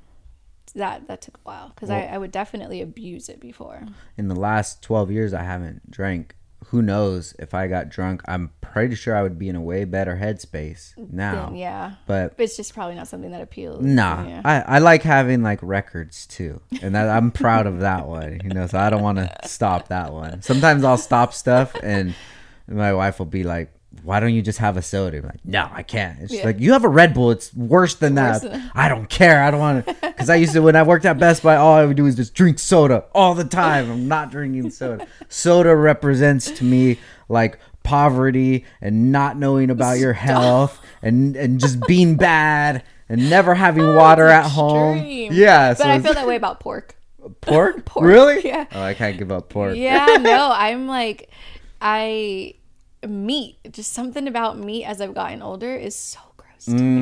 [0.75, 3.83] that that took a while because I, I would definitely abuse it before.
[4.17, 6.35] in the last 12 years i haven't drank
[6.73, 9.85] who knows if i got drunk i'm pretty sure i would be in a way
[9.85, 11.93] better headspace now Then, yeah.
[12.07, 13.85] but It's just probably not something that appeals.
[13.85, 14.41] Nah, Yeah.
[14.45, 18.41] I, I like having like records too, and that, I'm proud of that one.
[18.43, 20.43] You know, so I don't want to stop that one.
[20.43, 22.15] Sometimes I'll stop stuff, and
[22.67, 23.71] my wife will be like,
[24.03, 26.45] "Why don't you just have a soda?" I'm like, "No, I can't." It's Yeah.
[26.47, 27.31] like you have a Red Bull.
[27.31, 28.53] It's worse than Worse that.
[28.53, 29.43] than- I don't care.
[29.43, 29.95] I don't want to.
[30.13, 32.15] Because I used to when I worked at Best Buy, all I would do is
[32.15, 33.91] just drink soda all the time.
[33.91, 35.07] I'm not drinking soda.
[35.29, 36.99] Soda represents to me
[37.29, 43.55] like poverty and not knowing about your health and and just being bad and never
[43.55, 44.99] having oh, water at home.
[44.99, 46.95] Yeah, But so I feel that way about pork.
[47.41, 47.85] pork?
[47.85, 48.47] pork, Really?
[48.47, 48.67] yeah.
[48.73, 49.77] Oh, I can't give up pork.
[49.77, 51.29] Yeah, no, I'm like,
[51.81, 52.55] I
[53.09, 53.59] meat.
[53.71, 57.01] Just something about meat as I've gotten older is so gross to me.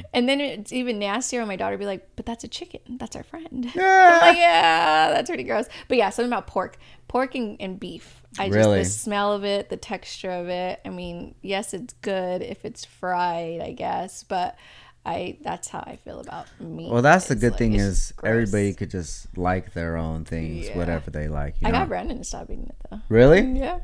[0.00, 0.02] Mm.
[0.14, 2.80] And then it's even nastier when my daughter be like, "But that's a chicken.
[2.98, 4.18] That's our friend." Yeah.
[4.22, 5.66] Like, yeah, that's pretty gross.
[5.88, 8.22] But yeah, something about pork, pork and, and beef.
[8.38, 10.80] I just the smell of it, the texture of it.
[10.84, 14.56] I mean, yes, it's good if it's fried, I guess, but.
[15.06, 16.90] I that's how I feel about meat.
[16.90, 18.30] Well, that's the good like- thing is gross.
[18.30, 20.76] everybody could just like their own things, Yeah.
[20.76, 21.54] whatever they like.
[21.62, 21.78] You I know?
[21.78, 23.00] got Brandon to stop eating it though.
[23.08, 23.40] really?
[23.40, 23.78] Yeah.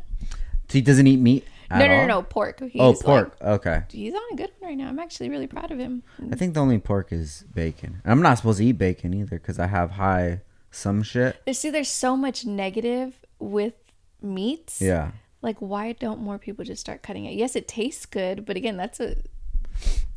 [0.69, 1.47] So He doesn't eat meat.
[1.71, 2.61] No, no, no, no, pork.
[2.61, 3.37] He's Oh, like- pork.
[3.43, 3.83] okay.
[3.91, 4.89] he's on a good one right now.
[4.89, 6.03] I'm actually really proud of him.
[6.31, 8.01] I think the only pork is bacon.
[8.05, 11.37] I'm not supposed to eat bacon either because I have high some shit.
[11.53, 13.75] See, there's so much negative with
[14.21, 14.81] meats.
[14.83, 15.13] Yeah.
[15.43, 17.35] Like, why don't more people just start cutting it?
[17.35, 19.17] Yes, it tastes good, but again, that's a.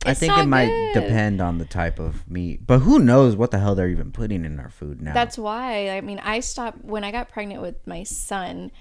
[0.06, 1.02] I think it might good.
[1.02, 2.66] depend on the type of meat.
[2.66, 5.14] But who knows what the hell they're even putting in our food now.
[5.14, 5.90] That's why.
[5.90, 8.72] I mean, I stopped when I got pregnant with my son.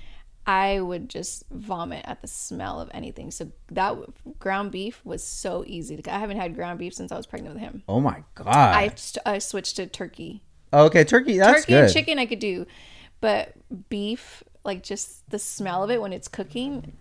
[0.46, 3.30] I would just vomit at the smell of anything.
[3.32, 3.96] So that
[4.38, 6.14] ground beef was so easy to.
[6.14, 7.82] I haven't had ground beef since I was pregnant with him.
[7.88, 8.46] oh my god.
[8.48, 8.92] I,
[9.26, 10.42] I switched to turkey.
[10.72, 11.38] okay, turkey.
[11.38, 11.84] That's turkey good.
[11.84, 12.66] and chicken I could do,
[13.20, 13.54] but
[13.88, 16.92] beef, like just the smell of it when it's cooking,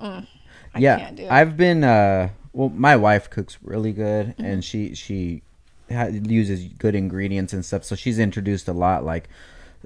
[0.00, 0.26] mm,
[0.74, 1.30] I yeah, can't do it.
[1.30, 1.82] I've been.
[1.82, 4.44] uh Well, my wife cooks really good, Mm-hmm.
[4.44, 5.42] and she she
[5.90, 7.84] ha- uses good ingredients and stuff.
[7.84, 9.28] So she's introduced a lot like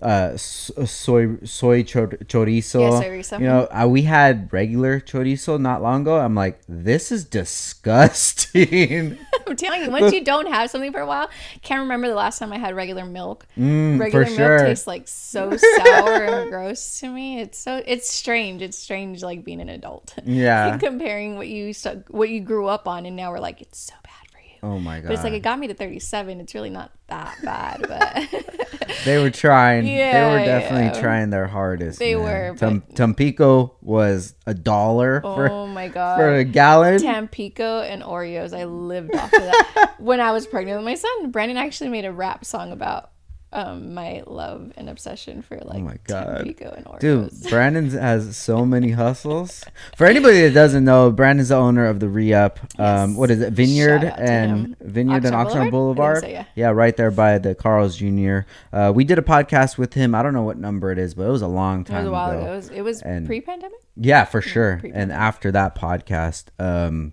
[0.03, 2.81] uh soy soy chor- chorizo.
[2.81, 3.41] Yeah, soy chorizo.
[3.41, 6.19] You know, uh, we had regular chorizo not long ago.
[6.19, 9.19] I'm like, this is disgusting.
[9.47, 11.29] I'm telling you, once you don't have something for a while,
[11.63, 13.47] can't remember the last time I had regular milk.
[13.59, 14.59] Mm, regular milk sure.
[14.59, 17.41] tastes like so sour and gross to me.
[17.41, 18.63] It's so it's strange.
[18.63, 20.15] It's strange like being an adult.
[20.25, 20.79] Yeah.
[20.79, 21.75] comparing what you
[22.09, 24.20] what you grew up on, and now we're like, it's so bad.
[24.63, 25.09] Oh my god.
[25.09, 26.41] But it's like it got me to 37.
[26.41, 28.71] It's really not that bad, but
[29.05, 29.85] They were trying.
[29.85, 31.01] they were definitely yeah.
[31.01, 31.99] trying their hardest.
[31.99, 32.25] They man.
[32.25, 36.19] were, Tam- Tampico was a dollar oh for oh my god.
[36.19, 37.01] for a gallon.
[37.01, 38.57] Tampico and Oreos.
[38.57, 41.31] I lived off of that when I was pregnant with my son.
[41.31, 43.11] Brandon actually made a rap song about
[43.53, 46.37] um, my love and obsession for like Oh my God.
[46.37, 47.01] Tampico and Oreos.
[47.01, 49.65] Dude, Brandon has so many hustles.
[49.97, 52.61] For anybody that doesn't know, Brandon's the owner of the Re-Up.
[52.79, 53.19] Um, Yes.
[53.19, 53.53] what is it?
[53.53, 54.77] Vineyard Shout out to and.
[54.81, 56.21] Vineyard and Oxnard Oxnard Boulevard?
[56.23, 56.47] Boulevard.
[56.47, 56.69] So, yeah.
[56.71, 58.41] right there by the Carl's Jr.
[58.73, 60.15] Uh, we did a podcast with him.
[60.15, 62.09] I don't know what number it is, but it was a long time it was
[62.09, 62.41] a while ago.
[62.43, 62.53] ago.
[62.53, 63.79] It was, it was And- pre-pandemic.
[63.97, 64.81] Yeah, for sure.
[64.95, 67.13] And after that podcast, um,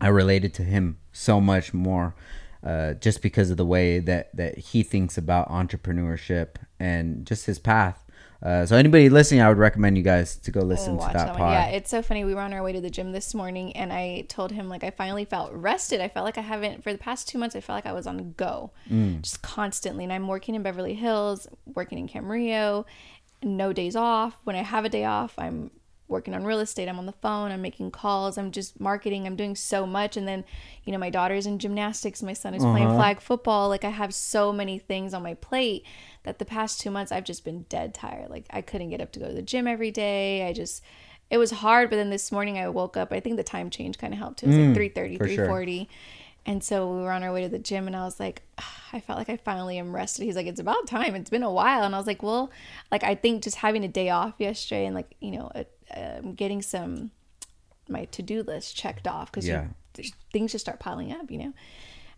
[0.00, 2.14] I related to him so much more,
[2.64, 7.58] uh, just because of the way that that he thinks about entrepreneurship and just his
[7.58, 8.04] path.
[8.40, 11.26] Uh, so anybody listening, I would recommend you guys to go listen to Watch that
[11.28, 11.52] that pod.
[11.54, 12.24] Yeah, it's so funny.
[12.24, 14.84] We were on our way to the gym this morning, and I told him like
[14.84, 16.00] I finally felt rested.
[16.00, 17.56] I felt like I haven't for the past two months.
[17.56, 19.22] I felt like I was on go, Mm.
[19.22, 20.04] just constantly.
[20.04, 22.84] And I'm working in Beverly Hills, working in Camarillo,
[23.42, 24.36] no days off.
[24.44, 25.72] When I have a day off, I'm
[26.08, 26.88] working on real estate.
[26.88, 27.50] I'm on the phone.
[27.50, 28.38] I'm making calls.
[28.38, 29.26] I'm just marketing.
[29.26, 30.16] I'm doing so much.
[30.16, 30.44] And then,
[30.84, 32.22] you know, my daughter's in gymnastics.
[32.22, 32.96] My son is playing Uh-huh.
[32.96, 33.68] flag football.
[33.68, 35.84] Like I have so many things on my plate
[36.22, 38.30] that the past two months I've just been dead tired.
[38.30, 40.46] Like I couldn't get up to go to the gym every day.
[40.48, 40.82] I just
[41.30, 41.90] it was hard.
[41.90, 43.12] But then this morning I woke up.
[43.12, 44.42] I think the time change kind of helped.
[44.42, 45.46] It was like 3.30, Mm, for sure.
[45.48, 45.88] 3.40.
[46.46, 48.84] And so we were on our way to the gym, and I was like, "Ah,
[48.94, 50.24] I felt like I finally am rested.
[50.24, 51.14] He's like, it's about time.
[51.14, 51.82] It's been a while.
[51.82, 52.50] And I was like, well,
[52.90, 55.64] like, I think just having a day off yesterday and, like, you know, uh,
[55.94, 57.10] um, getting some,
[57.88, 59.66] my to do list checked off because Yeah.
[60.32, 61.52] things just start piling up, you know?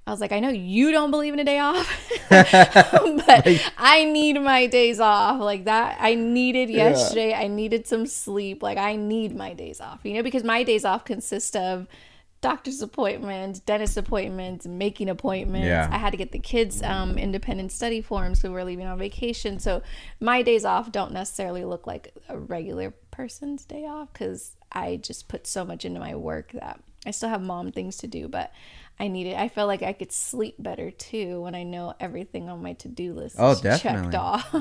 [0.06, 1.86] I was like, I know you don't believe in a day off,
[2.30, 3.46] but
[3.78, 5.40] I need my days off.
[5.40, 7.34] Like that, I needed yesterday.
[7.34, 8.62] I needed some sleep.
[8.62, 11.86] Like, I need my days off, you know, because my days off consist of
[12.40, 15.66] doctor's appointments, dentist appointments, making appointments.
[15.66, 15.88] Yeah.
[15.90, 19.58] I had to get the kids um, independent study forms because we're leaving on vacation.
[19.58, 19.82] So
[20.20, 25.28] my days off don't necessarily look like a regular person's day off because I just
[25.28, 28.52] put so much into my work that I still have mom things to do, but
[29.00, 29.36] I need it.
[29.36, 32.88] I feel like I could sleep better too when I know everything on my to
[32.88, 34.02] do list Oh, is definitely.
[34.12, 34.52] checked off.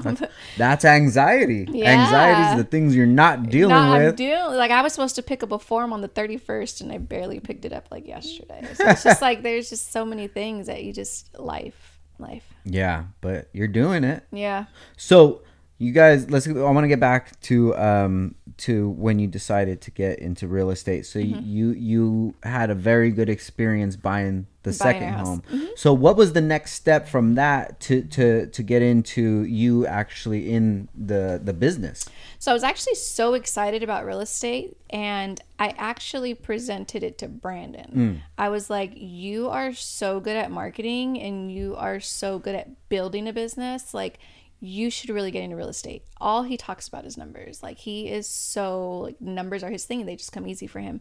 [0.58, 1.68] That's anxiety.
[1.70, 1.90] Yeah.
[2.06, 3.84] Anxiety is the things you're not dealing with.
[3.84, 4.16] Not, I'm with.
[4.16, 6.98] doing like I was supposed to pick up a form on the 31st and I
[7.00, 8.66] barely picked it up like yesterday.
[8.76, 12.46] So it's just like there's just so many things that you just life, life.
[12.64, 14.24] yeah, but you're doing it.
[14.32, 14.66] Yeah.
[14.96, 15.42] So
[15.80, 16.46] you guys, let's.
[16.48, 20.70] I want to get back to um to when you decided to get into real
[20.70, 21.06] estate.
[21.06, 21.40] So Mm-hmm.
[21.46, 25.28] you you had a very good experience buying the Buying second a house.
[25.38, 25.58] Mm-hmm.
[25.58, 25.70] home.
[25.78, 30.52] So what was the next step from that to to to get into you actually
[30.52, 32.04] in the the business?
[32.40, 37.30] So I was actually so excited about real estate and I actually presented it to
[37.30, 38.22] Brandon.
[38.38, 42.90] I was like, You are so good at marketing and you are so good at
[42.90, 43.94] building a business.
[43.94, 44.20] Like,
[44.60, 46.04] you should really get into real estate.
[46.20, 47.64] All he talks about is numbers.
[47.64, 50.06] Like, he is so, like, numbers are his thing.
[50.06, 51.00] They just come easy for him.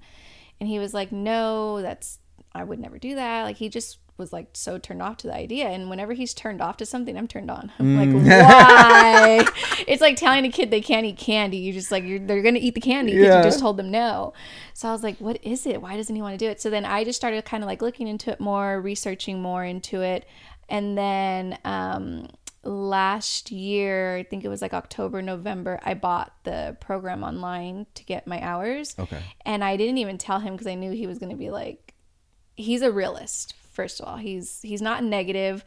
[0.60, 2.18] And he was like, No, that's,
[2.54, 3.42] I would never do that.
[3.44, 5.66] Like, he just was like so turned off to the idea.
[5.68, 7.70] And whenever he's turned off to something, I'm turned on.
[7.78, 9.46] I'm like, why?
[9.86, 11.58] it's like telling a kid they can't eat candy.
[11.58, 13.36] You just like you're they're gonna eat the candy because Yeah.
[13.38, 14.32] you just told them no.
[14.74, 15.80] So I was like, what is it?
[15.80, 16.60] Why doesn't he want to do it?
[16.60, 20.02] So then I just started kind of like looking into it more, researching more into
[20.02, 20.26] it,
[20.68, 22.26] and then um,
[22.68, 28.04] last year, I think it was like October, November, I bought the program online to
[28.04, 28.94] get my hours.
[28.98, 29.22] Okay.
[29.44, 31.94] And I didn't even tell him because I knew he was gonna be like,
[32.54, 33.54] he's a realist.
[33.72, 35.64] First of all, he's he's not negative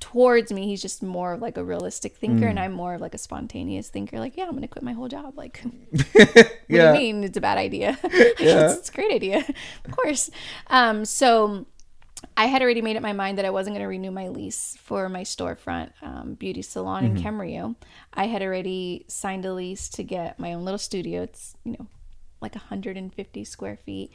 [0.00, 0.66] towards me.
[0.66, 3.88] He's just more of like a realistic thinker and i'm more of like a spontaneous
[3.88, 4.18] thinker.
[4.18, 5.38] Like yeah i'm gonna quit my whole job.
[5.38, 5.62] Like
[6.12, 6.92] what Yeah.
[6.92, 7.24] do you mean?
[7.24, 7.96] It's a bad idea.
[8.04, 8.40] It's,
[8.78, 9.44] it's a great idea.
[9.84, 10.28] Of course.
[10.66, 11.66] Um so
[12.36, 14.76] i had already made up my mind that i wasn't going to renew my lease
[14.82, 17.74] for my storefront um, beauty salon in camarillo.
[18.14, 21.22] I had already signed a lease to get my own little studio.
[21.22, 21.86] It's you know
[22.40, 24.10] like 150 square feet.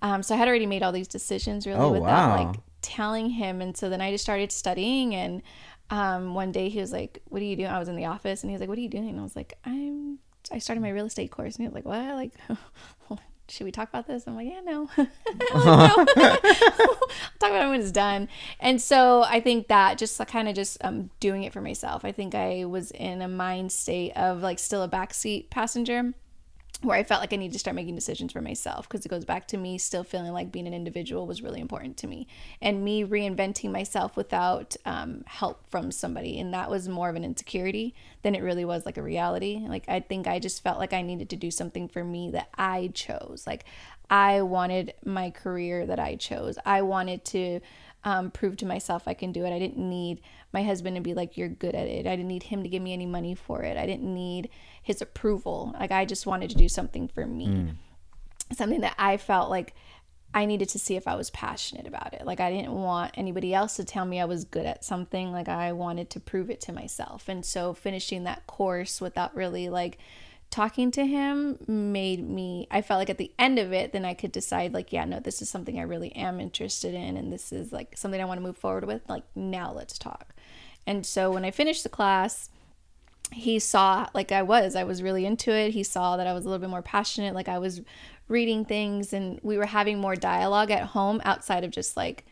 [0.00, 2.06] Um, so i had already made all these decisions really Oh, without
[2.38, 2.46] wow.
[2.46, 3.60] like telling him.
[3.60, 5.42] And so then i just started studying and
[5.90, 7.68] um, one day he was like what are you doing?
[7.68, 9.08] I was in the office and he was like what are you doing?
[9.08, 10.18] And i was like i'm
[10.52, 11.56] i started my real estate course.
[11.56, 12.14] And he was like what?
[12.14, 12.34] Like
[13.48, 14.26] should we talk about this?
[14.26, 14.88] I'm like yeah no.
[14.96, 15.08] Like,
[15.54, 15.88] no.
[17.38, 18.28] talk about it when it's done.
[18.60, 22.04] And so i think that just kind of just um, doing it for myself.
[22.04, 26.14] I think i was in a mind state of like still a backseat passenger
[26.82, 29.24] where I felt like I needed to start making decisions for myself because it goes
[29.24, 32.28] back to me still feeling like being an individual was really important to me
[32.62, 36.38] and me reinventing myself without um, help from somebody.
[36.38, 39.66] And that was more of an insecurity than it really was like a reality.
[39.66, 42.48] Like, I think I just felt like I needed to do something for me that
[42.56, 43.44] I chose.
[43.44, 43.64] Like,
[44.10, 46.58] I wanted my career that I chose.
[46.64, 47.60] I wanted to
[48.08, 49.54] um, prove to myself I can do it.
[49.54, 50.22] I didn't need
[50.52, 52.06] my husband to be like, you're good at it.
[52.06, 53.76] I didn't need him to give me any money for it.
[53.76, 54.48] I didn't need
[54.82, 55.74] his approval.
[55.78, 57.46] Like, I just wanted to do something for me.
[58.52, 59.74] Something that I felt like
[60.32, 62.26] I needed to see if I was passionate about it.
[62.26, 65.32] Like I didn't want anybody else to tell me I was good at something.
[65.32, 67.28] Like I wanted to prove it to myself.
[67.28, 69.98] And so finishing that course without really like
[70.50, 74.14] talking to him made me I felt like at the end of it then I
[74.14, 77.52] could decide like yeah, no, this is something I really am interested in and this
[77.52, 79.02] is like something I want to move forward with.
[79.08, 80.34] Like now let's talk.
[80.86, 82.50] And so when I finished the class,
[83.32, 84.74] he saw like I was.
[84.74, 85.72] I was really into it.
[85.72, 87.82] He saw that I was a little bit more passionate, like I was
[88.28, 92.24] reading things and we were having more dialogue at home outside of just like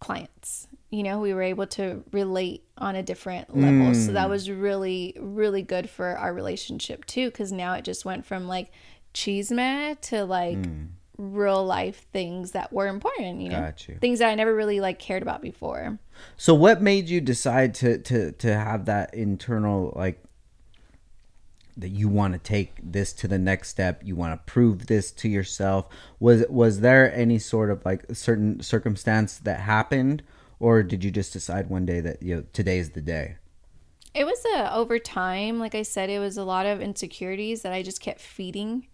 [0.00, 0.67] clients.
[0.90, 3.92] You know, we were able to relate on a different level.
[3.92, 4.06] Mm.
[4.06, 8.24] So that was really, really good for our relationship too, because now it just went
[8.24, 8.72] from like
[9.12, 10.88] cheese to like mm.
[11.18, 13.96] real life things that were important, you know, you.
[14.00, 15.98] things that I never really like cared about before.
[16.36, 20.22] So what made you decide to to to have that internal like
[21.78, 25.12] that you want to take this to the next step you want to prove this
[25.12, 25.88] to yourself
[26.18, 30.22] was was there any sort of like certain circumstance that happened
[30.60, 33.36] or did you just decide one day that you know today's the day?
[34.14, 37.72] It was a over time like i said it was a lot of insecurities that
[37.72, 38.86] i just kept feeding.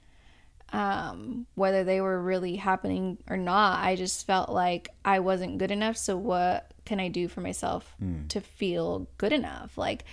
[0.72, 5.70] Um, whether they were really happening or not i just felt like i wasn't good
[5.70, 8.26] enough so what can i do for myself mm.
[8.28, 9.78] to feel good enough?
[9.78, 10.04] Like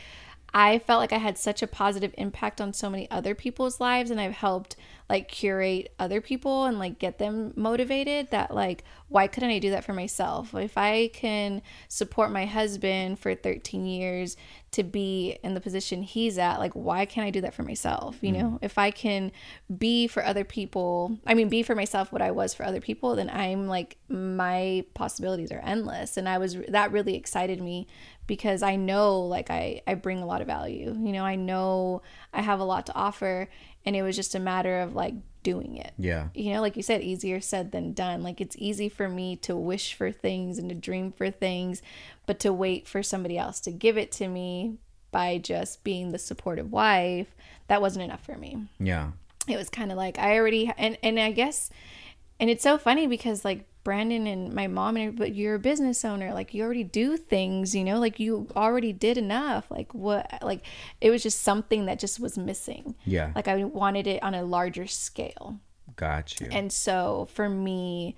[0.53, 4.11] I felt like I had such a positive impact on so many other people's lives
[4.11, 4.75] and I've helped
[5.11, 9.71] like curate other people and like get them motivated that like why couldn't I do
[9.71, 10.55] that for myself?
[10.55, 14.37] If I can support my husband for 13 years
[14.71, 18.19] to be in the position he's at, like why can't I do that for myself?
[18.21, 18.39] You mm.
[18.39, 19.33] know, if I can
[19.77, 23.17] be for other people, I mean be for myself what I was for other people,
[23.17, 27.85] then I'm like my possibilities are endless and I was that really excited me
[28.27, 30.95] because I know like I I bring a lot of value.
[30.97, 32.01] You know, I know
[32.33, 33.49] I have a lot to offer
[33.85, 35.93] and it was just a matter of like doing it.
[35.97, 36.29] Yeah.
[36.33, 38.23] You know, like you said easier said than done.
[38.23, 41.81] Like it's easy for me to wish for things and to dream for things,
[42.25, 44.77] but to wait for somebody else to give it to me
[45.11, 47.35] by just being the supportive wife,
[47.67, 48.67] that wasn't enough for me.
[48.79, 49.11] Yeah.
[49.47, 51.69] It was kind of like I already and and I guess
[52.39, 56.05] and it's so funny because like Brandon and my mom and but you're a business
[56.05, 60.39] owner like you already do things you know like you already did enough like what
[60.43, 60.63] like
[60.99, 62.95] it was just something that just was missing.
[63.05, 63.31] Yeah.
[63.35, 65.59] Like I wanted it on a larger scale.
[65.95, 66.47] Got you.
[66.51, 68.15] And so for me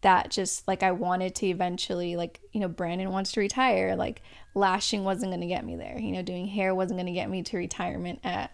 [0.00, 4.22] that just like I wanted to eventually like you know Brandon wants to retire like
[4.54, 7.30] lashing wasn't going to get me there you know doing hair wasn't going to get
[7.30, 8.52] me to retirement at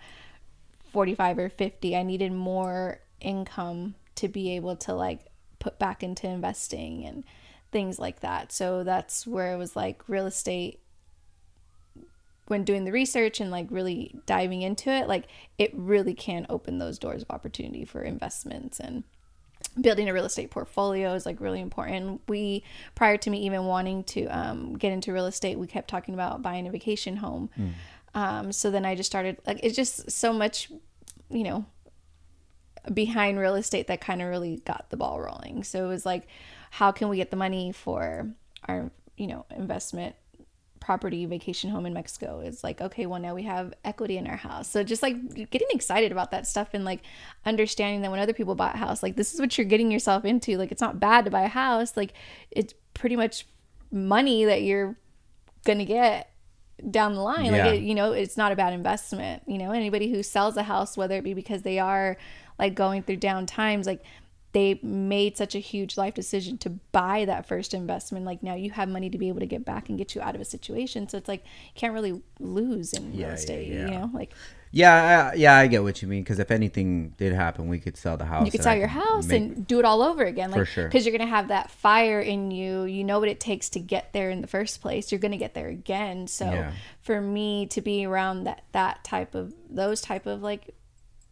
[0.92, 5.29] 45 or 50 I needed more income to be able to like
[5.60, 7.22] put back into investing and
[7.70, 8.50] things like that.
[8.50, 10.80] So that's where it was like real estate
[12.48, 16.78] when doing the research and like really diving into it, like it really can open
[16.78, 19.04] those doors of opportunity for investments and
[19.80, 22.20] building a real estate portfolio is like really important.
[22.26, 22.64] We
[22.96, 26.42] prior to me even wanting to um, get into real estate, we kept talking about
[26.42, 27.50] buying a vacation home.
[27.58, 27.72] Mm.
[28.14, 30.72] Um, so then I just started like it's just so much,
[31.28, 31.64] you know,
[32.92, 35.64] behind real estate that kind of really got the ball rolling.
[35.64, 36.26] So it was like,
[36.70, 38.30] how can we get the money for
[38.68, 40.14] our, you know, investment
[40.80, 42.40] property vacation home in Mexico?
[42.40, 44.68] Is like okay well now we have equity in our house.
[44.68, 47.02] So just like getting excited about that stuff and like
[47.44, 50.24] understanding that when other people buy a house like this is what you're getting yourself
[50.24, 50.56] into.
[50.56, 51.96] Like it's not bad to buy a house.
[51.96, 52.14] Like
[52.50, 53.46] it's pretty much
[53.92, 54.96] money that you're
[55.64, 56.30] gonna get
[56.90, 57.46] down the line.
[57.46, 57.66] Yeah.
[57.66, 59.72] like it, you know it's not a bad investment you know?
[59.72, 62.16] Anybody who sells a house whether it be because they are
[62.60, 64.02] like going through down times like
[64.52, 68.70] they made such a huge life decision to buy that first investment like now you
[68.70, 71.08] have money to be able to get back and get you out of a situation
[71.08, 73.84] so it's like you can't really lose in yeah, real estate yeah, yeah.
[73.86, 74.32] you know like
[74.72, 76.22] yeah, I, yeah, I get what you mean.
[76.22, 78.44] Because if anything did happen, we could sell the house.
[78.44, 79.42] You could sell your house make...
[79.42, 80.84] and do it all over again, like, for sure.
[80.86, 82.84] Because you're gonna have that fire in you.
[82.84, 85.10] You know what it takes to get there in the first place.
[85.10, 86.28] You're gonna get there again.
[86.28, 86.72] So yeah.
[87.02, 90.72] for me to be around that that type of those type of like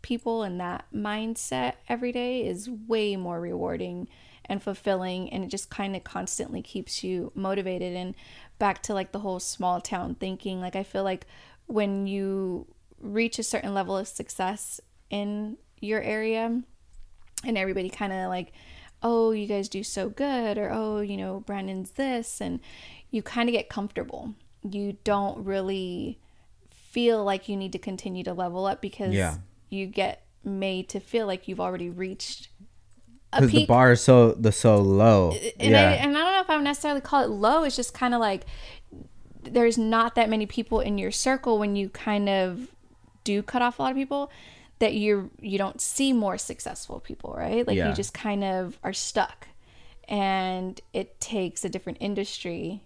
[0.02, 4.08] people and that mindset every day is way more rewarding
[4.44, 7.94] and fulfilling and it just kind of constantly keeps you motivated.
[7.94, 8.14] And
[8.58, 11.28] back to like the whole small town thinking like i feel like
[11.66, 12.66] when you
[13.00, 14.80] reach a certain level of success
[15.10, 16.60] in your area
[17.44, 18.50] and everybody kind of like
[19.04, 22.58] oh you guys do so good or oh you know brandon's this and
[23.10, 24.34] you kind of get comfortable.
[24.62, 26.18] You don't really
[26.70, 29.36] feel like you need to continue to level up because yeah
[29.70, 32.48] you get made to feel like you've already reached
[33.32, 35.32] because the bar is so the so low.
[35.60, 35.90] And yeah.
[35.90, 37.64] I and I don't know if I would necessarily call it low.
[37.64, 38.46] It's just kind of like
[39.42, 42.68] there's not that many people in your circle when you kind of
[43.24, 44.30] do cut off a lot of people
[44.78, 47.66] that you're you don't see more successful people, right?
[47.66, 47.88] Like Yeah.
[47.90, 49.48] you just kind of are stuck.
[50.08, 52.82] And it takes a different industry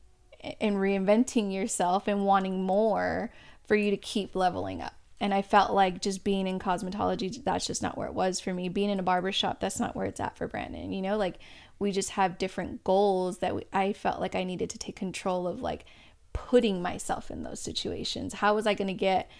[0.60, 3.30] and reinventing yourself and wanting more
[3.64, 4.94] for you to keep leveling up.
[5.22, 8.52] And I felt like just being in cosmetology, that's just not where it was for
[8.52, 8.68] me.
[8.68, 10.92] Being in a barber shop, that's not where it's at for Brandon.
[10.92, 11.38] You know, like
[11.78, 15.46] we just have different goals that we, I felt like I needed to take control
[15.46, 15.84] of, like
[16.32, 18.34] putting myself in those situations.
[18.34, 19.30] How was I going to get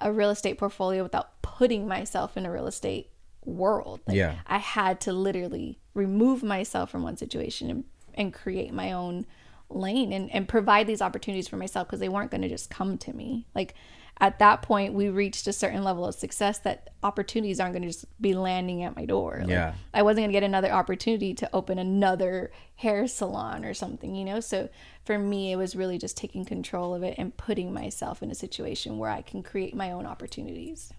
[0.00, 3.08] a real estate portfolio without putting myself in a real estate
[3.44, 4.00] world?
[4.08, 4.40] Like, Yeah.
[4.44, 7.84] I had to literally remove myself from one situation and,
[8.14, 9.24] and create my own
[9.70, 12.98] lane and, and provide these opportunities for myself because they weren't going to just come
[12.98, 13.46] to me.
[13.54, 13.74] Like
[14.20, 17.88] at that point, we reached a certain level of success that opportunities aren't going to
[17.88, 19.38] just be landing at my door.
[19.40, 19.74] Like, Yeah.
[19.94, 24.24] I wasn't going to get another opportunity to open another hair salon or something, you
[24.24, 24.40] know?
[24.40, 24.68] So
[25.04, 28.34] for me, it was really just taking control of it and putting myself in a
[28.34, 30.92] situation where I can create my own opportunities.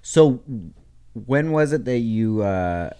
[0.00, 0.42] So,
[1.12, 2.90] when was it that you uh,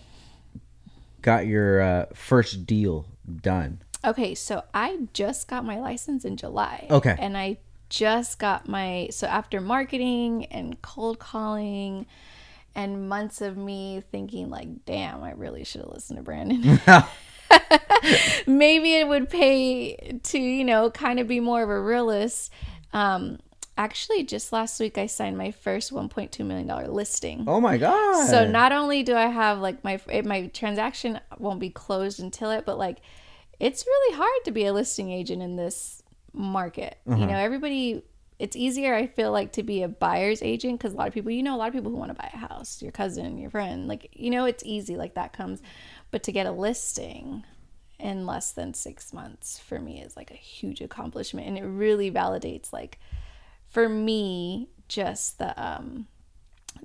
[1.23, 3.07] got your uh, first deal
[3.41, 3.81] done?
[4.05, 6.87] Okay, so I just got my license in July.
[6.91, 7.17] Okay.
[7.19, 12.07] And I just got my so after marketing and cold calling
[12.75, 16.81] and months of me thinking like, damn, I really should have listened to Brandon.
[18.47, 22.53] Maybe it would pay to, you know, kind of be more of a realist.
[22.93, 23.39] Um
[23.79, 27.45] actually just last week I signed my first 1.2 million dollar listing.
[27.47, 28.27] Oh my god!
[28.29, 32.65] So not only do I have like my my transaction won't be closed until it,
[32.65, 32.99] but like
[33.59, 36.03] it's really hard to be a listing agent in this
[36.37, 36.99] market.
[37.07, 38.03] You know, everybody.
[38.39, 41.31] It's easier, I feel like, to be a buyer's agent because a lot of people,
[41.31, 43.49] you know, a lot of people who want to buy a house, your cousin, your
[43.49, 45.63] friend, like you know, it's easy, like that comes.
[46.11, 47.45] But to get a listing
[47.99, 52.11] in less than six months for me is like a huge accomplishment, and it really
[52.11, 52.99] validates like
[53.69, 56.07] for me just the um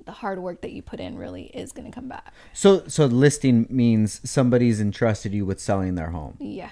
[0.06, 2.32] the hard work that you put in really is going to come back.
[2.54, 6.34] so so listing means somebody's entrusted you with selling their home.
[6.40, 6.70] Yeah.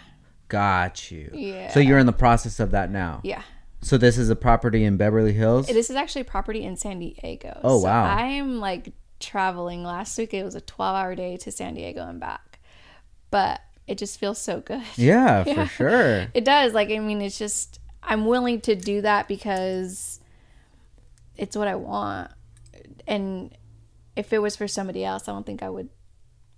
[0.50, 1.30] Got you.
[1.32, 1.72] Yeah.
[1.72, 3.20] So you're in the process of that now.
[3.24, 3.42] Yeah.
[3.82, 5.68] So this is a property in Beverly Hills.
[5.68, 7.58] This is actually property in San Diego.
[7.64, 8.04] Oh, So wow.
[8.04, 9.84] I am like traveling.
[9.84, 12.58] Last week it was a 12 hour day to San Diego and back.
[13.30, 14.82] But it just feels so good.
[14.96, 16.26] Yeah, for sure.
[16.34, 16.74] It does.
[16.74, 20.20] Like, I mean, it's just, I'm willing to do that because
[21.36, 22.32] it's what I want.
[23.06, 23.56] And
[24.16, 25.88] if it was for somebody else, I don't think I would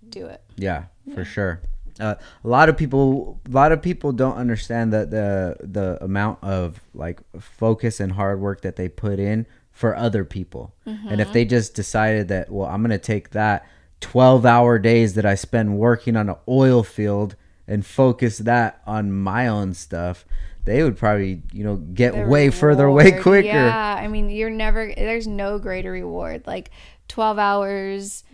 [0.09, 0.43] do it.
[0.57, 1.61] Yeah, for sure.
[2.01, 2.15] Uh,
[2.45, 6.81] a lot of people, a lot of people don't understand that the the amount of
[6.95, 10.75] like focus and hard work that they put in for other people.
[10.85, 13.67] And if they just decided that, well, I'm gonna take that
[14.01, 17.37] 12 hour days that I spend working on an oil field
[17.67, 20.25] and focus that on my own stuff,
[20.65, 23.47] they would probably, you know, get the way further, way quicker.
[23.47, 26.47] Yeah, I mean, you're never there's no greater reward.
[26.47, 26.71] Like
[27.09, 28.25] 12 hours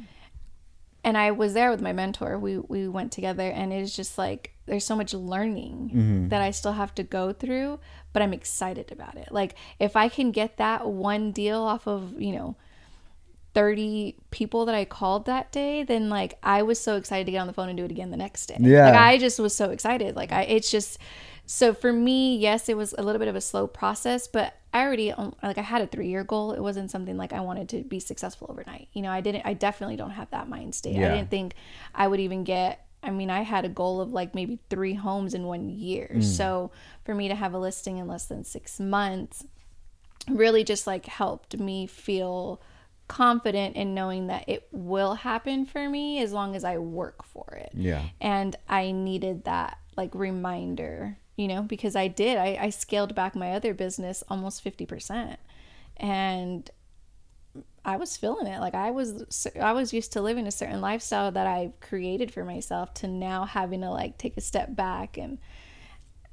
[1.08, 2.38] and I was there with my mentor.
[2.38, 6.28] We we went together and it's just like there's so much learning Mm-hmm.
[6.28, 7.80] that I still have to go through,
[8.12, 9.28] but I'm excited about it.
[9.40, 12.56] Like if I can get that one deal off of, you know,
[13.54, 17.38] 30 people that I called that day, then like I was so excited to get
[17.38, 18.56] on the phone and do it again the next day.
[18.60, 18.84] Yeah.
[18.90, 20.14] Like I just was so excited.
[20.14, 20.98] Like I it's just
[21.50, 24.82] so for me, yes, it was a little bit of a slow process, but I
[24.82, 26.52] already um, like I had a 3-year goal.
[26.52, 28.88] It wasn't something like I wanted to be successful overnight.
[28.92, 30.96] You know, I didn't I definitely don't have that mind state.
[30.96, 31.10] Yeah.
[31.10, 31.54] I didn't think
[31.94, 35.32] I would even get I mean, I had a goal of like maybe 3 homes
[35.32, 36.20] in 1 year.
[36.20, 36.70] So
[37.04, 39.46] for me to have a listing in less than 6 months
[40.28, 42.60] really just like helped me feel
[43.06, 47.46] confident in knowing that it will happen for me as long as I work for
[47.54, 47.70] it.
[47.72, 48.02] Yeah.
[48.20, 52.36] And I needed that like reminder, you know, because I did.
[52.36, 55.36] I, I scaled back my other business almost 50%.
[55.96, 56.68] And
[57.84, 58.58] I was feeling it.
[58.58, 62.44] Like I was I was used to living a certain lifestyle that I created for
[62.44, 65.38] myself to now having to like take a step back and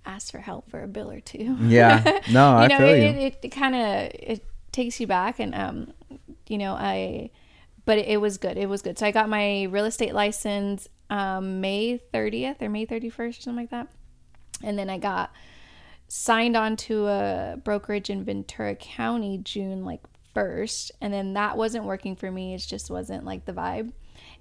[0.07, 1.55] ask for help for a bill or two.
[1.61, 2.21] Yeah.
[2.31, 3.05] No, I know, feel it, you.
[3.05, 5.93] it, it, it kind of it takes you back and um
[6.47, 7.29] you know, I
[7.85, 8.57] but it, it was good.
[8.57, 8.97] It was good.
[8.97, 13.55] So I got my real estate license um May 30th or May 31st or something
[13.55, 13.87] like that.
[14.63, 15.31] And then I got
[16.07, 20.01] signed on to a brokerage in Ventura County June like
[20.35, 22.53] 1st and then that wasn't working for me.
[22.53, 23.91] It just wasn't like the vibe.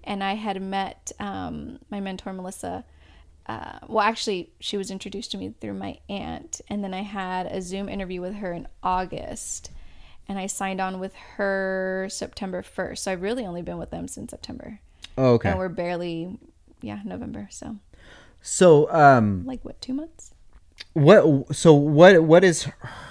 [0.02, 2.84] And I had met um my mentor Melissa
[3.46, 7.46] uh, well, actually, she was introduced to me through my aunt, and then I had
[7.46, 9.70] a Zoom interview with her in August,
[10.26, 12.98] and I signed on with her September 1st.
[12.98, 14.80] So I've really only been with them since September,
[15.18, 15.50] Oh, okay.
[15.50, 16.38] and we're barely,
[16.80, 17.48] yeah, November.
[17.50, 17.76] So
[18.46, 20.34] So, um, like what, two months?
[20.92, 22.64] What so what what is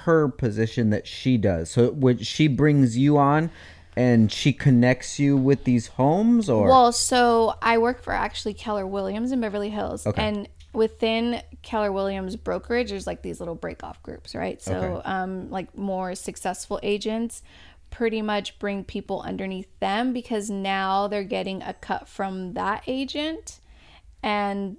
[0.05, 1.71] her position that she does?
[1.71, 3.49] So what she brings you on
[3.97, 8.85] and she connects you with these homes or Well, so I work for actually Keller
[8.85, 10.23] Williams in Beverly Hills, Okay.
[10.23, 14.61] and within Keller Williams brokerage, there's like these little break off groups, right?
[14.61, 15.01] So, Okay.
[15.09, 17.41] um, like more successful agents
[17.89, 23.59] pretty much bring people underneath them because now they're getting a cut from that agent,
[24.21, 24.77] and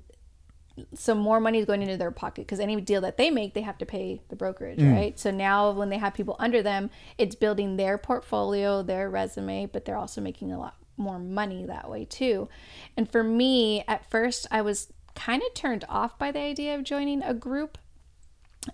[0.95, 3.61] so more money is going into their pocket because any deal that they make, they
[3.61, 4.93] have to pay the brokerage, mm.
[4.93, 5.19] right?
[5.19, 9.85] So now when they have people under them, it's building their portfolio, their resume, but
[9.85, 12.49] they're also making a lot more money that way too.
[12.97, 16.83] And for me, at first, I was kind of turned off by the idea of
[16.83, 17.79] joining a group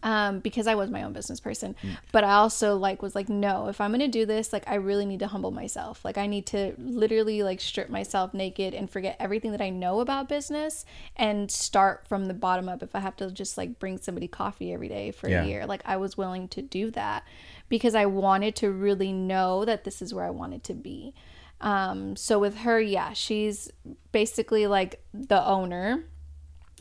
[0.03, 1.75] um, because I was my own business person.
[2.13, 5.05] But I also like was like, no, if I'm gonna do this, like I really
[5.07, 6.05] need to humble myself.
[6.05, 10.01] Like I need to literally like strip myself naked and forget everything that I know
[10.01, 10.85] about business
[11.17, 12.83] and start from the bottom up.
[12.83, 15.45] If I have to just like bring somebody coffee every day for Yeah.
[15.45, 17.25] a year, like I was willing to do that
[17.69, 21.15] because I wanted to really know that this is where I wanted to be.
[21.61, 23.71] Um, so with her, yeah, she's
[24.13, 26.05] basically like the owner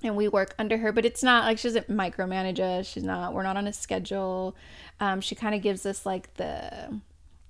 [0.04, 2.88] and we work under her but it's not like she doesn't micromanage us.
[2.88, 4.56] She's not we're not on a schedule.
[5.00, 7.00] Um, she kind of gives us like the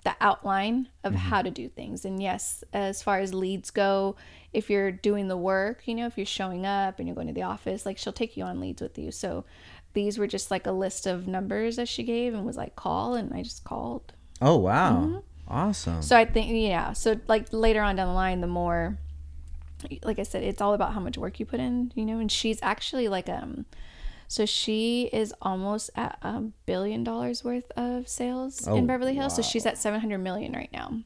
[0.05, 2.05] the outline of how to do things.
[2.05, 4.15] And yes as far as leads go
[4.53, 7.33] if you're doing the work you know if you're showing up and you're going to
[7.33, 9.11] the office like she'll take you on leads with you.
[9.11, 9.45] So
[9.93, 13.15] these were just like a list of numbers that she gave and was like call
[13.15, 14.13] and i just called.
[14.41, 14.93] Oh wow.
[14.93, 15.17] Mm-hmm.
[15.47, 16.01] awesome.
[16.01, 16.93] So I think yeah.
[16.93, 18.97] So like later on down the line, the more,
[20.03, 22.19] like I said, it's all about how much work you put in, you know.
[22.19, 23.65] And she's actually like um,
[24.27, 29.35] so she is almost at a billion dollars worth of sales Oh, in Beverly Hills.
[29.35, 30.99] So she's at seven hundred million right now.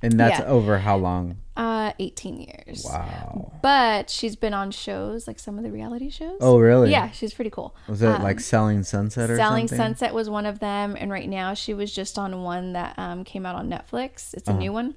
[0.00, 0.46] and that's yeah.
[0.46, 2.84] over how long Uh, eighteen years.
[2.88, 6.38] wow But she's been on shows like some of the reality shows.
[6.40, 7.74] oh really yeah, she's pretty cool.
[7.88, 11.28] was it like selling sunset or Selling something Sunset was one of them, and right
[11.28, 14.34] now she was just on one that um, came out on Netflix.
[14.34, 14.60] It's a Uh-huh.
[14.60, 14.94] new one,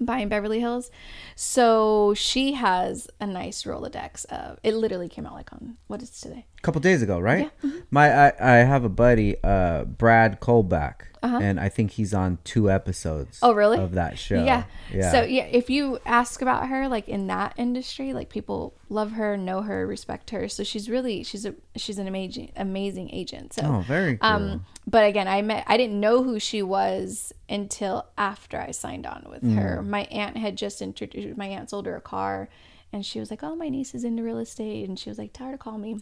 [0.00, 0.90] buying Beverly Hills.
[1.36, 4.58] So she has a nice Rolodex of.
[4.62, 6.46] It literally came out like on what is today?
[6.60, 7.78] a couple days ago right mm-hmm.
[7.90, 11.38] my I, I have a buddy uh brad colback Uh-huh.
[11.42, 13.78] and i think he's on two episodes Oh, really?
[13.78, 14.64] of that show Yeah.
[14.92, 19.12] yeah So yeah, if you ask about her, like in that industry, like people love
[19.12, 20.48] her, know her, respect her.
[20.48, 23.52] So she's really she's a she's an amazing amazing agent.
[23.54, 27.32] So oh very cool Um, but again, I met I didn't know who she was
[27.48, 29.54] until after I signed on with Mm.
[29.56, 29.82] her.
[29.82, 32.48] My aunt had just introduced my aunt sold her a car
[32.92, 35.32] and she was like, "Oh, my niece is into real estate." And she was like,
[35.32, 35.98] "Tell her to call me."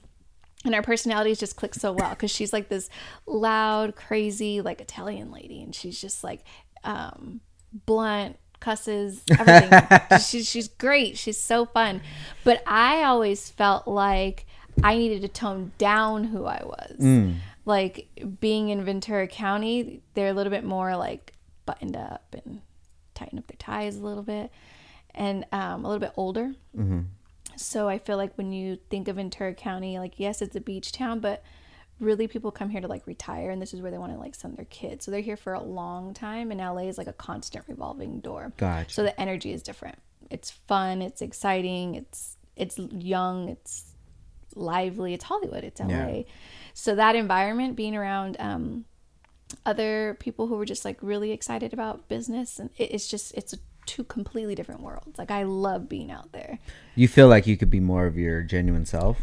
[0.65, 2.91] And our personalities just click so well because she's like this
[3.27, 6.43] loud, crazy, like Italian lady, and she's just like
[6.83, 7.41] um,
[7.87, 10.19] blunt, cusses, everything.
[10.21, 11.17] she's she's great.
[11.17, 12.01] She's so fun.
[12.43, 14.47] But I always felt like
[14.83, 16.97] I needed to tone down who I was.
[17.65, 18.09] Like
[18.41, 21.35] being in Ventura County, they're a little bit more like
[21.67, 22.63] buttoned up and
[23.15, 24.51] tighten up their ties a little bit,
[25.15, 26.53] and um, a little bit older.
[27.59, 30.93] So I feel like when you think of Ventura County, like yes, it's a beach
[30.93, 31.43] town, but
[32.01, 34.35] really people come here to like retire and this is where they want to like
[34.35, 35.05] send their kids.
[35.05, 38.53] So they're here for a long time and LA is like a constant revolving door.
[38.57, 38.93] Gotcha.
[38.93, 39.99] So the energy is different.
[40.31, 43.93] It's fun, it's exciting, it's it's young, it's
[44.55, 45.89] lively, it's Hollywood, it's LA.
[45.89, 46.23] Yeah.
[46.75, 48.85] So that environment being around um
[49.65, 53.53] other people who were just like really excited about business and it, it's just it's
[53.53, 55.19] a two completely different worlds.
[55.19, 56.59] Like I love being out there.
[56.94, 59.16] you feel like you could be more of your genuine self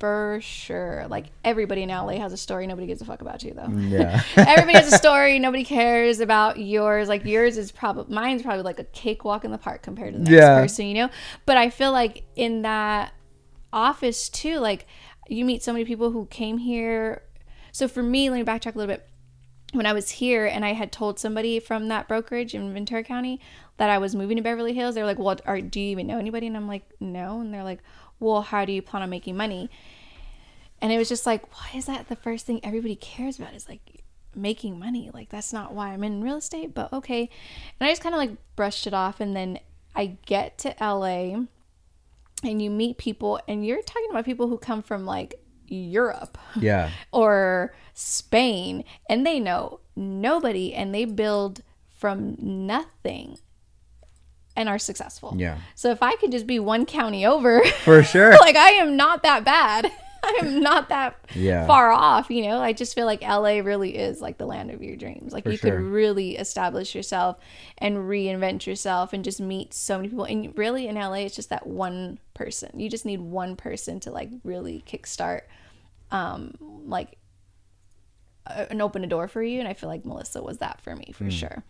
[0.00, 1.06] For sure.
[1.08, 2.66] Like everybody in LA has a story.
[2.66, 3.68] Nobody gives a fuck about you though.
[3.68, 5.38] yeah everybody has a story.
[5.38, 7.08] Nobody cares about yours.
[7.08, 10.24] Like yours is probably mine's probably like a cakewalk in the park compared to the
[10.24, 10.60] next Yeah.
[10.60, 11.10] person, you know?
[11.46, 13.12] But I feel like in that
[13.72, 14.86] office too, like
[15.28, 17.22] you meet so many people who came here.
[17.72, 19.06] So for me, let me backtrack a little bit.
[19.72, 23.40] When I was here and I had told somebody from that brokerage in Ventura County
[23.76, 26.06] that I was moving to Beverly Hills, they were like, "Well, are, do you even
[26.06, 27.80] know anybody?" And I'm like, "No." And they're like,
[28.18, 29.68] "Well, how do you plan on making money?"
[30.80, 33.54] And it was just like, why is that the first thing everybody cares about?
[33.54, 34.04] Is like
[34.34, 35.10] making money.
[35.12, 37.28] Like that's not why I'm in real estate, but okay.
[37.80, 39.20] And I just kind of like brushed it off.
[39.20, 39.58] And then
[39.94, 41.44] I get to LA
[42.44, 46.90] and you meet people, and you're talking about people who come from like Europe yeah
[47.12, 53.38] or Spain, and they know nobody and they build from nothing
[54.56, 55.34] and are successful.
[55.36, 58.96] yeah So if I could just be one county over, for sure like I am
[58.96, 59.90] not that bad.
[60.24, 61.66] I am not that Yeah.
[61.66, 62.60] far off, you know.
[62.60, 65.32] I just feel like LA really is like the land of your dreams.
[65.32, 65.70] Like For you sure.
[65.76, 67.38] could really establish yourself
[67.78, 70.24] and reinvent yourself and just meet so many people.
[70.24, 72.78] And really in LA it's just that one person.
[72.78, 75.42] You just need one person to like really kickstart
[76.10, 76.54] um
[76.86, 77.16] like
[78.46, 81.12] and open a door for you and i feel like melissa was that for me
[81.12, 81.30] for Hmm.
[81.30, 81.64] sure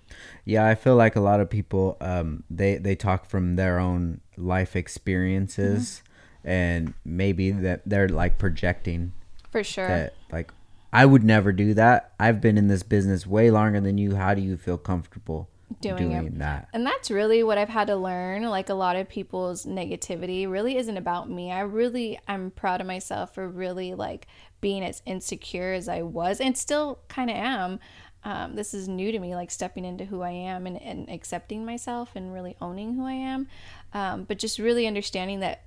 [0.44, 4.20] Yeah, I feel like a lot of people um they they talk from their own
[4.36, 6.02] life experiences
[6.44, 9.12] and maybe that they're like projecting
[9.50, 10.52] for sure that like
[10.92, 12.12] I would never do that.
[12.18, 14.14] I've been in this business way longer than you.
[14.16, 15.48] How do you feel comfortable
[15.82, 16.68] Doing doing, that?
[16.72, 18.44] And that's really what I've had to learn.
[18.44, 21.52] Like a lot of people's negativity really isn't about me.
[21.52, 24.26] I really I'm proud of myself for really like
[24.60, 27.80] being as insecure as I was and still kind of am.
[28.24, 31.64] Um, this is new to me, like stepping into who I am and, and accepting
[31.64, 33.46] myself and really owning who I am.
[33.92, 35.62] Um, but just really understanding that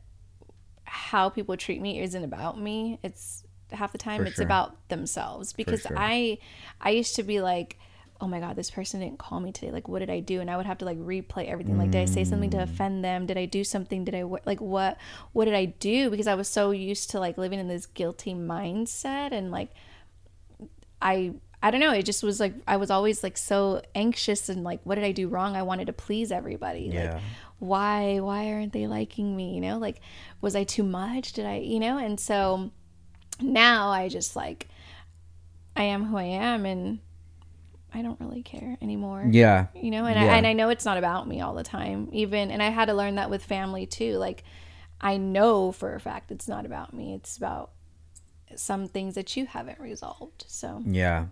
[0.94, 3.00] how people treat me isn't about me.
[3.02, 4.46] It's half the time For it's sure.
[4.46, 5.96] about themselves because sure.
[5.98, 6.38] I
[6.82, 7.78] I used to be like
[8.20, 10.52] oh my god this person didn't call me today like what did i do and
[10.52, 12.64] i would have to like replay everything like did i say something to Mm.
[12.64, 14.98] offend them did i do something did i like what
[15.32, 18.36] what did i do because i was so used to like living in this guilty
[18.36, 19.70] mindset and like
[21.02, 24.64] i i don't know it just was like i was always like so anxious and
[24.64, 27.14] like what did i do wrong i wanted to please everybody Yeah.
[27.14, 27.22] like
[27.62, 30.02] why why aren't they liking me you know like
[30.42, 32.72] was i too much did i you know and so
[33.40, 34.68] now i just like
[35.76, 36.98] i am who i am and
[37.94, 39.68] i don't really care anymore Yeah.
[39.76, 40.34] you know and, Yeah.
[40.34, 42.86] I, and i know it's not about me all the time even and i had
[42.86, 44.44] to learn that with family too like
[45.00, 47.70] i know for a fact it's not about me it's about
[48.56, 51.28] some things that you haven't resolved so Yeah,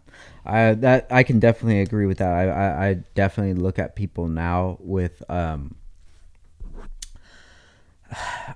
[0.45, 2.31] I that I can definitely agree with that.
[2.31, 5.75] I, I, I definitely look at people now with um.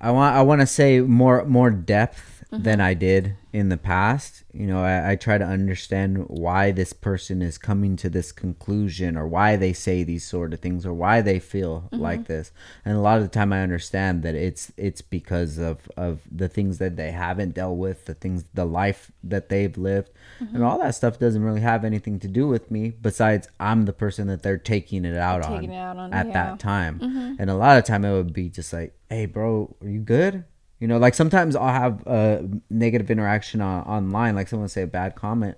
[0.01, 2.63] I want I want to say more more depth Mm-hmm.
[2.63, 4.43] than I did in the past.
[4.53, 9.17] You know, I, I try to understand why this person is coming to this conclusion,
[9.17, 11.99] or why they say these sort of things, or why they feel mm-hmm.
[11.99, 12.51] like this.
[12.85, 16.47] And a lot of the time, I understand that it's it's because of of the
[16.47, 20.53] things that they haven't dealt with, the things, the life that they've lived, mm-hmm.
[20.53, 22.91] and all that stuff doesn't really have anything to do with me.
[22.91, 26.33] Besides, I'm the person that they're taking it out on it out on, at yeah.
[26.33, 26.99] that time.
[27.39, 30.45] And a lot of time, it would be just like, "Hey, bro, are you good?"
[30.79, 34.87] You know, like sometimes I'll have a negative interaction on, online, like someone say a
[34.87, 35.55] bad comment,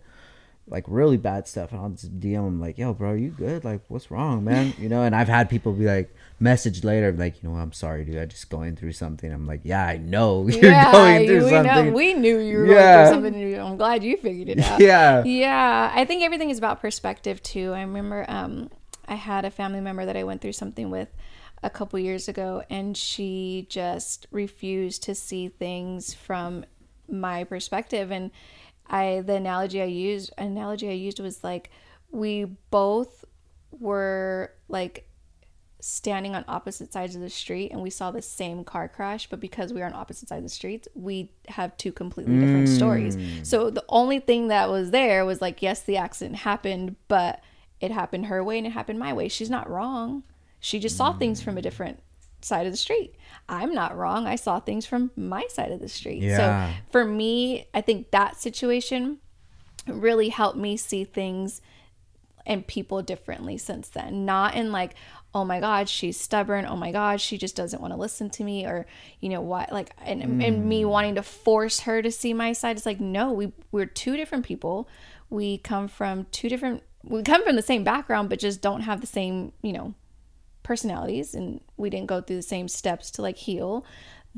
[0.68, 3.64] like really bad stuff, and I'll just DM them like, "Yo, bro, are you good?
[3.66, 7.42] Like, what's wrong, man?" You know, and I've had people be like, message later, like,
[7.42, 9.32] you know, I'm sorry, dude, I just going through something.
[9.32, 11.86] I'm like, yeah, I know you're going through we something.
[11.88, 12.74] know we knew you were Yeah.
[12.74, 16.58] going through something i'm glad you figured it out yeah, yeah i think everything is
[16.58, 18.70] about perspective too i remember um
[19.08, 21.08] i had a family member that i went through something with
[21.64, 26.66] a couple years ago and she just refused to see things from
[27.08, 28.12] my perspective.
[28.12, 28.32] And
[28.88, 31.72] i the analogy i used analogy i used was like
[32.12, 33.26] we both
[33.72, 35.10] were like
[35.82, 39.40] standing on opposite sides of the street and we saw the same car crash but
[39.40, 43.16] because we are on opposite sides of the streets we have two completely different stories.
[43.16, 43.46] Mm.
[43.46, 47.42] So the only thing that was there was like yes the accident happened but
[47.80, 49.28] it happened her way and it happened my way.
[49.28, 50.24] She's not wrong
[50.66, 52.00] she just saw things from a different
[52.42, 53.16] side of the street
[53.50, 56.38] i'm not wrong i saw things from my side of the street Yeah.
[56.38, 59.20] so for me i think that situation
[59.88, 61.62] really helped me see things
[62.46, 64.26] and people differently since then.
[64.26, 64.94] Not in like,
[65.34, 66.66] oh my God, she's stubborn.
[66.66, 68.86] Oh my God, she just doesn't want to listen to me, or
[69.20, 70.90] you know what, like, and, and me mm.
[70.90, 72.78] wanting to force her to see my side.
[72.78, 74.88] It's like, no, we we're two different people.
[75.30, 76.84] We come from two different.
[77.04, 79.94] We come from the same background, but just don't have the same, you know,
[80.66, 83.86] personalities, and we didn't go through the same steps to like heal.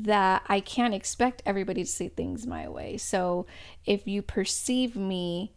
[0.00, 2.98] That I can't expect everybody to see things my way.
[2.98, 3.46] So
[3.84, 5.52] if you perceive me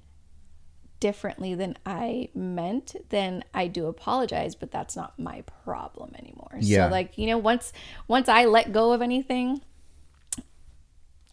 [0.99, 6.53] differently than I meant, then I do apologize, but that's not my problem anymore.
[6.60, 6.88] Yeah.
[6.88, 7.73] So like, you know, once
[8.07, 9.61] once I let go of anything,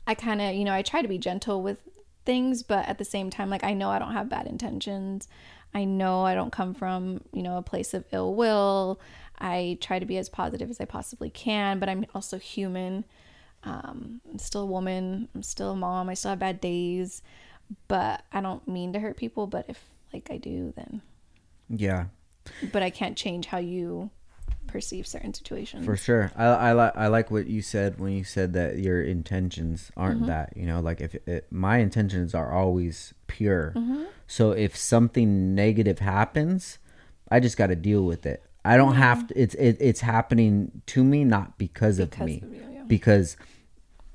[0.07, 1.79] I kind of, you know, I try to be gentle with
[2.25, 5.29] things, but at the same time like I know I don't have bad intentions.
[5.73, 9.01] I know I don't come from, you know, a place of ill will.
[9.41, 13.05] I try to be as positive as I possibly can, but I'm also human.
[13.65, 15.29] Um, I'm still a woman.
[15.35, 16.09] I'm still a mom.
[16.09, 17.23] I still have bad days
[17.87, 19.47] but I don't mean to hurt people.
[19.47, 19.81] But if
[20.13, 21.03] like I do, then
[21.69, 22.07] yeah.
[22.73, 24.11] but I can't change how you
[24.67, 25.85] perceive certain situations.
[25.85, 29.03] For sure, I I like I like what you said when you said that your
[29.03, 30.29] intentions aren't Mm-hmm.
[30.29, 30.57] that.
[30.57, 33.73] You know, like if it, my intentions are always pure.
[33.77, 34.05] Mm-hmm.
[34.27, 36.79] So if something negative happens,
[37.31, 38.43] I just got to deal with it.
[38.69, 39.41] I don't have to.
[39.43, 42.41] It's it, it's happening to me, not because, of me.
[42.45, 42.83] of you, yeah.
[42.87, 43.37] Because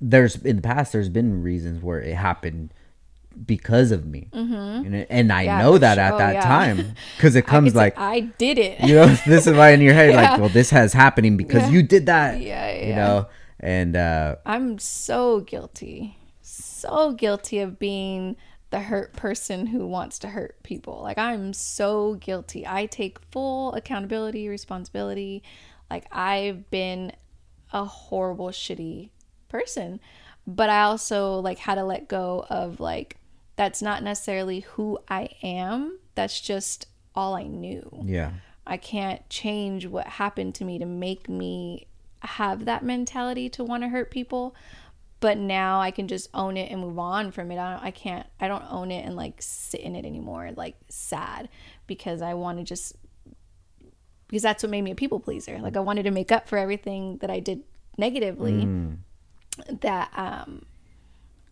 [0.01, 2.73] there's in the past, there's been reasons where it happened
[3.45, 5.57] because of me, and, it- and I Mm-hmm.
[5.57, 6.03] Yeah, know that sure.
[6.03, 6.41] at Oh, that yeah.
[6.41, 8.79] time because it I comes say, like I did it.
[8.81, 11.81] you know this is why in your head like well this has happening because you
[11.81, 12.95] did that Yeah, you yeah.
[12.95, 13.27] know
[13.59, 18.35] and uh I'm so guilty, so guilty of being
[18.73, 20.99] the hurt person who wants to hurt people.
[21.03, 22.65] Like I'm so guilty.
[22.65, 25.43] I take full accountability, responsibility.
[25.91, 27.11] Like I've been
[27.71, 29.11] a horrible shitty
[29.47, 29.99] person.
[30.47, 33.17] But I also like had to let go of like
[33.57, 35.99] that's not necessarily who I am.
[36.15, 38.01] That's just all I knew.
[38.03, 38.31] Yeah.
[38.65, 41.85] I can't change what happened to me to make me
[42.21, 44.55] have that mentality to want to hurt people.
[45.23, 47.57] But now I can just own it and move on from it.
[47.57, 50.75] I, don't, I can't, I don't own it and like sit in it anymore, like
[50.89, 51.47] sad,
[51.87, 52.97] because I want to just,
[54.27, 55.59] because that's what made me a people pleaser.
[55.59, 57.61] Like I wanted to make up for everything that I did
[57.97, 58.67] negatively.
[59.79, 60.65] That, um,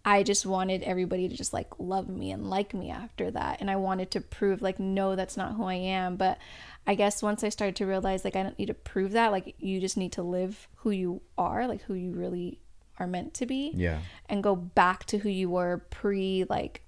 [0.03, 3.61] I just wanted everybody to just like love me and like me after that.
[3.61, 6.17] And I wanted to prove, like, no, that's not who I am.
[6.17, 6.39] But
[6.85, 9.31] I guess once I started to realize, like, I don't need to prove that.
[9.31, 12.59] Like, you just need to live who you are, like, who you really
[13.01, 13.71] are meant to be.
[13.75, 13.99] Yeah.
[14.29, 16.83] And go back to who you were pre, like,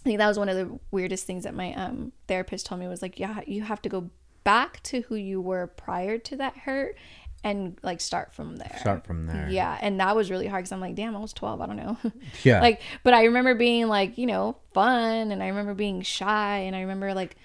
[0.00, 2.88] I think that was one of the weirdest things that my um, therapist told me
[2.88, 4.10] was like, yeah, you have to go
[4.44, 6.96] back to who you were prior to that hurt
[7.44, 8.76] and like start from there.
[8.80, 9.48] Start from there.
[9.48, 11.60] Yeah, and that was really hard because I'm like, damn, I was 12.
[11.60, 11.96] I don't know.
[12.42, 12.60] Yeah.
[12.60, 16.74] like, but I remember being like, you know, fun, and I remember being shy, and
[16.76, 17.36] I remember like,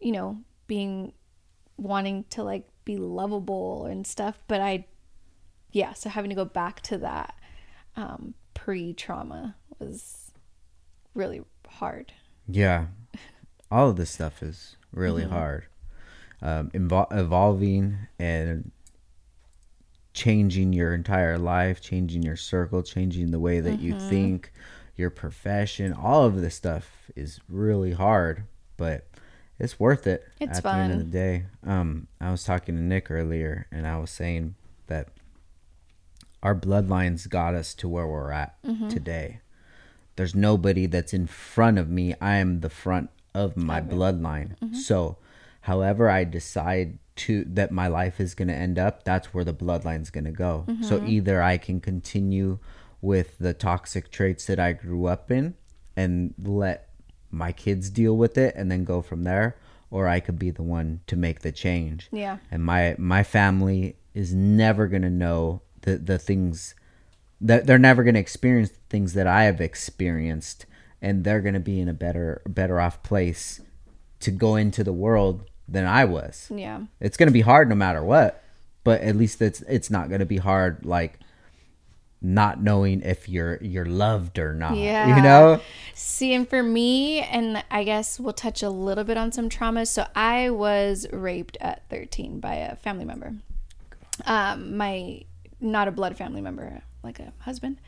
[0.00, 1.12] you know, being
[1.76, 4.38] wanting to like be lovable and stuff.
[4.48, 4.86] But I,
[5.76, 7.34] yeah, so having to go back to that
[7.96, 10.32] um, pre-trauma was
[11.14, 12.14] really hard.
[12.48, 12.86] Yeah.
[13.70, 15.66] All of this stuff is really hard.
[16.40, 18.70] Um, evol- evolving and
[20.14, 24.52] changing your entire life, changing your circle, changing the way that you think,
[24.96, 28.44] your profession, all of this stuff is really hard,
[28.78, 29.06] but
[29.58, 31.44] it's worth it It's at the end of the day.
[31.66, 34.54] Um, I was talking to Nick earlier and I was saying
[36.46, 38.86] our bloodlines got us to where we're at mm-hmm.
[38.86, 39.40] today.
[40.14, 42.14] There's nobody that's in front of me.
[42.20, 44.56] I am the front of my bloodline.
[44.60, 44.76] Mm-hmm.
[44.76, 45.18] So,
[45.62, 49.52] however I decide to that my life is going to end up, that's where the
[49.52, 50.66] bloodline's going to go.
[50.68, 50.84] Mm-hmm.
[50.84, 52.60] So either I can continue
[53.00, 55.56] with the toxic traits that I grew up in
[55.96, 56.90] and let
[57.32, 59.56] my kids deal with it and then go from there
[59.90, 62.38] or I could be the one to make the change Yeah.
[62.52, 66.74] and my my family is never gonna know the the things
[67.40, 70.66] that they're never gonna experience the things that I have experienced,
[71.00, 73.60] and they're gonna be in a better better off place
[74.20, 76.50] to go into the world than I was.
[76.54, 76.82] Yeah.
[77.00, 78.42] It's gonna be hard no matter what,
[78.84, 81.20] but at least it's it's not gonna be hard like
[82.22, 84.76] not knowing if you're you're loved or not.
[84.76, 85.16] Yeah.
[85.16, 85.60] You know?
[85.94, 89.88] See, and for me, and I guess we'll touch a little bit on some traumas.
[89.88, 93.34] So I was raped at 13 by a family member.
[94.24, 95.22] Um, my
[95.60, 97.80] not a blood family member, like a husband.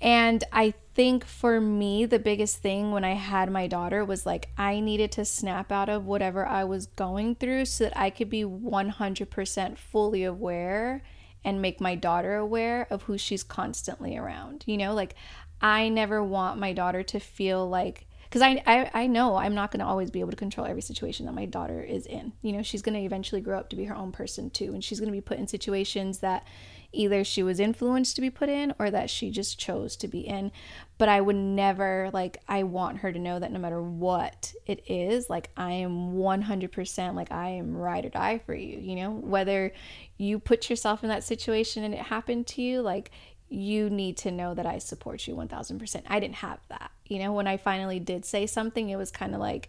[0.00, 4.50] And I think for me, the biggest thing when I had my daughter was like,
[4.58, 8.28] I needed to snap out of whatever I was going through so that I could
[8.28, 11.02] be 100% fully aware
[11.44, 14.64] and make my daughter aware of who she's constantly around.
[14.66, 15.14] You know, like
[15.60, 19.70] I never want my daughter to feel like, because I, I, I know I'm not
[19.70, 22.32] going to always be able to control every situation that my daughter is in.
[22.42, 24.74] You know, she's going to eventually grow up to be her own person too.
[24.74, 26.46] And she's going to be put in situations that
[26.94, 30.20] either she was influenced to be put in or that she just chose to be
[30.20, 30.52] in.
[30.96, 34.82] But I would never, like, I want her to know that no matter what it
[34.88, 38.78] is, like, I am 100% like, I am ride or die for you.
[38.78, 39.72] You know, whether
[40.16, 43.10] you put yourself in that situation and it happened to you, like,
[43.48, 46.02] you need to know that I support you 1000%.
[46.08, 46.90] I didn't have that.
[47.06, 49.68] You know, when I finally did say something, it was kind of like,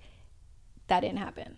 [0.87, 1.57] that didn't happen.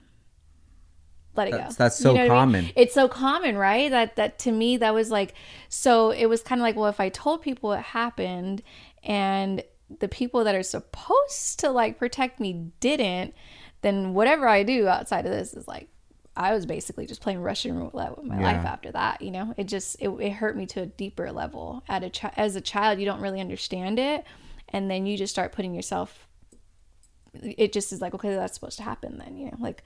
[1.38, 1.84] Let it That's- go.
[1.84, 2.32] that's so what I mean?
[2.32, 2.70] common.
[2.76, 3.90] It's so common, right?
[3.90, 5.34] That that to me that was like
[5.70, 8.64] so it was kind of like, well, if I told people it happened
[9.04, 9.64] and
[10.00, 13.34] the people that are supposed to like protect me didn't,
[13.82, 15.88] then whatever I do outside of this is like
[16.36, 19.22] I was basically just playing Russian roulette with my life after that.
[19.24, 21.84] You know, it just it, it hurt me to a deeper level.
[21.90, 24.24] At a chi- as a child, you don't really understand it,
[24.70, 26.28] and then you just start putting yourself.
[27.34, 29.18] It just is like okay, that's supposed to happen.
[29.18, 29.84] Then you know, like,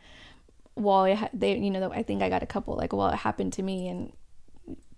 [0.81, 3.53] well, ha- they you know I think I got a couple like well it happened
[3.53, 4.11] to me and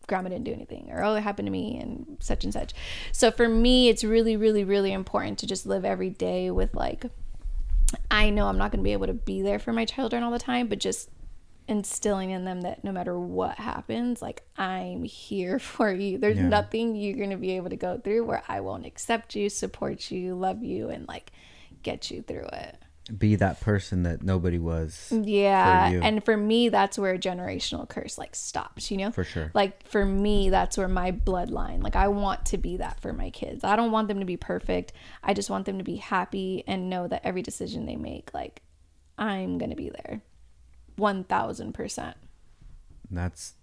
[0.07, 2.73] grandma didn't do anything or oh it happened to me and such and such.
[3.11, 7.05] So for me it's really really really important to just live every day with like
[8.09, 10.31] i know i'm not going to be able to be there for my children all
[10.31, 11.09] the time but just
[11.67, 16.17] instilling in them that no matter what happens like i'm here for you.
[16.17, 16.47] There's Yeah.
[16.49, 20.11] nothing you're going to be able to go through where i won't accept you support
[20.11, 21.31] you love you and like
[21.83, 22.77] get you through it
[23.17, 25.11] be that person that nobody was.
[25.11, 25.89] Yeah.
[25.91, 29.11] for and for me, that's where a generational curse like stops, you know?
[29.11, 29.51] For sure.
[29.53, 33.29] Like for me, that's where my bloodline, like I want to be that for my
[33.29, 33.63] kids.
[33.63, 34.93] I don't want them to be perfect.
[35.23, 38.61] I just want them to be happy and know that every decision they make, like
[39.17, 40.21] I'm going to be there.
[40.97, 42.13] 1000%.
[43.11, 43.53] That's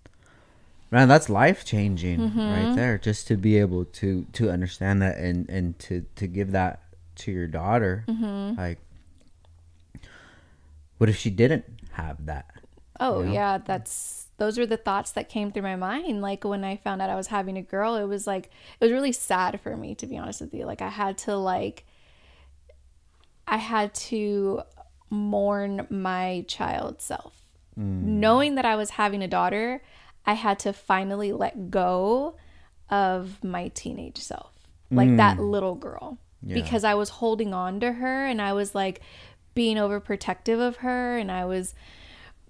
[0.90, 2.38] man, that's life changing Mm-hmm.
[2.38, 2.98] right there.
[2.98, 6.82] Just to be able to to understand that and and to to give that
[7.16, 8.04] to your daughter.
[8.08, 8.60] Mm-hmm.
[8.60, 8.78] Like,
[11.00, 12.50] what if she didn't have that?
[13.00, 13.32] Oh Yeah.
[13.32, 16.20] yeah, that's those were the thoughts that came through my mind.
[16.20, 18.92] Like when I found out I was having a girl, it was like it was
[18.92, 20.66] really sad for me to be honest with you.
[20.66, 21.86] Like I had to like
[23.46, 24.60] I had to
[25.08, 27.32] mourn my child self.
[27.78, 28.02] Mm.
[28.02, 29.82] Knowing that I was having a daughter,
[30.26, 32.36] I had to finally let go
[32.90, 34.52] of my teenage self.
[34.90, 35.50] Like that mm.
[35.50, 36.18] little girl.
[36.46, 39.02] Because I was holding on to her and I was like
[39.54, 41.74] being overprotective of her and I was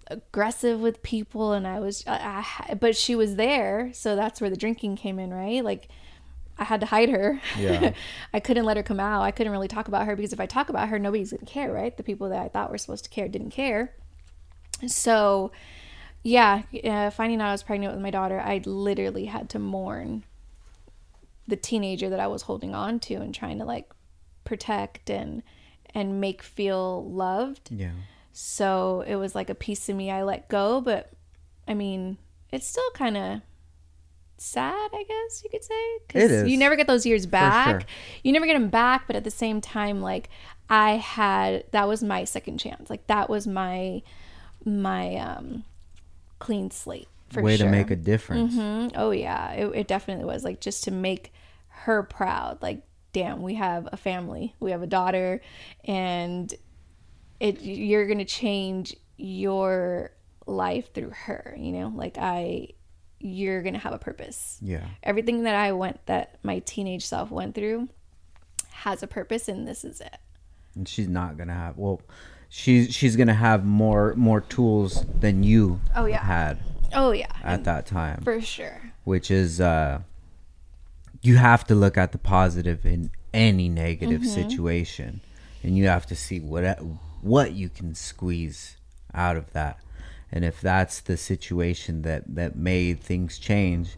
[0.09, 4.51] aggressive with people and I was I, I, but she was there so that's where
[4.51, 5.65] the drinking came in right?
[5.65, 5.89] Like
[6.59, 7.41] I had to hide her.
[7.59, 7.95] Yeah.
[8.35, 9.23] I couldn't let her come out.
[9.23, 11.73] I couldn't really talk about her because if I talk about her nobody's gonna care
[11.73, 11.97] right?
[11.97, 13.95] The people that I thought were supposed to care didn't care.
[14.87, 15.53] So
[16.23, 20.25] yeah uh, finding out I was pregnant with my daughter I literally had to mourn
[21.49, 23.91] the teenager that I was holding on to and trying to like
[24.45, 25.43] protect and
[25.95, 27.93] and make feel loved Yeah.
[28.33, 31.11] so it was like a piece of me I let go, but
[31.69, 32.19] I mean,
[32.53, 33.41] it's still kind of
[34.39, 35.99] sad, I guess you could say.
[36.15, 36.49] It is.
[36.51, 37.81] You never get those years back.
[37.83, 37.89] sure.
[38.25, 40.31] You never get them back, but at the same time, like
[40.69, 42.89] I had, that was my second chance.
[42.91, 44.03] Like that was my,
[44.65, 45.65] my, um,
[46.39, 47.67] clean slate for Way sure.
[47.67, 48.55] to make a difference.
[48.55, 48.93] Mhm.
[48.97, 51.33] Oh yeah, it, it definitely was like just to make
[51.69, 52.59] her proud.
[52.63, 52.83] Like,
[53.13, 55.41] damn, we have a family, we have a daughter,
[55.85, 56.53] and
[57.41, 60.11] it you're gonna change your
[60.47, 61.55] life through her.
[61.59, 62.69] You know, like I,
[63.19, 64.59] you're gonna have a purpose.
[64.63, 64.87] Yeah.
[65.03, 67.89] Everything that I went, that my teenage self went through,
[68.71, 70.17] has a purpose, and this is it.
[70.75, 72.01] And she's not gonna have well,
[72.49, 76.23] she's she's gonna have more more tools than you Oh, yeah.
[76.23, 76.59] had
[76.95, 78.21] Oh yeah, at that time.
[78.23, 78.81] for sure.
[79.05, 80.01] which is uh
[81.23, 84.31] you have to look at the positive in any negative Mm-hmm.
[84.43, 85.21] situation
[85.63, 86.79] and you have to see what
[87.21, 88.77] what you can squeeze
[89.15, 89.79] out of that
[90.33, 93.97] and if that's the situation that that made things change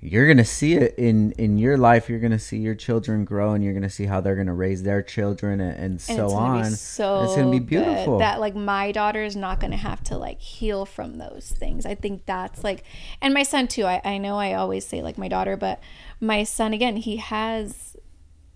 [0.00, 2.08] you're gonna see it in in your life.
[2.08, 5.02] You're gonna see your children grow and you're gonna see how they're gonna raise their
[5.02, 6.70] children and, and so on.
[6.70, 8.18] so it's gonna be good beautiful.
[8.18, 11.84] that like my daughter is not gonna have to like heal from those things.
[11.84, 12.84] I think that's like,
[13.20, 13.86] and my son too.
[13.86, 15.80] I I know I always say like my daughter, but
[16.20, 17.96] my son again, he has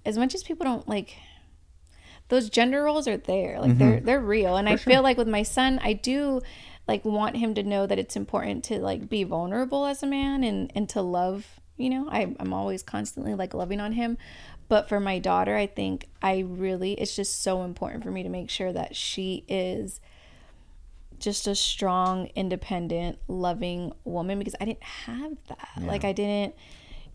[0.05, 1.17] as much as people don't like
[2.29, 3.61] those gender roles are there.
[3.61, 3.79] Like mm-hmm.
[3.79, 4.57] they're they're real.
[4.57, 6.41] And i feel like with my son i do
[6.89, 10.43] like want him to know that it's important to like be vulnerable as a man
[10.45, 12.07] and and to love you know?
[12.09, 14.19] I, i'm always constantly like loving on him.
[14.69, 18.29] But for my daughter i think i really it's just so important for me to
[18.29, 20.01] make sure that she is
[21.19, 25.83] just a strong independent loving woman because i didn't have that.
[25.83, 26.55] Like i didn't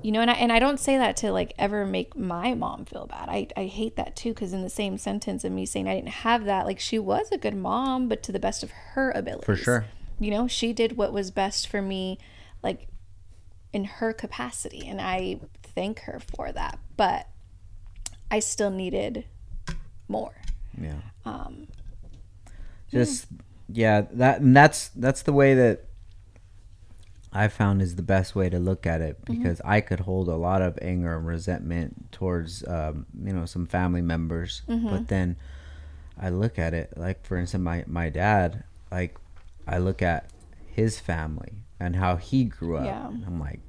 [0.01, 2.85] you know and I, and I don't say that to like ever make my mom
[2.85, 3.29] feel bad.
[3.29, 6.09] I, I hate that too because in the same sentence of me saying i didn't
[6.09, 9.45] have that like she was a good mom but to the best of her abilities.
[9.45, 9.85] For sure.
[10.19, 12.19] You know she did what was best for me
[12.61, 12.87] like
[13.73, 17.27] in her capacity and i thank her for that but
[18.29, 19.25] i still needed
[20.07, 20.35] more.
[20.79, 21.01] Yeah.
[21.25, 21.67] Um
[22.91, 23.27] just
[23.67, 25.86] yeah that and that's that's the way that
[27.43, 30.35] i found is the best way to look at it because i could hold a
[30.35, 35.35] lot of anger and resentment towards um, you know some family members but then
[36.19, 39.15] i look at it like for instance my my dad like
[39.67, 40.29] i look at
[40.65, 43.07] his family and how he grew up Yeah.
[43.27, 43.59] i'm like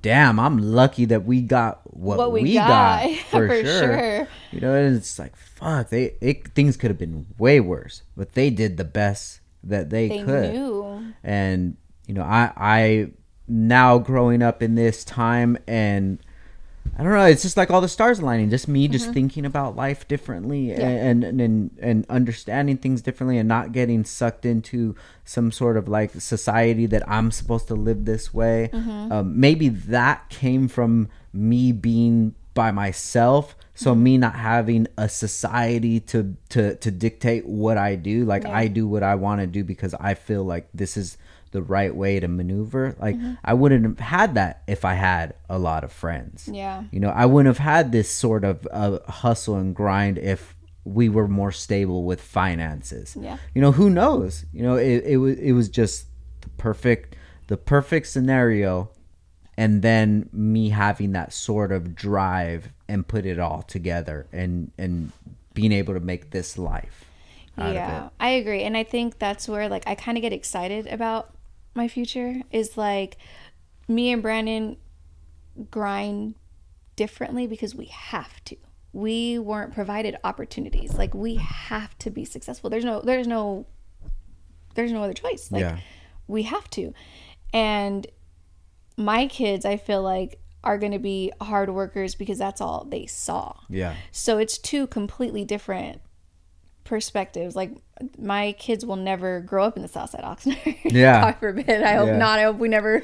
[0.00, 3.64] damn i'm lucky that we got what, What we we, got, got, for, for sure.
[3.98, 4.28] sure.
[4.50, 8.32] you know and it's like fuck they it, things could have been way worse but
[8.32, 11.76] they did the best that they, they could knew and
[12.12, 13.10] you know i i
[13.48, 16.18] now growing up in this time and
[16.98, 19.14] i don't know it's just like all the stars aligning just me just mm-hmm.
[19.14, 24.44] thinking about life differently and, and and and understanding things differently and not getting sucked
[24.44, 24.94] into
[25.24, 28.68] some sort of like society that i'm supposed to live this way.
[28.72, 29.12] Mm-hmm.
[29.12, 33.56] Um, maybe that came from me being by myself.
[33.74, 34.02] So mm-hmm.
[34.02, 38.24] me not having a society to to to dictate what i do.
[38.24, 38.56] Like Yeah.
[38.56, 41.16] i do what i want to do because i feel like this is
[41.52, 43.34] the right way to maneuver like Mm-hmm.
[43.44, 47.10] i wouldn't have had that if i had a lot of friends yeah you know
[47.10, 50.54] i wouldn't have had this sort of uh, hustle and grind if
[50.84, 53.16] we were more stable with finances.
[53.16, 53.36] Yeah.
[53.54, 54.44] You know, who knows?
[54.52, 56.06] You know, it, it was it was just
[56.40, 57.14] the perfect
[57.46, 58.90] the perfect scenario
[59.56, 65.12] and then me having that sort of drive and put it all together and and
[65.54, 67.04] being able to make this life.
[67.56, 71.30] yeah i agree and i think that's where like i kind of get excited about
[71.74, 73.16] my future is like
[73.88, 74.76] me and brandon
[75.70, 76.34] grind
[76.96, 78.56] differently because we have to.
[78.92, 80.94] We weren't provided opportunities.
[80.94, 82.68] Like we have to be successful.
[82.70, 83.66] There's no there's no
[84.74, 85.50] there's no other choice.
[85.50, 85.78] Like Yeah.
[86.26, 86.92] we have to.
[87.52, 88.06] And
[88.98, 93.06] my kids i feel like are going to be hard workers because that's all they
[93.06, 93.54] saw.
[93.68, 93.94] Yeah.
[94.10, 96.00] so it's two completely different
[96.92, 97.56] perspectives.
[97.56, 97.70] Like
[98.18, 100.76] my kids will never grow up in the Southside Oxnard.
[100.92, 101.22] Yeah.
[101.22, 101.82] God forbid.
[101.82, 102.18] I hope Yeah.
[102.18, 102.38] not.
[102.38, 102.96] I hope we never,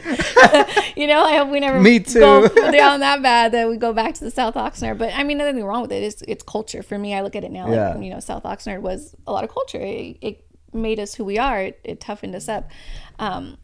[0.96, 2.20] you know, I hope we never Me too.
[2.20, 4.98] go down that bad that we go back to the South Oxnard.
[4.98, 6.02] But I mean, nothing wrong with it.
[6.02, 6.82] It's, it's culture.
[6.82, 7.94] For me, I look at it now Yeah.
[7.94, 9.78] like, you know, South Oxnard was a lot of culture.
[9.80, 10.44] It, it
[10.74, 11.62] made us who we are.
[11.62, 12.68] It, it toughened us up.
[13.18, 13.56] Um,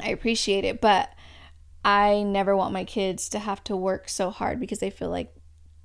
[0.00, 0.80] I appreciate it.
[0.80, 1.10] But
[1.84, 5.32] I never want my kids to have to work so hard because they feel like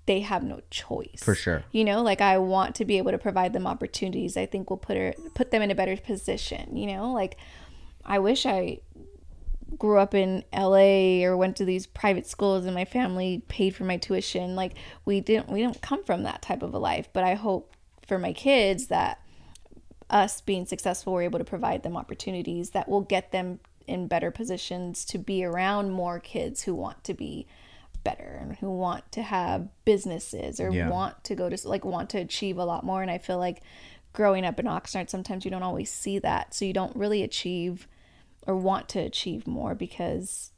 [0.06, 1.22] they have no choice.
[1.22, 1.64] For sure.
[1.72, 4.36] You know, like I want to be able to provide them opportunities.
[4.38, 6.76] I think will put her put them in a better position.
[6.76, 7.38] You know, like
[8.06, 8.80] I wish I
[9.78, 13.84] grew up in LA or went to these private schools and my family paid for
[13.84, 14.56] my tuition.
[14.56, 14.74] Like
[15.06, 17.10] we didn't we don't come from that type of a life.
[17.14, 17.76] But I hope
[18.08, 19.20] for my kids that
[20.10, 24.32] us being successful, we're able to provide them opportunities that will get them in better
[24.32, 27.48] positions to be around more kids who want to be
[28.04, 30.90] better and who want to have businesses or Yeah.
[30.90, 33.02] want to go to like want to achieve a lot more.
[33.02, 33.62] And I feel like
[34.14, 36.54] growing up in Oxnard sometimes you don't always see that.
[36.54, 37.88] So you don't really achieve
[38.48, 40.52] or want to achieve more because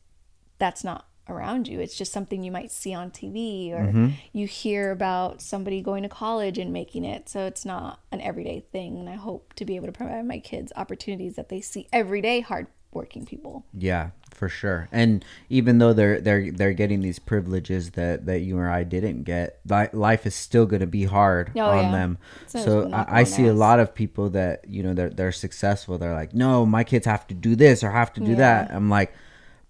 [0.58, 1.80] that's not around you.
[1.80, 4.10] It's just something you might see on TV or mm-hmm.
[4.34, 7.30] you hear about somebody going to college and making it.
[7.30, 8.98] So it's not an everyday thing.
[8.98, 12.42] And I hope to be able to provide my kids opportunities that they see everyday
[12.42, 14.88] hard working people Yeah, for sure.
[14.92, 19.24] And even though they're they're they're getting these privileges that that you or I didn't
[19.24, 21.92] get, li- life is still going to be hard Oh, on yeah.
[21.92, 22.18] them.
[22.54, 25.98] Always So I, I see a lot of people that you know they're they're successful.
[25.98, 28.38] They're like, no, my kids have to do this or have to do Yeah.
[28.38, 28.72] that.
[28.72, 29.14] I'm like.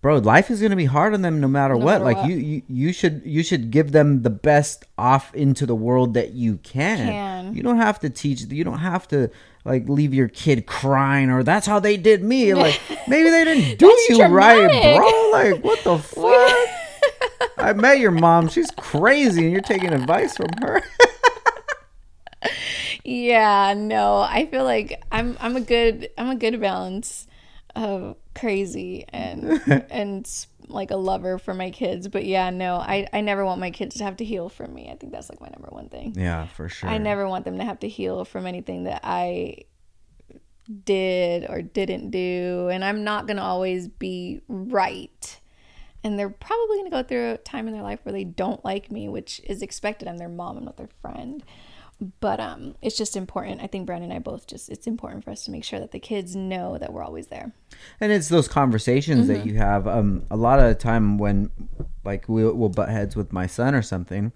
[0.01, 2.01] Bro, life is gonna be hard on them no matter what.
[2.01, 2.27] matter like what.
[2.29, 6.33] you, you, you should you should give them the best off into the world that
[6.33, 6.97] you can.
[6.97, 7.55] Can.
[7.55, 8.41] You don't have to teach.
[8.41, 9.29] You don't have to
[9.65, 12.53] like leave your kid crying or that's how they did me.
[12.63, 15.29] Like maybe they didn't do you right, bro.
[15.31, 17.49] Like what the fuck?
[17.57, 18.47] I met your mom.
[18.49, 20.81] She's crazy, and you're taking advice from her.
[23.03, 24.19] Yeah, no.
[24.19, 27.27] I feel like I'm I'm a good I'm a good balance
[27.75, 30.27] of crazy and and
[30.73, 32.07] like a lover for my kids.
[32.07, 32.75] But yeah, no.
[32.75, 34.89] I I never want my kids to have to heal from me.
[34.91, 36.13] I think that's like my number one thing.
[36.15, 36.89] yeah, for sure.
[36.89, 39.65] I never want them to have to heal from anything that I
[40.85, 45.39] did or didn't do, and I'm not going to always be right.
[46.05, 48.63] And they're probably going to go through a time in their life where they don't
[48.65, 50.07] like me, which is expected.
[50.07, 51.43] I'm their mom, I'm not their friend.
[52.19, 53.61] But um, it's just important.
[53.61, 55.91] I think Brandon and I both just, it's important for us to make sure that
[55.91, 57.53] the kids know that we're always there.
[58.01, 59.33] and it's those conversations Mm-hmm.
[59.33, 61.49] that you have um a lot of the time when
[62.03, 64.31] like we'll, we'll butt heads with my son or something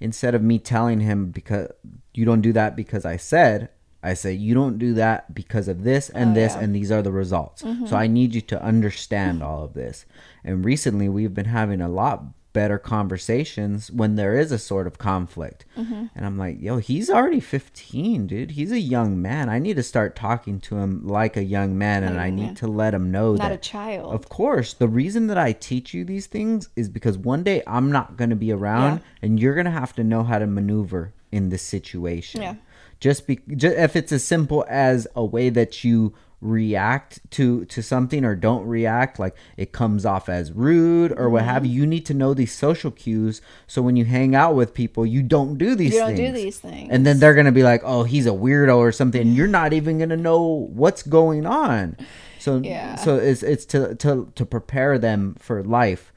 [0.00, 1.68] instead of me telling him because
[2.14, 3.68] you don't do that because i said
[4.02, 6.56] i say you don't do that because of this and Oh, this yeah.
[6.56, 6.64] Mm-hmm.
[6.64, 10.06] and these are the results so i need you to understand all of this
[10.42, 14.98] and recently we've been having a lot better conversations when there is a sort of
[14.98, 16.06] conflict Mm-hmm.
[16.14, 19.82] and i'm like yo he's already 15 dude he's a young man i need to
[19.82, 23.32] start talking to him like a young man and i need to let him know
[23.32, 24.12] Not that a child.
[24.12, 27.90] of course, the reason that I teach you these things is because one day I'm
[27.92, 29.02] not going to be around Yeah.
[29.22, 32.42] and you're going to have to know how to maneuver in this situation.
[32.42, 32.54] Yeah.
[32.98, 37.82] Just be just, if it's as simple as a way that you react to to
[37.82, 41.50] something or don't react like it comes off as rude or what Mm-hmm.
[41.50, 44.72] have you you need to know these social cues so when you hang out with
[44.74, 46.88] people you don't do these you don't things do these things.
[46.90, 49.20] and then they're gonna be like, "Oh, he's a weirdo" or something.
[49.20, 51.96] And you're not even gonna know what's going on.
[52.38, 52.94] So, Yeah.
[52.96, 56.12] so it's it's to to to prepare them for life.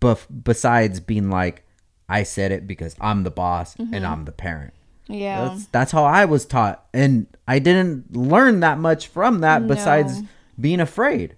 [0.00, 1.64] But besides being like,
[2.08, 3.94] I said it because I'm the boss Mm-hmm.
[3.94, 4.74] and I'm the parent.
[5.08, 5.48] Yeah.
[5.48, 9.66] That's that's how I was taught, and I didn't learn that much from that.
[9.66, 10.22] Besides
[10.60, 11.34] being afraid,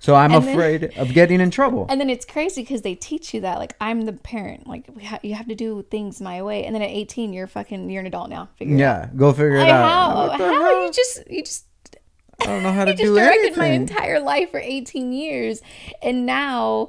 [0.00, 1.86] so I'm And then- afraid of getting in trouble.
[1.88, 4.66] And then it's crazy because they teach you that, like, I'm the parent.
[4.66, 6.64] Like, we ha- you have to do things my way.
[6.64, 8.48] And then at 18, you're fucking, you're an adult now.
[8.58, 9.00] Figure it out.
[9.04, 10.30] yeah, go figure it Like, out.
[10.32, 10.38] how?
[10.38, 10.82] How hell?
[10.86, 11.66] you just, you just,
[12.40, 15.60] I don't know how to you just do directed my entire life for 18 years.
[16.02, 16.88] And now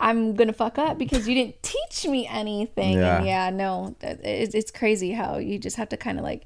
[0.00, 2.98] I'm gonna fuck up because you didn't teach me anything.
[2.98, 3.16] Yeah.
[3.18, 6.44] And yeah, no, it's, it's crazy how you just have to kind of like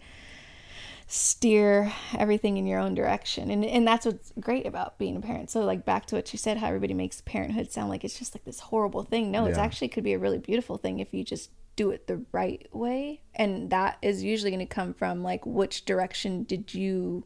[1.06, 3.50] steer everything in your own direction.
[3.50, 5.50] And and that's what's great about being a parent.
[5.50, 8.34] So like back to what you said, how everybody makes parenthood sound like it's just
[8.34, 9.30] like this horrible thing.
[9.30, 9.64] No, it's Yeah.
[9.64, 13.20] actually could be a really beautiful thing if you just do it the right way.
[13.34, 17.24] And that is usually to come from like which direction did you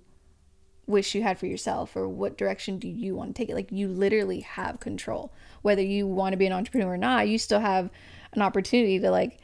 [0.86, 3.70] wish you had for yourself or what direction do you want to take it like
[3.70, 5.30] you literally have control
[5.62, 7.90] whether you want to be an entrepreneur or not you still have
[8.32, 9.40] an opportunity to like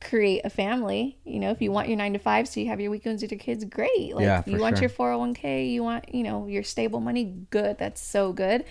[0.00, 1.18] create a family.
[1.24, 3.30] You know if you want your nine to five so you have your weekends with
[3.30, 4.14] your kids great.
[4.14, 4.88] Like Yeah, you want sure.
[4.88, 8.64] your 401k you want you know your stable money good that's so good.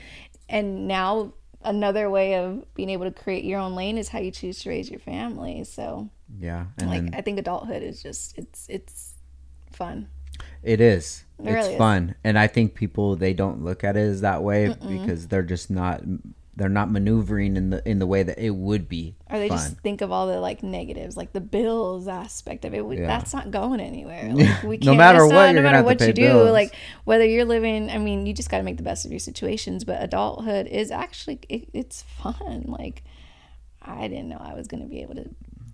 [0.48, 1.34] And now
[1.64, 4.70] another way of being able to create your own lane is how you choose to
[4.70, 5.64] raise your family.
[5.64, 6.10] So
[6.40, 9.14] Yeah, and like then i think adulthood is just it's it's
[9.72, 10.10] fun.
[10.64, 11.26] It is.
[11.38, 11.78] It it's really is.
[11.78, 15.44] fun, and I think people they don't look at it as that way because they're
[15.44, 16.02] just not
[16.60, 19.57] they're not maneuvering in the in the way that it would be or they fun.
[19.57, 22.86] just think of all the like negatives, like the bills aspect of it.
[22.86, 23.07] We, Yeah.
[23.07, 24.31] That's not going anywhere.
[24.36, 26.76] Like, we No can't, matter what, not- no matter what you do, like
[27.06, 27.90] whether you're living.
[27.90, 29.84] I mean, you just got to make the best of your situations.
[29.86, 32.65] But adulthood is actually it, it's fun.
[32.68, 33.03] Like
[33.81, 35.30] I didn't know I was going to be able to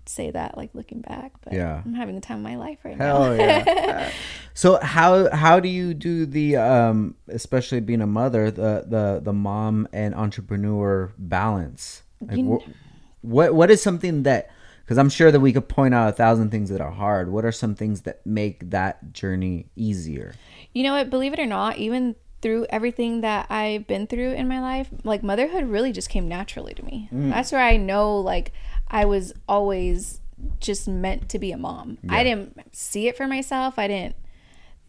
[0.08, 0.56] say that.
[0.56, 1.82] Like looking back, but Yeah.
[1.84, 3.22] I'm having the time of my life right now.
[3.22, 4.10] Hell yeah.
[4.54, 9.32] so how how do you do the um especially being a mother the the the
[9.32, 12.02] mom and entrepreneur balance?
[12.20, 14.50] Like, You- wh- what what is something that
[14.84, 17.32] because I'm sure that we could point out a thousand things that are hard.
[17.32, 20.32] What are some things that make that journey easier?
[20.74, 21.10] You know what?
[21.10, 25.24] Believe it or not, even through everything that I've been through in my life, like
[25.24, 27.08] motherhood really just came naturally to me.
[27.10, 28.52] That's where I know, like,
[28.88, 30.20] I was always
[30.60, 31.98] just meant to be a mom.
[32.08, 33.78] I didn't see it for myself.
[33.78, 34.16] I didn't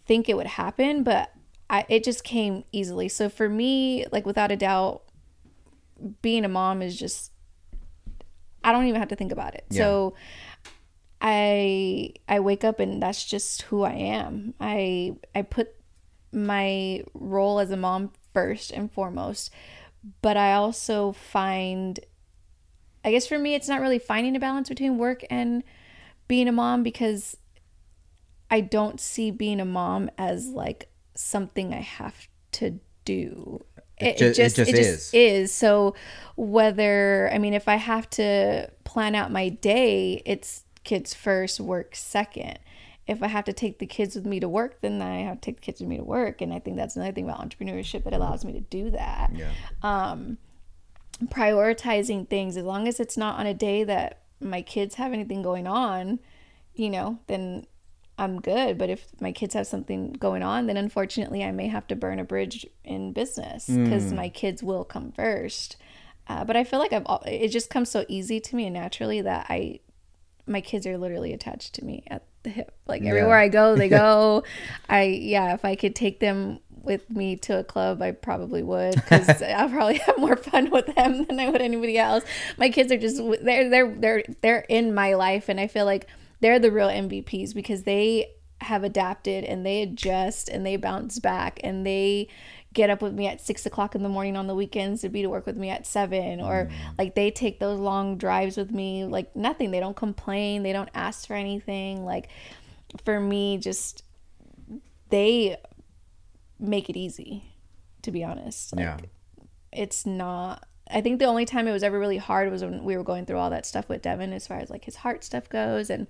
[0.06, 1.32] think it would happen, but
[1.69, 3.10] I, it just came easily.
[3.10, 5.03] So for me, like, without a doubt,
[6.22, 7.32] being a mom is just,
[8.64, 9.65] I don't even have to think about it.
[9.72, 10.14] So,
[11.19, 14.53] I I wake up and that's just who I am.
[14.60, 15.74] I I put
[16.32, 19.52] my role as a mom first and foremost,
[20.22, 21.99] but I also find
[23.08, 25.64] I guess for me it's not really finding a balance between work and
[26.28, 27.38] being a mom because
[28.52, 33.64] I don't see being a mom as like something I have to do.
[33.98, 35.12] It, it it just, just it just is.
[35.14, 35.52] is.
[35.54, 35.96] So
[36.36, 41.96] whether I mean if I have to plan out my day, it's kids first, work
[41.96, 42.60] second.
[43.08, 45.46] If I have to take the kids with me to work, then I have to
[45.46, 46.42] take the kids with me to work.
[46.42, 49.52] And I think that's another thing about entrepreneurship that allows me to do that Yeah.
[49.82, 50.40] Um,
[51.26, 52.57] prioritizing things.
[52.57, 56.19] As long as it's not on a day that my kids have anything going on
[56.77, 57.65] you know then
[58.19, 58.77] i'm good.
[58.77, 62.19] But if my kids have something going on then unfortunately i may have to burn
[62.19, 65.77] a bridge in business because my kids will come first.
[66.27, 69.22] Uh, but i feel like i've it just comes so easy to me and naturally
[69.22, 69.80] that i
[70.45, 72.72] my kids are literally attached to me at the hip.
[72.85, 74.44] Like everywhere i go they go.
[74.89, 78.95] I yeah if i could take them with me to a club i probably would
[78.95, 82.23] because i'll probably have more fun with them than i would anybody else.
[82.57, 86.07] My kids are just they're they're they're they're in my life and i feel like
[86.39, 88.31] they're the real mvps because they
[88.61, 92.27] have adapted and they adjust and they bounce back and they
[92.73, 95.22] get up with me at six o'clock in the morning on the weekends to be
[95.22, 96.72] to work with me at seven or mm.
[96.97, 99.72] like they take those long drives with me like nothing.
[99.72, 100.64] They don't complain.
[100.64, 102.05] They don't ask for anything.
[102.05, 102.30] Like
[103.03, 104.03] for me just
[105.09, 105.57] they
[106.60, 107.44] make it easy
[108.02, 108.98] to be honest like yeah.
[109.72, 112.96] it's not I think the only time it was ever really hard was when we
[112.96, 115.50] were going through all that stuff with Devin as far as like his heart stuff
[115.50, 116.08] goes and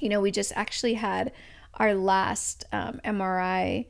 [0.00, 1.32] you know we just actually had
[1.74, 3.86] our last um, MRI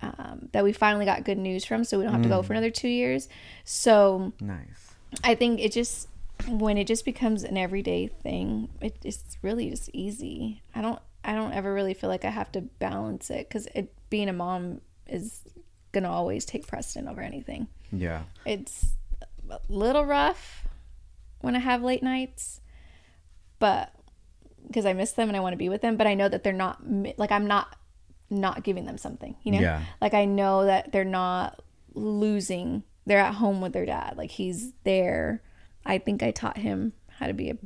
[0.00, 2.52] um, that we finally got good news from so we don't have to go for
[2.52, 3.28] another two years
[3.64, 4.94] so Nice.
[5.22, 6.08] I think it just
[6.48, 10.62] when it just becomes an everyday thing, it, it's really just easy.
[10.74, 13.92] I don't I don't ever really feel like I have to balance it because it
[14.10, 15.42] being a mom is
[15.92, 17.68] gonna always take precedent over anything.
[17.90, 18.22] Yeah.
[18.44, 18.94] It's
[19.50, 20.66] a little rough
[21.40, 22.60] when I have late nights,
[23.58, 23.92] but
[24.66, 26.42] because I miss them and I want to be with them, but I know that
[26.44, 26.78] they're not
[27.18, 27.76] like I'm not
[28.30, 29.60] not giving them something, you know?
[29.60, 29.82] Yeah.
[30.00, 31.60] Like I know that they're not
[31.94, 32.82] losing.
[33.06, 34.14] They're at home with their dad.
[34.16, 35.42] Like he's there.
[35.84, 37.56] I think I taught him how to be a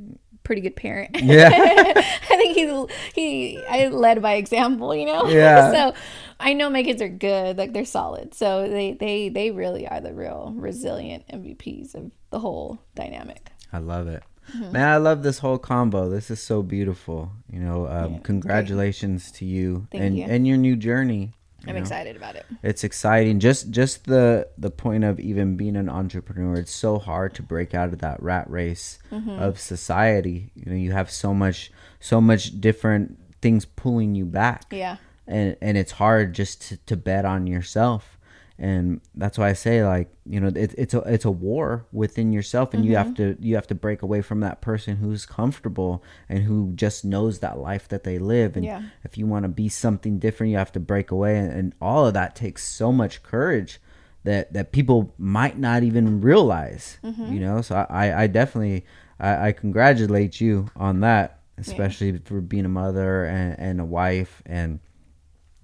[0.47, 1.11] pretty good parent.
[1.27, 1.51] Yeah.
[1.53, 5.27] I think he he I led by example, you know.
[5.29, 5.73] Yeah.
[5.93, 5.99] so
[6.39, 8.33] I know my kids are good, like they're solid.
[8.33, 13.51] So they they they really are the real resilient MVPs of the whole dynamic.
[13.73, 14.23] I love it.
[14.55, 14.73] Mm-hmm.
[14.73, 16.09] Man, I love this whole combo.
[16.09, 17.33] This is so beautiful.
[17.51, 20.25] You know, um, Yeah, congratulations to you Thank and you.
[20.25, 21.33] and your new journey.
[21.69, 21.81] I'm know?
[21.81, 22.47] excited about it.
[22.63, 27.35] it's exciting just just the the point of even being an entrepreneur it's so hard
[27.35, 29.31] to break out of that rat race Mm-hmm.
[29.31, 31.71] of society you know you have so much
[32.01, 34.97] so much different things pulling you back Yeah.
[35.27, 38.16] and and it's hard just to, to bet on yourself
[38.59, 42.33] and that's why I say like you know it, it's a it's a war within
[42.33, 43.35] yourself and you have mm-hmm.
[43.35, 47.41] to you have to break away from that person who's comfortable and who just knows
[47.41, 48.57] that life that they live.
[48.57, 48.83] And Yeah.
[49.05, 51.39] if you want to be something different you have to break away.
[51.39, 53.79] And, and all of that takes so much courage
[54.25, 57.33] that that people might not even realize mm-hmm.
[57.33, 57.61] you know?
[57.61, 58.87] So I I definitely
[59.21, 64.43] I, I congratulate you on that especially for being a mother and, and a wife.
[64.47, 64.81] And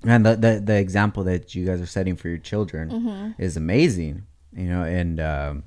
[0.04, 3.42] and the, the the example that you guys are setting for your children Mm-hmm.
[3.42, 5.62] is amazing you know and um,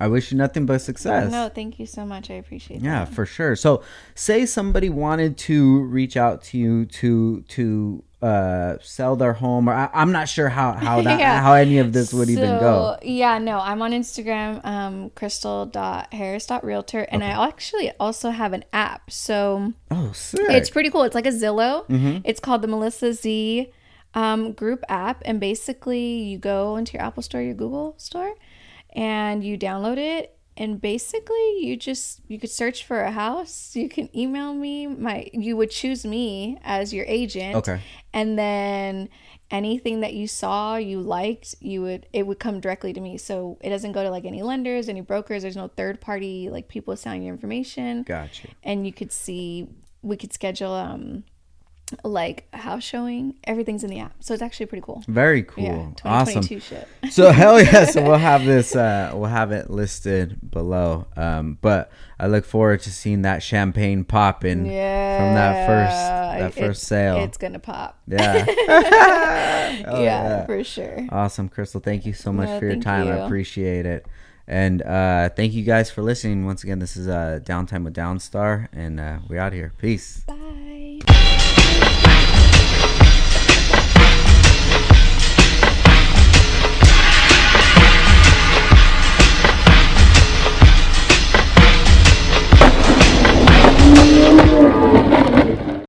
[0.00, 2.30] i wish you nothing but success No, thank you so much.
[2.30, 2.82] I appreciate it.
[2.84, 3.14] yeah that.
[3.14, 3.82] for sure so
[4.14, 9.74] say somebody wanted to reach out to you to to uh sell their home or
[9.74, 11.40] I, i'm not sure how how that Yeah.
[11.42, 17.22] how any of this would even go Yeah, no, I'm on Instagram, um, crystal.harris.realtor, and
[17.24, 19.10] I actually also have an app.
[19.10, 21.02] So oh sick it's pretty cool.
[21.02, 21.86] It's like a Zillow.
[21.88, 22.18] Mm-hmm.
[22.24, 23.70] It's called the Melissa Z
[24.14, 25.22] um, group app.
[25.24, 28.34] And basically, you go into your Apple Store, your Google Store,
[28.94, 30.35] and you download it.
[30.56, 33.76] And basically, you just you could search for a house.
[33.76, 34.86] You can email me.
[34.86, 37.56] My you would choose me as your agent.
[37.56, 37.80] Okay.
[38.12, 39.10] And then
[39.50, 43.18] anything that you saw you liked, you would it would come directly to me.
[43.18, 45.42] So it doesn't go to like any lenders, any brokers.
[45.42, 49.68] There's no third party like people selling your information gotcha and you could see
[50.02, 51.24] we could schedule um
[52.02, 54.12] like house showing everything's in the app.
[54.20, 55.04] So it's actually pretty cool.
[55.06, 55.64] Very cool.
[55.64, 56.42] yeah awesome.
[56.42, 56.88] 2022 shit.
[57.12, 57.84] So hell yeah.
[57.84, 61.06] So we'll have this uh we'll have it listed below.
[61.16, 66.54] Um but i look forward to seeing that champagne popping yeah from that first that
[66.54, 67.16] first it's, sale.
[67.18, 67.98] it's gonna pop.
[68.06, 68.44] Yeah.
[69.88, 71.06] Oh, yeah, for sure.
[71.10, 71.80] Awesome crystal.
[71.80, 73.08] Thank you so much No, for your time.
[73.08, 74.06] I appreciate it.
[74.48, 76.46] And uh thank you guys for listening.
[76.46, 79.72] Once again this is uh downtime with downstar and uh we out here.
[79.78, 80.20] Peace.
[80.26, 80.34] Bye